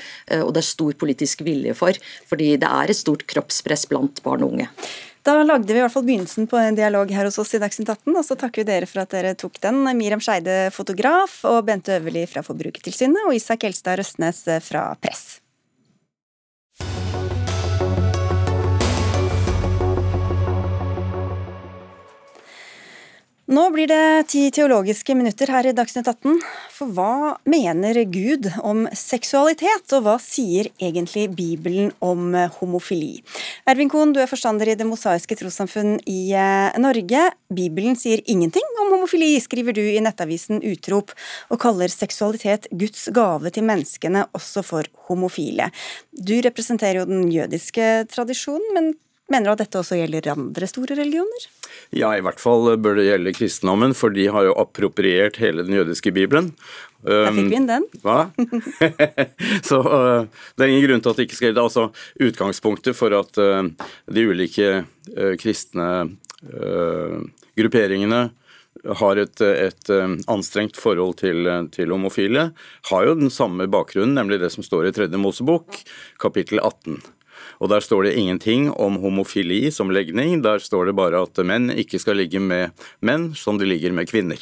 og 0.43 0.51
det 0.55 0.61
er 0.63 0.67
stor 0.67 0.95
politisk 0.99 1.43
vilje 1.45 1.75
for. 1.77 1.97
Fordi 2.31 2.55
det 2.61 2.69
er 2.69 2.91
et 2.91 2.99
stort 2.99 3.25
kroppspress 3.29 3.89
blant 3.91 4.23
barn 4.25 4.45
og 4.47 4.55
unge. 4.57 4.69
Da 5.23 5.37
lagde 5.47 5.71
vi 5.71 5.79
i 5.79 5.83
hvert 5.85 5.95
fall 5.95 6.07
begynnelsen 6.07 6.49
på 6.51 6.59
en 6.59 6.75
dialog 6.75 7.11
her 7.15 7.29
hos 7.29 7.39
oss 7.39 7.55
i 7.55 7.61
Dagsnytt 7.63 7.93
18, 7.93 8.17
og 8.17 8.25
så 8.27 8.35
takker 8.39 8.65
vi 8.65 8.71
dere 8.73 8.89
for 8.91 9.05
at 9.05 9.13
dere 9.15 9.37
tok 9.39 9.61
den. 9.63 9.85
Miriam 9.95 10.23
Skeide, 10.23 10.73
fotograf, 10.75 11.37
og 11.47 11.63
Bente 11.69 11.95
Øverli 12.01 12.25
fra 12.27 12.43
Forbrukertilsynet, 12.43 13.23
og 13.29 13.39
Isak 13.39 13.69
Elstad 13.71 14.03
Røstnes 14.03 14.43
fra 14.67 14.89
Press. 14.99 15.42
Nå 23.51 23.63
blir 23.75 23.89
det 23.91 24.29
ti 24.31 24.45
teologiske 24.55 25.17
minutter 25.19 25.51
her 25.51 25.67
i 25.67 25.73
Dagsnytt 25.75 26.07
18. 26.07 26.37
For 26.71 26.93
hva 26.95 27.41
mener 27.43 27.99
Gud 28.07 28.47
om 28.63 28.85
seksualitet, 28.95 29.83
og 29.97 30.05
hva 30.05 30.15
sier 30.23 30.69
egentlig 30.79 31.25
Bibelen 31.35 31.91
om 31.99 32.37
homofili? 32.61 33.19
Ervin 33.67 33.91
Kohn, 33.91 34.15
du 34.15 34.23
er 34.23 34.31
forstander 34.31 34.71
i 34.71 34.79
Det 34.79 34.87
mosaiske 34.87 35.35
trossamfunn 35.43 35.99
i 36.07 36.31
eh, 36.39 36.79
Norge. 36.79 37.27
Bibelen 37.51 37.99
sier 37.99 38.23
ingenting 38.31 38.79
om 38.79 38.95
homofili, 38.95 39.35
skriver 39.43 39.75
du 39.75 39.83
i 39.91 39.99
nettavisen 40.07 40.63
Utrop, 40.63 41.11
og 41.51 41.65
kaller 41.67 41.91
seksualitet 41.91 42.71
Guds 42.71 43.09
gave 43.11 43.51
til 43.51 43.67
menneskene, 43.67 44.29
også 44.39 44.63
for 44.63 44.87
homofile. 45.11 45.73
Du 46.15 46.39
representerer 46.47 47.03
jo 47.03 47.11
den 47.11 47.27
jødiske 47.35 48.07
tradisjonen, 48.15 48.71
men 48.79 48.95
mener 49.33 49.49
du 49.49 49.55
at 49.55 49.65
dette 49.65 49.81
også 49.81 49.99
gjelder 49.99 50.33
andre 50.35 50.69
store 50.71 50.97
religioner? 50.99 51.49
Ja, 51.93 52.13
i 52.17 52.23
hvert 52.25 52.41
fall 52.41 52.75
bør 52.81 52.97
det 52.99 53.09
gjelde 53.09 53.35
kristendommen, 53.37 53.97
for 53.97 54.15
de 54.15 54.29
har 54.33 54.47
jo 54.49 54.57
appropriert 54.61 55.41
hele 55.43 55.65
den 55.67 55.77
jødiske 55.77 56.13
bibelen. 56.15 56.53
Der 57.03 57.33
fikk 57.35 57.51
vi 57.51 57.59
inn 57.59 57.67
den. 57.67 57.87
Hva? 58.05 58.31
så 59.69 59.81
uh, 59.83 60.45
det 60.55 60.65
er 60.65 60.71
ingen 60.71 60.85
grunn 60.87 61.03
til 61.03 61.13
at 61.13 61.19
det 61.19 61.27
ikke 61.27 61.39
skal 61.39 61.51
gjelde. 61.51 61.65
Altså, 61.67 61.89
utgangspunktet 62.29 62.99
for 62.99 63.17
at 63.19 63.41
uh, 63.43 63.65
de 64.13 64.29
ulike 64.29 64.71
uh, 64.83 65.35
kristne 65.41 65.89
grupperingene 66.43 68.25
har 68.99 69.19
et, 69.21 69.43
et 69.47 69.91
anstrengt 70.33 70.81
forhold 70.81 71.21
til, 71.21 71.47
til, 71.71 71.93
homofile, 71.95 72.49
har 72.91 73.05
jo 73.07 73.13
den 73.15 73.31
samme 73.31 73.69
bakgrunnen, 73.71 74.17
nemlig 74.19 74.41
det 74.43 74.51
som 74.51 74.67
står 74.67 74.89
i 74.89 74.93
tredje 74.97 75.21
Mosebok, 75.23 75.79
kapittel 76.19 76.59
18. 76.59 76.99
Og 77.61 77.69
Der 77.69 77.81
står 77.81 78.03
det 78.03 78.17
ingenting 78.19 78.71
om 78.71 78.97
homofili 79.03 79.71
som 79.71 79.91
legning, 79.91 80.43
der 80.43 80.59
står 80.59 80.87
det 80.87 80.97
bare 80.97 81.23
at 81.23 81.39
menn 81.45 81.71
ikke 81.71 82.01
skal 82.01 82.17
ligge 82.17 82.41
med 82.41 82.71
menn 83.01 83.35
som 83.35 83.59
de 83.59 83.69
ligger 83.69 83.93
med 83.93 84.09
kvinner. 84.09 84.39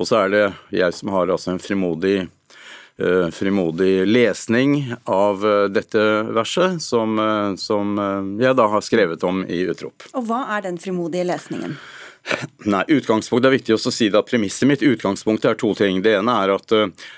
Og 0.00 0.08
så 0.08 0.24
er 0.24 0.32
det 0.32 0.44
jeg 0.72 0.94
som 0.96 1.12
har 1.12 1.28
altså 1.28 1.52
en 1.52 1.60
frimodig, 1.60 2.28
uh, 3.02 3.28
frimodig 3.34 4.06
lesning 4.08 4.94
av 5.04 5.44
uh, 5.44 5.68
dette 5.68 6.00
verset, 6.32 6.80
som, 6.80 7.18
uh, 7.18 7.56
som 7.60 7.98
jeg 8.40 8.56
da 8.56 8.68
har 8.72 8.84
skrevet 8.86 9.24
om 9.26 9.42
i 9.44 9.64
Utrop. 9.68 10.06
Og 10.14 10.28
hva 10.30 10.46
er 10.56 10.68
den 10.68 10.78
frimodige 10.80 11.26
lesningen? 11.28 11.76
Nei, 12.68 12.84
utgangspunktet 12.92 13.48
er 13.48 13.56
viktig 13.56 13.76
å 13.76 13.92
si 13.92 14.10
at 14.12 14.28
Premisset 14.28 14.68
mitt 14.68 14.82
utgangspunktet 14.84 15.50
er 15.50 15.60
to 15.60 15.72
ting. 15.74 16.02
Det 16.04 16.18
ene 16.18 16.34
er 16.44 16.52
at 16.52 16.74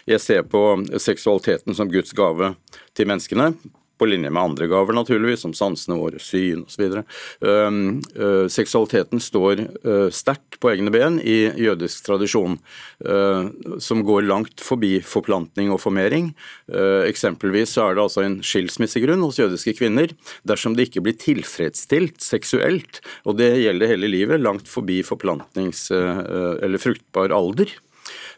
jeg 0.07 0.23
ser 0.23 0.45
på 0.47 0.63
seksualiteten 0.95 1.75
som 1.75 1.91
Guds 1.91 2.15
gave 2.15 2.53
til 2.95 3.11
menneskene 3.11 3.51
på 4.03 4.09
linje 4.11 4.33
med 4.35 4.43
andre 4.43 4.67
gaver, 4.71 4.97
naturligvis, 4.99 5.45
som 5.45 5.55
sansene 5.55 5.99
våre, 6.01 6.19
syn 6.23 6.65
osv. 6.67 6.99
Uh, 7.43 7.69
uh, 8.19 8.47
seksualiteten 8.51 9.23
står 9.23 9.63
uh, 9.87 10.09
sterkt 10.11 10.59
på 10.63 10.73
egne 10.73 10.91
ben 10.95 11.21
i 11.23 11.47
jødisk 11.63 12.09
tradisjon, 12.09 12.59
uh, 13.07 13.47
som 13.83 14.03
går 14.07 14.27
langt 14.27 14.65
forbi 14.65 14.97
forplantning 15.07 15.71
og 15.75 15.81
formering. 15.85 16.33
Uh, 16.67 17.07
eksempelvis 17.07 17.77
er 17.79 17.95
det 17.95 18.05
altså 18.07 18.27
en 18.27 18.41
skilsmissegrunn 18.47 19.23
hos 19.23 19.39
jødiske 19.39 19.77
kvinner 19.79 20.11
dersom 20.49 20.75
de 20.75 20.89
ikke 20.89 21.05
blir 21.05 21.19
tilfredsstilt 21.23 22.19
seksuelt, 22.25 23.03
og 23.29 23.39
det 23.39 23.53
gjelder 23.63 23.95
hele 23.95 24.11
livet, 24.11 24.43
langt 24.43 24.71
forbi 24.71 25.01
forplantnings- 25.07 25.89
eller 25.93 26.81
fruktbar 26.81 27.33
alder. 27.35 27.71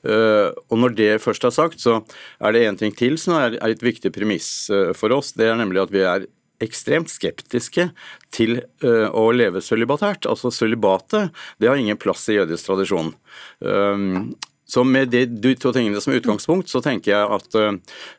Eh, 0.04 0.50
og 0.70 0.78
Når 0.80 0.94
det 0.96 1.10
først 1.22 1.44
er 1.44 1.54
sagt, 1.54 1.80
så 1.80 2.02
er 2.40 2.52
det 2.52 2.64
én 2.68 2.78
ting 2.78 2.94
til 2.94 3.18
som 3.20 3.36
er 3.38 3.58
et 3.62 3.84
viktig 3.84 4.12
premiss 4.12 4.70
eh, 4.70 4.92
for 4.96 5.14
oss. 5.16 5.32
Det 5.32 5.48
er 5.48 5.60
nemlig 5.60 5.84
at 5.84 5.94
vi 5.94 6.04
er 6.04 6.26
ekstremt 6.62 7.10
skeptiske 7.10 7.88
til 8.32 8.60
uh, 8.84 9.10
å 9.10 9.24
leve 9.34 9.60
sølibatært. 9.60 10.24
Altså 10.30 10.52
Sølibatet 10.54 11.34
det 11.60 11.68
har 11.68 11.76
ingen 11.76 11.98
plass 12.00 12.22
i 12.30 12.36
jødisk 12.38 12.70
tradisjon. 12.70 13.10
Så 14.64 14.84
med 14.86 15.10
de, 15.12 15.24
de, 15.26 15.56
to 15.60 15.74
tingene 15.74 16.00
som 16.00 16.14
utgangspunkt, 16.14 16.70
så 16.70 16.80
tenker 16.80 17.10
jeg 17.10 17.26
at 17.36 17.58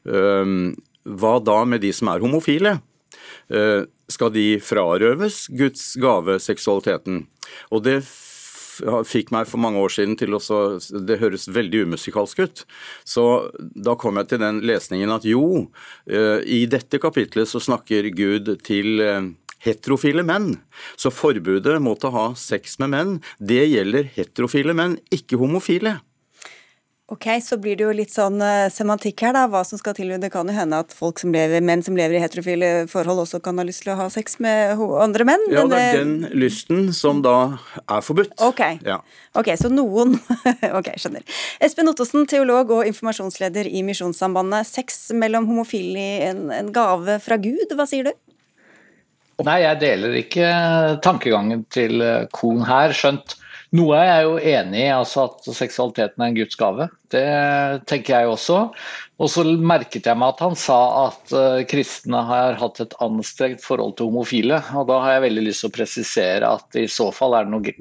hva 0.04 1.34
da 1.48 1.58
med 1.66 1.82
de 1.82 1.94
som 1.96 2.12
er 2.12 2.22
homofile? 2.22 2.76
Skal 4.12 4.36
de 4.36 4.46
frarøves 4.62 5.46
Guds 5.56 5.88
gave, 6.04 6.38
seksualiteten? 6.44 7.24
Og 7.72 7.88
det 7.88 8.02
fikk 9.08 9.32
meg 9.36 9.48
for 9.50 9.62
mange 9.62 9.82
år 9.82 9.94
siden 9.94 10.16
til 10.20 10.36
å 10.36 10.42
Det 11.08 11.20
høres 11.22 11.48
veldig 11.52 11.86
umusikalsk 11.88 12.40
ut. 12.40 12.66
Så 13.06 13.26
da 13.60 13.96
kom 14.00 14.18
jeg 14.20 14.32
til 14.32 14.44
den 14.44 14.62
lesningen 14.66 15.14
at 15.16 15.26
jo, 15.28 15.72
eh, 16.08 16.42
i 16.46 16.66
dette 16.66 17.00
kapitlet 17.00 17.48
så 17.48 17.60
snakker 17.60 18.10
Gud 18.16 18.52
til 18.64 19.02
eh, 19.02 19.32
heterofile 19.66 20.24
menn. 20.26 20.58
Så 20.96 21.12
forbudet 21.14 21.80
mot 21.82 22.04
å 22.04 22.14
ha 22.16 22.28
sex 22.36 22.80
med 22.80 22.94
menn, 22.94 23.16
det 23.40 23.64
gjelder 23.72 24.12
heterofile 24.16 24.76
menn, 24.78 25.00
ikke 25.14 25.40
homofile. 25.42 26.00
Ok, 27.08 27.28
Så 27.42 27.60
blir 27.62 27.76
det 27.78 27.84
jo 27.86 27.92
litt 27.94 28.10
sånn 28.10 28.40
uh, 28.42 28.66
semantikk 28.74 29.22
her, 29.22 29.36
da. 29.36 29.44
Hva 29.46 29.60
som 29.68 29.78
skal 29.78 29.94
til. 29.94 30.10
Det 30.18 30.32
kan 30.34 30.48
jo 30.50 30.56
hende 30.56 30.80
at 30.82 30.94
folk 30.96 31.22
som 31.22 31.30
lever, 31.36 31.62
menn 31.62 31.84
som 31.86 31.94
lever 31.94 32.18
i 32.18 32.22
heterofile 32.24 32.70
forhold, 32.90 33.22
også 33.28 33.38
kan 33.46 33.62
ha 33.62 33.66
lyst 33.68 33.84
til 33.86 33.94
å 33.94 33.98
ha 34.00 34.08
sex 34.10 34.40
med 34.42 34.82
andre 35.04 35.28
menn. 35.30 35.46
Ja, 35.54 35.68
det 35.70 35.84
er 35.84 36.00
den 36.00 36.16
lysten 36.34 36.90
som 36.98 37.22
da 37.22 37.60
er 37.84 38.02
forbudt. 38.02 38.34
Ok, 38.42 38.64
ja. 38.82 38.98
ok, 39.38 39.54
så 39.62 39.70
noen 39.70 40.18
Ok, 40.80 40.96
skjønner. 40.98 41.22
Espen 41.62 41.94
Ottosen, 41.94 42.26
teolog 42.26 42.74
og 42.74 42.90
informasjonsleder 42.90 43.70
i 43.70 43.86
Misjonssambandet. 43.86 44.66
Sex 44.66 45.12
mellom 45.14 45.46
homofile, 45.52 46.10
en, 46.32 46.48
en 46.58 46.74
gave 46.74 47.20
fra 47.22 47.38
Gud, 47.38 47.70
hva 47.78 47.86
sier 47.90 48.10
du? 48.10 48.16
Nei, 49.46 49.60
jeg 49.62 49.84
deler 49.84 50.22
ikke 50.26 50.52
tankegangen 51.06 51.68
til 51.70 52.02
Kohn 52.34 52.66
her, 52.66 52.98
skjønt 52.98 53.38
noe 53.76 53.98
er 54.00 54.08
jeg 54.10 54.26
jo 54.26 54.36
enig 54.40 54.82
i, 54.82 54.92
altså 54.94 55.28
at 55.30 55.50
seksualiteten 55.58 56.24
er 56.24 56.32
en 56.32 56.38
Guds 56.38 56.58
gave. 56.60 56.88
Det 57.14 57.86
tenker 57.90 58.16
jeg 58.16 58.32
også. 58.32 58.60
Og 59.16 59.30
så 59.32 59.46
merket 59.48 60.10
jeg 60.10 60.20
meg 60.20 60.34
at 60.34 60.42
han 60.44 60.58
sa 60.60 60.78
at 61.06 61.32
uh, 61.32 61.62
kristne 61.72 62.20
har 62.28 62.58
hatt 62.60 62.82
et 62.84 62.96
anstrengt 63.04 63.64
forhold 63.64 63.96
til 63.96 64.10
homofile. 64.10 64.60
Og 64.76 64.90
da 64.90 65.00
har 65.06 65.16
jeg 65.16 65.26
veldig 65.30 65.46
lyst 65.46 65.64
til 65.64 65.72
å 65.72 65.76
presisere 65.78 66.50
at 66.58 66.80
i 66.82 66.84
så 66.92 67.08
fall 67.16 67.38
er 67.38 67.48
det 67.48 67.54
noe, 67.54 67.76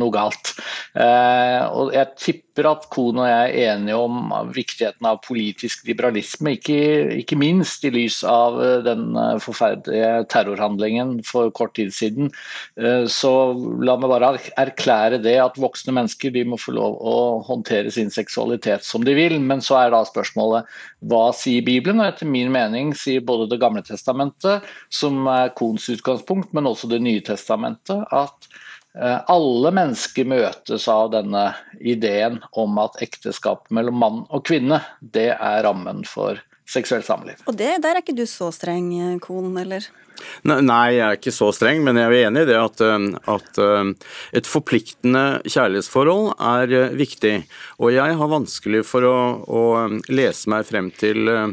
noe 0.00 0.14
galt. 0.14 0.50
Eh, 0.98 1.62
og 1.70 1.92
jeg 1.94 2.10
tipper 2.18 2.66
at 2.66 2.88
Kohn 2.90 3.20
og 3.22 3.28
jeg 3.28 3.52
er 3.52 3.76
enige 3.76 4.00
om 4.02 4.32
viktigheten 4.50 5.06
av 5.06 5.20
politisk 5.22 5.86
liberalisme, 5.86 6.56
ikke, 6.58 6.80
ikke 7.22 7.38
minst 7.38 7.86
i 7.86 7.92
lys 7.94 8.20
av 8.26 8.58
uh, 8.58 8.80
den 8.82 9.14
forferdelige 9.44 10.26
terrorhandlingen 10.32 11.20
for 11.26 11.54
kort 11.54 11.76
tid 11.78 11.94
siden. 11.94 12.32
Så 13.10 13.30
la 13.84 13.94
meg 14.00 14.10
bare 14.10 14.32
erklære 14.58 15.20
det 15.22 15.36
at 15.42 15.58
voksne 15.60 15.94
mennesker 15.94 16.32
de 16.34 16.44
må 16.48 16.58
få 16.60 16.74
lov 16.74 16.98
å 16.98 17.16
håndtere 17.46 17.92
sin 17.94 18.10
seksualitet 18.12 18.69
som 18.84 19.04
de 19.04 19.14
vil. 19.16 19.36
Men 19.42 19.62
så 19.64 19.78
er 19.80 19.94
da 19.94 20.02
spørsmålet 20.06 20.68
hva 21.10 21.28
sier 21.36 21.64
Bibelen? 21.66 22.02
Og 22.02 22.10
etter 22.10 22.30
min 22.30 22.52
mening 22.54 22.94
sier 22.96 23.24
både 23.26 23.48
Det 23.50 23.60
gamle 23.62 23.82
testamentet, 23.86 24.66
som 24.92 25.26
er 25.30 25.54
Kohns 25.58 25.88
utgangspunkt, 25.92 26.52
men 26.56 26.68
også 26.70 26.90
Det 26.90 27.00
nye 27.02 27.22
testamentet, 27.24 28.04
at 28.10 28.50
eh, 28.94 29.18
alle 29.30 29.72
mennesker 29.74 30.28
møtes 30.28 30.88
av 30.90 31.10
denne 31.16 31.50
ideen 31.80 32.40
om 32.52 32.78
at 32.82 33.00
ekteskap 33.02 33.66
mellom 33.70 33.98
mann 34.02 34.22
og 34.28 34.46
kvinne, 34.48 34.82
det 35.00 35.32
er 35.34 35.64
rammen 35.66 36.04
for 36.08 36.38
seksuelt 36.70 37.06
samliv. 37.06 37.40
Og 37.50 37.56
det, 37.58 37.76
der 37.82 37.98
er 37.98 38.04
ikke 38.04 38.16
du 38.16 38.26
så 38.30 38.52
streng, 38.54 38.92
Kohn, 39.24 39.56
eller? 39.58 39.88
Nei, 40.44 40.96
jeg 40.96 41.04
er 41.04 41.18
ikke 41.18 41.32
så 41.34 41.50
streng, 41.54 41.82
men 41.84 41.98
jeg 41.98 42.08
er 42.08 42.28
enig 42.28 42.44
i 42.44 42.50
det 42.50 42.58
at, 42.60 42.82
um, 42.84 43.08
at 43.30 43.60
um, 43.62 43.94
et 44.36 44.48
forpliktende 44.48 45.40
kjærlighetsforhold 45.46 46.34
er 46.36 46.74
uh, 46.76 46.96
viktig. 46.98 47.34
Og 47.80 47.94
jeg 47.94 48.18
har 48.20 48.32
vanskelig 48.32 48.84
for 48.88 49.06
å, 49.08 49.16
å 49.44 49.62
lese 50.12 50.52
meg 50.52 50.68
frem 50.68 50.90
til 51.00 51.30
uh, 51.30 51.50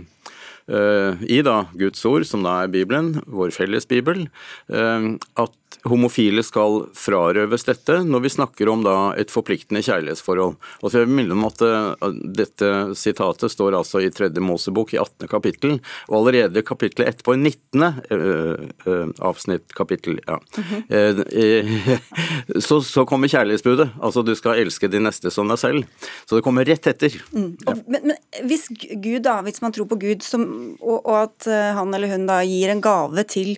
i 0.67 1.39
da 1.47 1.61
Guds 1.79 2.03
ord, 2.07 2.27
som 2.27 2.43
da 2.43 2.61
er 2.63 2.73
Bibelen, 2.73 3.21
vår 3.23 3.53
felles 3.55 3.87
bibel, 3.87 4.25
at 4.67 5.53
homofile 5.87 6.43
skal 6.45 6.85
frarøves 6.97 7.65
dette 7.67 7.99
når 8.05 8.23
vi 8.23 8.31
snakker 8.33 8.69
om 8.71 8.83
da 8.85 8.95
et 9.19 9.31
forpliktende 9.33 9.83
kjærlighetsforhold. 9.85 10.55
Og 10.81 10.91
så 10.91 11.01
jeg 11.01 11.09
vil 11.09 11.33
om 11.33 11.45
at 11.47 11.63
uh, 11.63 12.09
Dette 12.37 12.69
sitatet 12.97 13.51
står 13.51 13.77
altså 13.77 14.01
i 14.03 14.11
tredje 14.13 14.43
Mosebok 14.43 14.93
i 14.95 14.99
18. 15.01 15.27
kapittel, 15.31 15.77
og 16.09 16.19
allerede 16.19 16.63
kapittelet 16.65 17.11
etterpå, 17.13 17.35
i 17.35 17.41
19. 17.41 17.85
Uh, 18.11 18.67
uh, 18.87 19.07
avsnitt, 19.29 19.73
kapittel, 19.77 20.19
ja. 20.27 20.39
Mm 20.57 20.63
-hmm. 20.87 21.97
så, 22.67 22.81
så, 22.81 23.05
kommer 23.05 23.27
kjærlighetsbudet. 23.27 23.89
Altså 24.01 24.21
du 24.21 24.35
skal 24.35 24.59
elske 24.59 24.87
de 24.87 24.99
neste 24.99 25.31
som 25.31 25.47
deg 25.47 25.59
selv. 25.59 25.83
Så 26.25 26.35
det 26.35 26.43
kommer 26.43 26.65
rett 26.65 26.87
etter. 26.87 27.13
Mm. 27.31 27.57
Og, 27.65 27.83
men, 27.87 28.01
men, 28.03 28.17
hvis 28.43 28.67
Gud 29.03 29.23
da, 29.23 29.41
hvis 29.41 29.61
man 29.61 29.71
tror 29.71 29.85
på 29.85 29.95
Gud, 29.95 30.23
som, 30.23 30.75
og, 30.81 31.05
og 31.05 31.23
at 31.23 31.47
han 31.47 31.93
eller 31.93 32.07
hun 32.07 32.27
da 32.27 32.43
gir 32.43 32.69
en 32.69 32.81
gave 32.81 33.23
til 33.23 33.57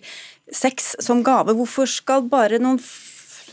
sex 0.52 0.94
som 1.02 1.24
gave. 1.26 1.56
Hvorfor 1.58 1.88
skal 1.90 2.26
bare 2.30 2.60
noen 2.62 2.80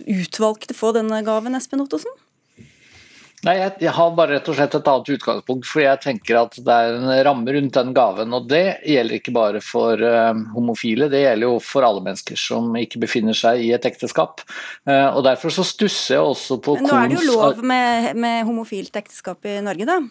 utvalgte 0.05 0.77
få 0.77 0.93
denne 0.97 1.23
gaven, 1.25 1.57
Espen 1.57 1.83
Ottosen? 1.83 2.13
Nei, 3.45 3.53
jeg, 3.61 3.91
har 3.93 4.13
bare 4.17 4.33
rett 4.33 4.47
og 4.49 4.55
slett 4.57 4.75
et 4.75 4.87
annet 4.89 5.09
utgangspunkt. 5.13 5.67
For 5.69 5.83
jeg 5.83 6.01
tenker 6.01 6.39
at 6.39 6.57
det 6.57 6.73
er 6.73 6.95
en 6.97 7.11
ramme 7.27 7.53
rundt 7.53 7.77
den 7.77 7.93
gaven. 7.95 8.33
Og 8.33 8.47
det 8.49 8.79
gjelder 8.81 9.19
ikke 9.19 9.33
bare 9.35 9.61
for 9.63 10.01
uh, 10.01 10.33
homofile, 10.55 11.09
det 11.13 11.21
gjelder 11.21 11.45
jo 11.45 11.59
for 11.63 11.85
alle 11.85 12.01
mennesker 12.05 12.39
som 12.41 12.73
ikke 12.81 13.03
befinner 13.05 13.37
seg 13.37 13.61
i 13.63 13.71
et 13.77 13.85
ekteskap. 13.87 14.41
Uh, 14.89 15.13
og 15.13 15.21
derfor 15.29 15.53
så 15.53 15.65
stusser 15.67 16.17
jeg 16.17 16.31
også 16.33 16.57
på 16.65 16.79
Men 16.79 16.89
nå 16.89 16.97
er 16.97 17.13
det 17.13 17.19
jo 17.21 17.27
lov 17.29 17.61
med, 17.61 18.15
med 18.17 18.41
homofilt 18.49 18.97
ekteskap 18.97 19.45
i 19.45 19.59
Norge, 19.65 19.85
da? 19.87 20.01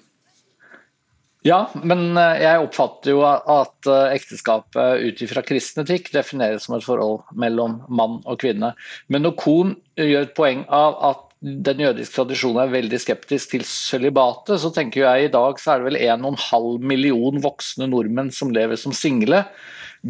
Ja, 1.46 1.60
men 1.86 2.16
eh, 2.18 2.40
jeg 2.42 2.64
oppfatter 2.64 3.12
jo 3.14 3.22
at 3.26 3.90
ekteskapet 4.10 5.04
ut 5.06 5.22
ifra 5.22 5.44
kristen 5.46 5.84
etikk 5.84 6.10
defineres 6.14 6.66
som 6.66 6.74
et 6.76 6.86
forhold 6.86 7.22
mellom 7.38 7.80
mann 7.86 8.18
og 8.24 8.40
kvinne. 8.42 8.72
Men 9.12 9.26
når 9.26 9.36
Kohn 9.38 9.76
gjør 10.00 10.26
et 10.26 10.36
poeng 10.36 10.66
av 10.66 10.98
at 11.12 11.22
den 11.46 11.82
jødiske 11.84 12.16
tradisjonen 12.16 12.62
er 12.64 12.72
veldig 12.72 12.98
skeptisk 13.00 13.52
til 13.52 13.64
sølibatet, 13.68 14.58
så 14.62 14.72
tenker 14.74 15.04
jeg 15.04 15.26
i 15.26 15.32
dag 15.32 15.60
så 15.60 15.74
er 15.74 15.82
det 15.82 15.90
vel 15.90 16.00
1,5 16.00 16.86
million 16.90 17.42
voksne 17.44 17.90
nordmenn 17.92 18.32
som 18.34 18.50
lever 18.54 18.80
som 18.80 18.94
single. 18.96 19.44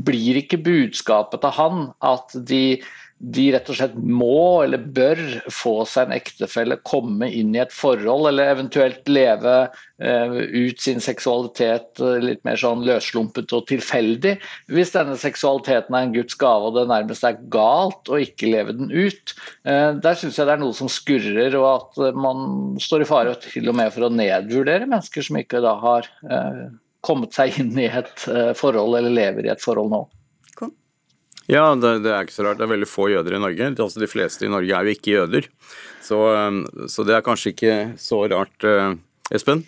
Blir 0.06 0.38
ikke 0.40 0.62
budskapet 0.62 1.42
til 1.42 1.56
han 1.58 1.90
at 2.04 2.36
de 2.48 2.78
de 3.18 3.46
rett 3.54 3.68
og 3.72 3.78
slett 3.78 3.94
må 3.96 4.60
eller 4.60 4.82
bør 4.92 5.20
få 5.52 5.86
seg 5.88 6.10
en 6.10 6.16
ektefelle, 6.18 6.76
komme 6.84 7.30
inn 7.32 7.54
i 7.56 7.62
et 7.62 7.72
forhold, 7.72 8.28
eller 8.28 8.52
eventuelt 8.52 9.08
leve 9.08 9.54
eh, 9.64 10.34
ut 10.52 10.82
sin 10.82 11.00
seksualitet 11.00 12.02
uh, 12.04 12.18
litt 12.20 12.42
mer 12.44 12.60
sånn 12.60 12.84
løsslumpet 12.84 13.54
og 13.56 13.64
tilfeldig. 13.70 14.34
Hvis 14.68 14.92
denne 14.92 15.16
seksualiteten 15.20 15.96
er 15.96 16.06
en 16.06 16.12
Guds 16.16 16.36
gave 16.40 16.68
og 16.68 16.76
det 16.76 16.84
nærmest 16.92 17.24
er 17.24 17.40
galt 17.52 18.12
å 18.12 18.20
ikke 18.20 18.52
leve 18.52 18.76
den 18.76 18.92
ut. 18.92 19.32
Eh, 19.64 19.96
der 19.96 20.20
syns 20.20 20.36
jeg 20.36 20.50
det 20.50 20.58
er 20.58 20.64
noe 20.66 20.76
som 20.76 20.92
skurrer, 20.92 21.56
og 21.56 21.70
at 21.72 22.18
man 22.20 22.76
står 22.82 23.06
i 23.06 23.08
fare 23.08 23.32
til 23.46 23.72
og 23.72 23.80
med 23.80 23.94
for 23.96 24.10
å 24.10 24.12
nedvurdere 24.12 24.84
mennesker 24.90 25.24
som 25.24 25.40
ikke 25.40 25.64
da 25.64 25.72
har 25.80 26.10
kommet 27.06 27.36
seg 27.36 27.56
inn 27.62 27.72
i 27.78 27.88
et 27.88 28.26
forhold 28.58 28.98
eller 28.98 29.14
lever 29.14 29.46
i 29.46 29.52
et 29.54 29.62
forhold 29.62 29.92
nå. 29.92 30.04
Ja, 31.46 31.68
det, 31.78 31.92
det, 32.02 32.10
er 32.10 32.26
ikke 32.26 32.34
så 32.34 32.46
rart. 32.46 32.58
Det 32.58 32.66
er 32.66 32.72
veldig 32.74 32.88
få 32.90 33.08
jøder 33.12 33.36
i 33.36 33.42
Norge. 33.42 33.70
Altså, 33.74 34.02
de 34.02 34.10
fleste 34.10 34.46
i 34.46 34.50
Norge 34.50 34.74
er 34.74 34.86
jo 34.86 34.94
ikke 34.96 35.14
jøder. 35.14 35.48
Så, 36.02 36.18
um, 36.34 36.64
så 36.90 37.06
det 37.06 37.16
er 37.16 37.26
kanskje 37.26 37.52
ikke 37.54 37.76
så 38.02 38.24
rart, 38.32 38.66
uh, 38.66 38.96
Espen. 39.34 39.62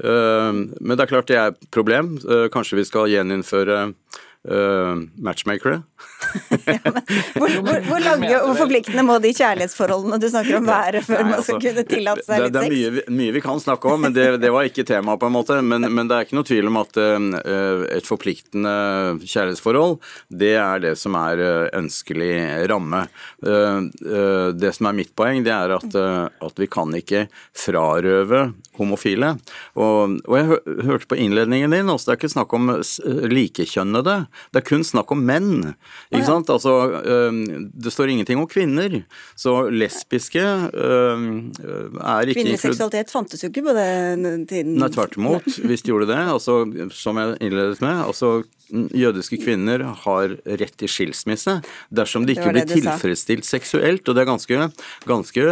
Uh, 0.00 0.66
men 0.80 0.96
det 0.96 1.04
er 1.04 1.12
klart 1.12 1.30
det 1.30 1.38
er 1.38 1.52
et 1.52 1.70
problem. 1.74 2.16
Uh, 2.26 2.48
kanskje 2.52 2.80
vi 2.80 2.86
skal 2.88 3.10
gjeninnføre 3.12 3.92
matchmakere? 4.44 5.82
hvor, 7.36 7.50
hvor, 7.60 7.80
hvor, 7.84 8.00
lange 8.00 8.30
og 8.40 8.54
forpliktende 8.56 9.02
må 9.04 9.18
de 9.20 9.32
kjærlighetsforholdene 9.36 10.18
du 10.20 10.26
snakker 10.32 10.58
om 10.60 10.68
være 10.68 11.02
før 11.04 11.24
man 11.26 11.42
skal 11.44 11.56
altså, 11.58 11.58
kunne 11.64 11.84
tillate 11.88 12.24
seg 12.24 12.44
litt 12.44 12.54
sex? 12.54 12.54
Det 12.54 12.62
er 12.62 12.74
mye, 12.74 13.04
mye, 13.18 13.34
vi 13.36 13.42
kan 13.44 13.60
snakke 13.62 13.92
om, 13.92 14.04
men 14.06 14.14
det, 14.16 14.26
det 14.42 14.52
var 14.54 14.68
ikke 14.68 14.86
tema 14.88 15.16
på 15.20 15.28
en 15.28 15.36
måte. 15.36 15.58
Men, 15.64 15.84
men, 15.88 16.08
det 16.08 16.16
er 16.16 16.28
ikke 16.28 16.38
noe 16.38 16.48
tvil 16.48 16.70
om 16.70 16.80
at 16.80 17.00
uh, 17.00 17.84
et 17.98 18.08
forpliktende 18.08 18.74
kjærlighetsforhold, 19.20 19.98
det 20.42 20.54
er 20.60 20.84
det 20.86 20.94
som 21.00 21.16
er 21.20 21.44
uh, 21.44 21.68
ønskelig 21.80 22.32
ramme. 22.72 23.04
Uh, 23.44 23.90
det 24.56 24.72
som 24.76 24.90
er 24.90 24.98
mitt 25.02 25.12
poeng, 25.18 25.44
det 25.44 25.52
er 25.54 25.76
at, 25.76 25.96
at 25.96 26.60
vi 26.60 26.68
kan 26.70 26.92
ikke 26.96 27.26
frarøve 27.56 28.50
homofile. 28.80 29.34
Og, 29.76 30.16
og 30.24 30.36
jeg 30.38 30.60
hørte 30.88 31.08
på 31.10 31.18
innledningen 31.20 31.74
din, 31.74 31.92
også, 31.92 32.10
det 32.10 32.14
er 32.14 32.20
ikke 32.20 32.34
snakk 32.34 32.54
om 32.56 32.72
likekjønnede, 33.30 34.16
det 34.52 34.62
er 34.62 34.66
kun 34.66 34.84
snakk 34.86 35.12
om 35.14 35.24
menn. 35.26 35.74
Ikke 36.10 36.26
sant? 36.28 36.52
Altså, 36.52 36.74
det 37.30 37.92
står 37.92 38.14
ingenting 38.14 38.40
om 38.40 38.48
kvinner. 38.50 39.02
Så 39.38 39.56
lesbiske 39.72 40.40
er 40.40 42.30
ikke 42.30 42.40
Kvinnelig 42.40 42.62
seksualitet 42.62 43.12
fantes 43.12 43.44
jo 43.44 43.50
ikke 43.50 43.66
på 43.68 43.74
den 43.76 44.46
tiden. 44.50 44.76
Nei, 44.80 44.90
tvert 44.94 45.18
imot. 45.18 45.46
Hvis 45.68 45.84
de 45.84 45.92
gjorde 45.92 46.10
det, 46.12 46.22
altså, 46.36 46.62
som 46.94 47.20
jeg 47.20 47.36
innledet 47.40 47.82
med. 47.84 48.06
altså 48.06 48.40
jødiske 48.70 49.40
kvinner 49.42 49.82
har 50.04 50.34
rett 50.46 50.76
til 50.78 50.90
skilsmisse 50.90 51.56
dersom 51.94 52.26
de 52.26 52.36
ikke 52.36 52.52
blir 52.52 52.68
tilfredsstilt 52.68 53.46
seksuelt. 53.48 54.06
Og 54.06 54.16
det 54.16 54.22
er 54.22 54.28
ganske, 54.30 54.68
ganske 55.08 55.46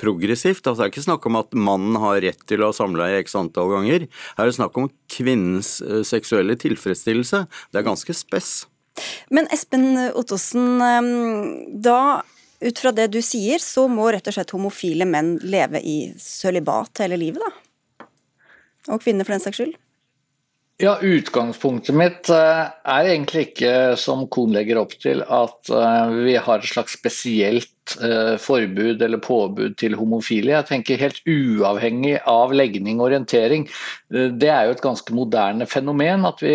progressivt. 0.00 0.66
Altså, 0.66 0.82
det 0.82 0.86
er 0.86 0.92
ikke 0.92 1.06
snakk 1.06 1.28
om 1.30 1.40
at 1.40 1.56
mannen 1.56 1.98
har 2.02 2.20
rett 2.24 2.44
til 2.48 2.62
å 2.62 2.70
ha 2.70 2.76
samleie 2.76 3.22
x 3.24 3.36
antall 3.38 3.72
ganger. 3.72 4.06
Her 4.36 4.44
er 4.44 4.52
det 4.52 4.58
snakk 4.58 4.76
om 4.80 4.90
kvinnens 5.10 5.76
seksuelle 6.08 6.56
tilfredsstillelse. 6.60 7.44
Det 7.72 7.80
er 7.80 7.86
ganske 7.86 7.93
spess. 7.98 8.66
Men 9.30 9.48
Espen 9.54 9.98
Ottosen, 10.14 10.80
ehm, 10.82 11.80
da 11.82 12.22
ut 12.64 12.78
fra 12.78 12.92
det 12.92 13.10
du 13.12 13.20
sier, 13.22 13.60
så 13.60 13.86
må 13.90 14.08
rett 14.12 14.28
og 14.30 14.36
slett 14.36 14.54
homofile 14.54 15.06
menn 15.08 15.36
leve 15.42 15.82
i 15.84 15.98
sølibat 16.20 17.02
hele 17.04 17.18
livet, 17.20 17.42
da? 17.42 18.06
Og 18.94 19.02
kvinner, 19.02 19.26
for 19.26 19.34
den 19.34 19.42
saks 19.44 19.60
skyld? 19.60 19.74
Ja, 20.82 20.96
Utgangspunktet 20.98 21.94
mitt 21.94 22.28
eh, 22.34 22.64
er 22.66 23.06
egentlig 23.06 23.44
ikke, 23.52 23.94
som 24.00 24.24
Kohn 24.26 24.56
legger 24.56 24.80
opp 24.80 24.96
til, 24.98 25.22
at 25.22 25.70
eh, 25.70 26.14
vi 26.26 26.34
har 26.34 26.58
et 26.58 26.66
slags 26.66 26.96
spesielt 26.98 27.94
eh, 28.02 28.34
forbud 28.42 29.04
eller 29.06 29.22
påbud 29.22 29.76
til 29.78 29.94
homofile. 29.94 30.56
Jeg 30.56 30.66
tenker 30.72 30.98
helt 30.98 31.20
uavhengig 31.30 32.16
av 32.26 32.56
legning 32.58 32.98
og 32.98 33.06
orientering. 33.12 33.68
Det 34.14 34.46
er 34.46 34.68
jo 34.68 34.74
et 34.76 34.82
ganske 34.84 35.14
moderne 35.16 35.66
fenomen 35.66 36.26
at 36.28 36.42
vi 36.44 36.54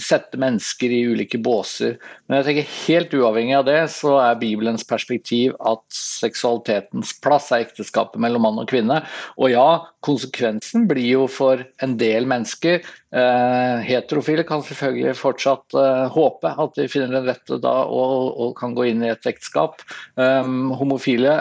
setter 0.00 0.40
mennesker 0.40 0.92
i 0.94 1.02
ulike 1.12 1.40
båser. 1.42 1.98
Men 2.26 2.40
jeg 2.40 2.46
tenker 2.46 2.70
helt 2.86 3.16
uavhengig 3.18 3.56
av 3.58 3.66
det, 3.68 3.80
så 3.92 4.14
er 4.22 4.40
Bibelens 4.40 4.86
perspektiv 4.88 5.52
at 5.60 5.84
seksualitetens 5.92 7.12
plass 7.24 7.50
er 7.52 7.66
ekteskapet 7.66 8.22
mellom 8.24 8.46
mann 8.46 8.62
og 8.62 8.70
kvinne. 8.70 9.02
Og 9.36 9.52
ja, 9.52 9.68
konsekvensen 10.04 10.88
blir 10.88 11.10
jo 11.10 11.26
for 11.30 11.62
en 11.84 11.96
del 12.00 12.26
mennesker 12.28 12.80
eh, 13.14 13.84
Heterofile 13.86 14.44
kan 14.46 14.62
selvfølgelig 14.64 15.14
fortsatt 15.18 15.76
eh, 15.78 16.04
håpe 16.14 16.50
at 16.50 16.78
de 16.78 16.88
finner 16.90 17.14
den 17.14 17.28
rette 17.28 17.58
da 17.62 17.74
og, 17.86 18.34
og 18.40 18.54
kan 18.58 18.74
gå 18.76 18.88
inn 18.90 19.04
i 19.04 19.12
et 19.12 19.28
ekteskap. 19.28 19.82
Um, 20.16 20.72
homofile. 20.76 21.36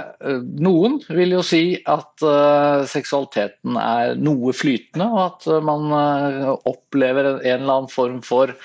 Noen 0.64 1.00
vil 1.10 1.36
jo 1.36 1.44
si 1.46 1.64
at 1.90 2.24
uh, 2.26 2.84
seksualiteten 2.90 3.78
er 3.80 4.14
noe 4.20 4.54
flytende, 4.56 5.08
og 5.10 5.22
at 5.26 5.48
man 5.62 5.92
uh, 5.92 6.50
opplever 6.66 7.26
en, 7.26 7.62
eller 7.62 7.74
annen 7.74 7.92
form 7.92 8.22
for 8.26 8.56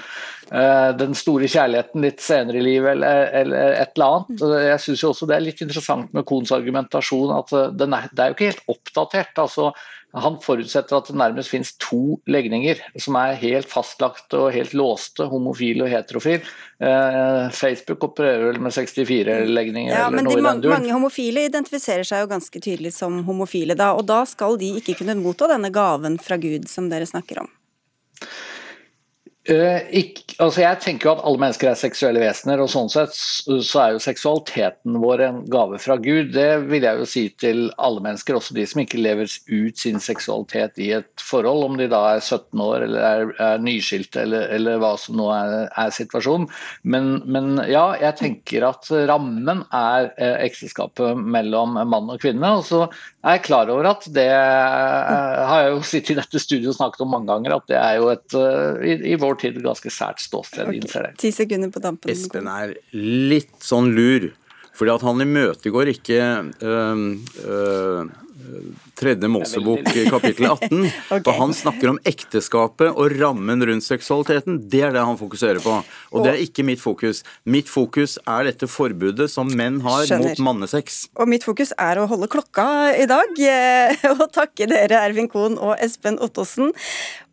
den 0.49 1.13
store 1.19 1.49
kjærligheten 1.51 2.05
litt 2.05 2.23
senere 2.25 2.57
i 2.57 2.65
livet 2.65 2.95
eller, 2.95 3.27
eller 3.43 3.75
et 3.83 3.93
eller 3.99 4.15
annet. 4.15 4.45
Jeg 4.65 4.83
syns 4.87 5.05
også 5.11 5.29
det 5.29 5.37
er 5.37 5.45
litt 5.45 5.61
interessant 5.65 6.15
med 6.17 6.25
Kohns 6.29 6.55
argumentasjon 6.57 7.35
at 7.37 7.53
er, 7.53 7.75
det 7.77 8.25
er 8.25 8.33
jo 8.33 8.37
ikke 8.39 8.51
helt 8.51 8.75
oppdatert. 8.77 9.37
altså 9.37 9.73
han 10.17 10.39
forutsetter 10.41 10.97
at 10.97 11.11
det 11.11 11.19
nærmest 11.21 11.53
finnes 11.53 11.75
to 11.83 12.17
legninger 12.31 12.81
som 13.01 13.17
er 13.21 13.37
helt 13.43 13.69
fastlagt 13.69 14.33
og 14.39 14.49
helt 14.55 14.73
låste, 14.77 15.27
homofil 15.29 15.83
og 15.85 15.91
heterofil. 15.93 16.41
Eh, 16.81 17.51
Facebook 17.53 18.07
opererer 18.09 18.47
vel 18.49 18.61
med 18.65 18.73
64-legninger 18.73 19.93
ja, 19.93 20.07
eller 20.09 20.25
noe 20.25 20.39
i 20.39 20.41
den 20.41 20.63
duren. 20.65 20.79
Mange 20.79 20.95
homofile 20.97 21.45
identifiserer 21.51 22.09
seg 22.09 22.25
jo 22.25 22.31
ganske 22.33 22.65
tydelig 22.65 22.95
som 22.97 23.21
homofile 23.29 23.77
da, 23.77 23.93
og 23.99 24.07
da 24.09 24.23
skal 24.29 24.57
de 24.61 24.79
ikke 24.81 24.97
kunne 25.03 25.19
motta 25.21 25.51
denne 25.53 25.71
gaven 25.75 26.17
fra 26.23 26.41
Gud 26.41 26.71
som 26.73 26.89
dere 26.89 27.09
snakker 27.09 27.45
om? 27.45 27.53
Uh, 29.49 29.81
altså 30.39 30.61
jeg 30.61 30.79
tenker 30.85 31.09
jo 31.09 31.13
at 31.15 31.23
alle 31.25 31.41
mennesker 31.41 31.71
er 31.71 31.79
seksuelle 31.81 32.21
vesener, 32.21 32.61
og 32.61 32.69
sånn 32.69 32.91
sett 32.93 33.15
så 33.17 33.81
er 33.81 33.95
jo 33.95 34.03
seksualiteten 34.03 34.99
vår 35.01 35.23
en 35.25 35.39
gave 35.49 35.79
fra 35.81 35.97
Gud. 35.97 36.35
Det 36.35 36.67
vil 36.69 36.85
jeg 36.85 37.01
jo 37.01 37.07
si 37.09 37.23
til 37.41 37.63
alle 37.81 38.03
mennesker, 38.05 38.37
også 38.37 38.57
de 38.57 38.67
som 38.69 38.83
ikke 38.83 39.01
lever 39.01 39.25
ut 39.49 39.81
sin 39.81 39.97
seksualitet 40.05 40.77
i 40.85 40.91
et 40.99 41.25
forhold, 41.25 41.65
om 41.65 41.79
de 41.81 41.89
da 41.89 42.03
er 42.13 42.21
17 42.21 42.61
år 42.61 42.85
eller 42.87 43.07
er, 43.09 43.33
er 43.47 43.65
nyskilte 43.65 44.23
eller, 44.27 44.47
eller, 44.59 44.83
hva 44.83 44.93
som 45.01 45.17
nå 45.19 45.31
er, 45.33 45.57
er 45.73 45.97
situasjonen. 45.97 46.49
Men, 46.85 47.11
men, 47.25 47.57
ja, 47.71 47.87
jeg 48.03 48.19
tenker 48.21 48.69
at 48.69 48.91
rammen 49.09 49.65
er 49.75 50.11
eh, 50.21 50.37
ekteskapet 50.45 51.19
mellom 51.19 51.81
mann 51.89 52.13
og 52.13 52.21
kvinne. 52.21 52.53
og 52.61 52.67
så 52.69 52.85
er 53.25 53.39
jeg 53.39 53.47
klar 53.49 53.73
over 53.73 53.91
at 53.91 54.07
det 54.15 54.29
eh, 54.29 55.43
har 55.49 55.65
jeg 55.65 55.73
jo 55.75 55.83
sittet 55.89 56.15
i 56.15 56.21
dette 56.21 56.45
studioet 56.45 56.75
og 56.75 56.79
snakket 56.79 57.05
om 57.05 57.13
mange 57.17 57.33
ganger, 57.33 57.57
at 57.59 57.73
det 57.73 57.81
er 57.81 57.99
jo 57.99 58.13
et 58.13 58.39
eh, 58.39 58.87
i, 58.93 58.99
i 59.15 59.19
vår 59.43 59.59
et 59.59 59.65
ganske 59.65 59.93
sært 59.93 60.23
ståsted. 60.23 60.67
Okay. 60.67 60.81
innser 60.83 61.09
det. 61.09 61.15
Ti 61.23 61.33
sekunder 61.35 61.73
på 61.75 61.83
dampen. 61.85 62.13
Espen 62.13 62.51
er 62.51 62.77
litt 62.93 63.55
sånn 63.65 63.93
lur, 63.97 64.31
fordi 64.79 64.95
at 64.95 65.05
han 65.07 65.25
imøtegår 65.25 65.93
ikke 65.95 66.23
øh, 66.63 67.05
øh, 67.45 68.11
tredje 68.99 69.29
Mosebok 69.31 69.87
kapittel 70.11 70.47
18. 70.51 70.85
okay. 71.11 71.23
For 71.25 71.37
han 71.39 71.55
snakker 71.55 71.93
om 71.93 72.01
ekteskapet 72.09 72.91
og 72.91 73.15
rammen 73.19 73.65
rundt 73.69 73.87
seksualiteten. 73.87 74.61
Det 74.71 74.83
er 74.89 74.95
det 74.97 75.05
han 75.05 75.19
fokuserer 75.21 75.63
på. 75.65 75.79
Og, 75.79 76.13
og 76.13 76.27
det 76.27 76.35
er 76.35 76.43
ikke 76.45 76.65
mitt 76.67 76.83
fokus. 76.83 77.23
Mitt 77.49 77.71
fokus 77.71 78.19
er 78.25 78.49
dette 78.49 78.69
forbudet 78.71 79.29
som 79.33 79.51
menn 79.51 79.81
har 79.85 80.05
skjønner. 80.09 80.35
mot 80.35 80.45
mannesex. 80.51 81.01
Og 81.19 81.31
mitt 81.31 81.47
fokus 81.47 81.75
er 81.79 82.01
å 82.03 82.09
holde 82.11 82.31
klokka 82.33 82.69
i 82.97 83.07
dag. 83.11 83.43
Og 84.15 84.27
takke 84.35 84.69
dere, 84.71 85.03
Ervin 85.09 85.31
Kohn 85.31 85.59
og 85.59 85.77
Espen 85.83 86.21
Ottosen. 86.25 86.73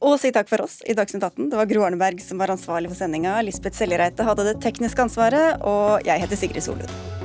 Og 0.05 0.17
si 0.21 0.31
takk 0.35 0.49
for 0.51 0.65
oss 0.65 0.81
i 0.85 0.95
Dagsnytt 0.97 1.23
18. 1.23 1.51
Det 1.51 1.59
var 1.59 1.69
Gro 1.69 1.85
Arneberg 1.87 2.21
som 2.23 2.41
var 2.41 2.53
ansvarlig 2.53 2.91
for 2.91 3.01
sendinga. 3.01 3.39
Lisbeth 3.45 3.79
Seljereite 3.79 4.27
hadde 4.27 4.49
det 4.51 4.59
tekniske 4.65 5.07
ansvaret. 5.07 5.61
Og 5.65 6.05
jeg 6.05 6.21
heter 6.25 6.39
Sigrid 6.39 6.67
Solund. 6.67 7.24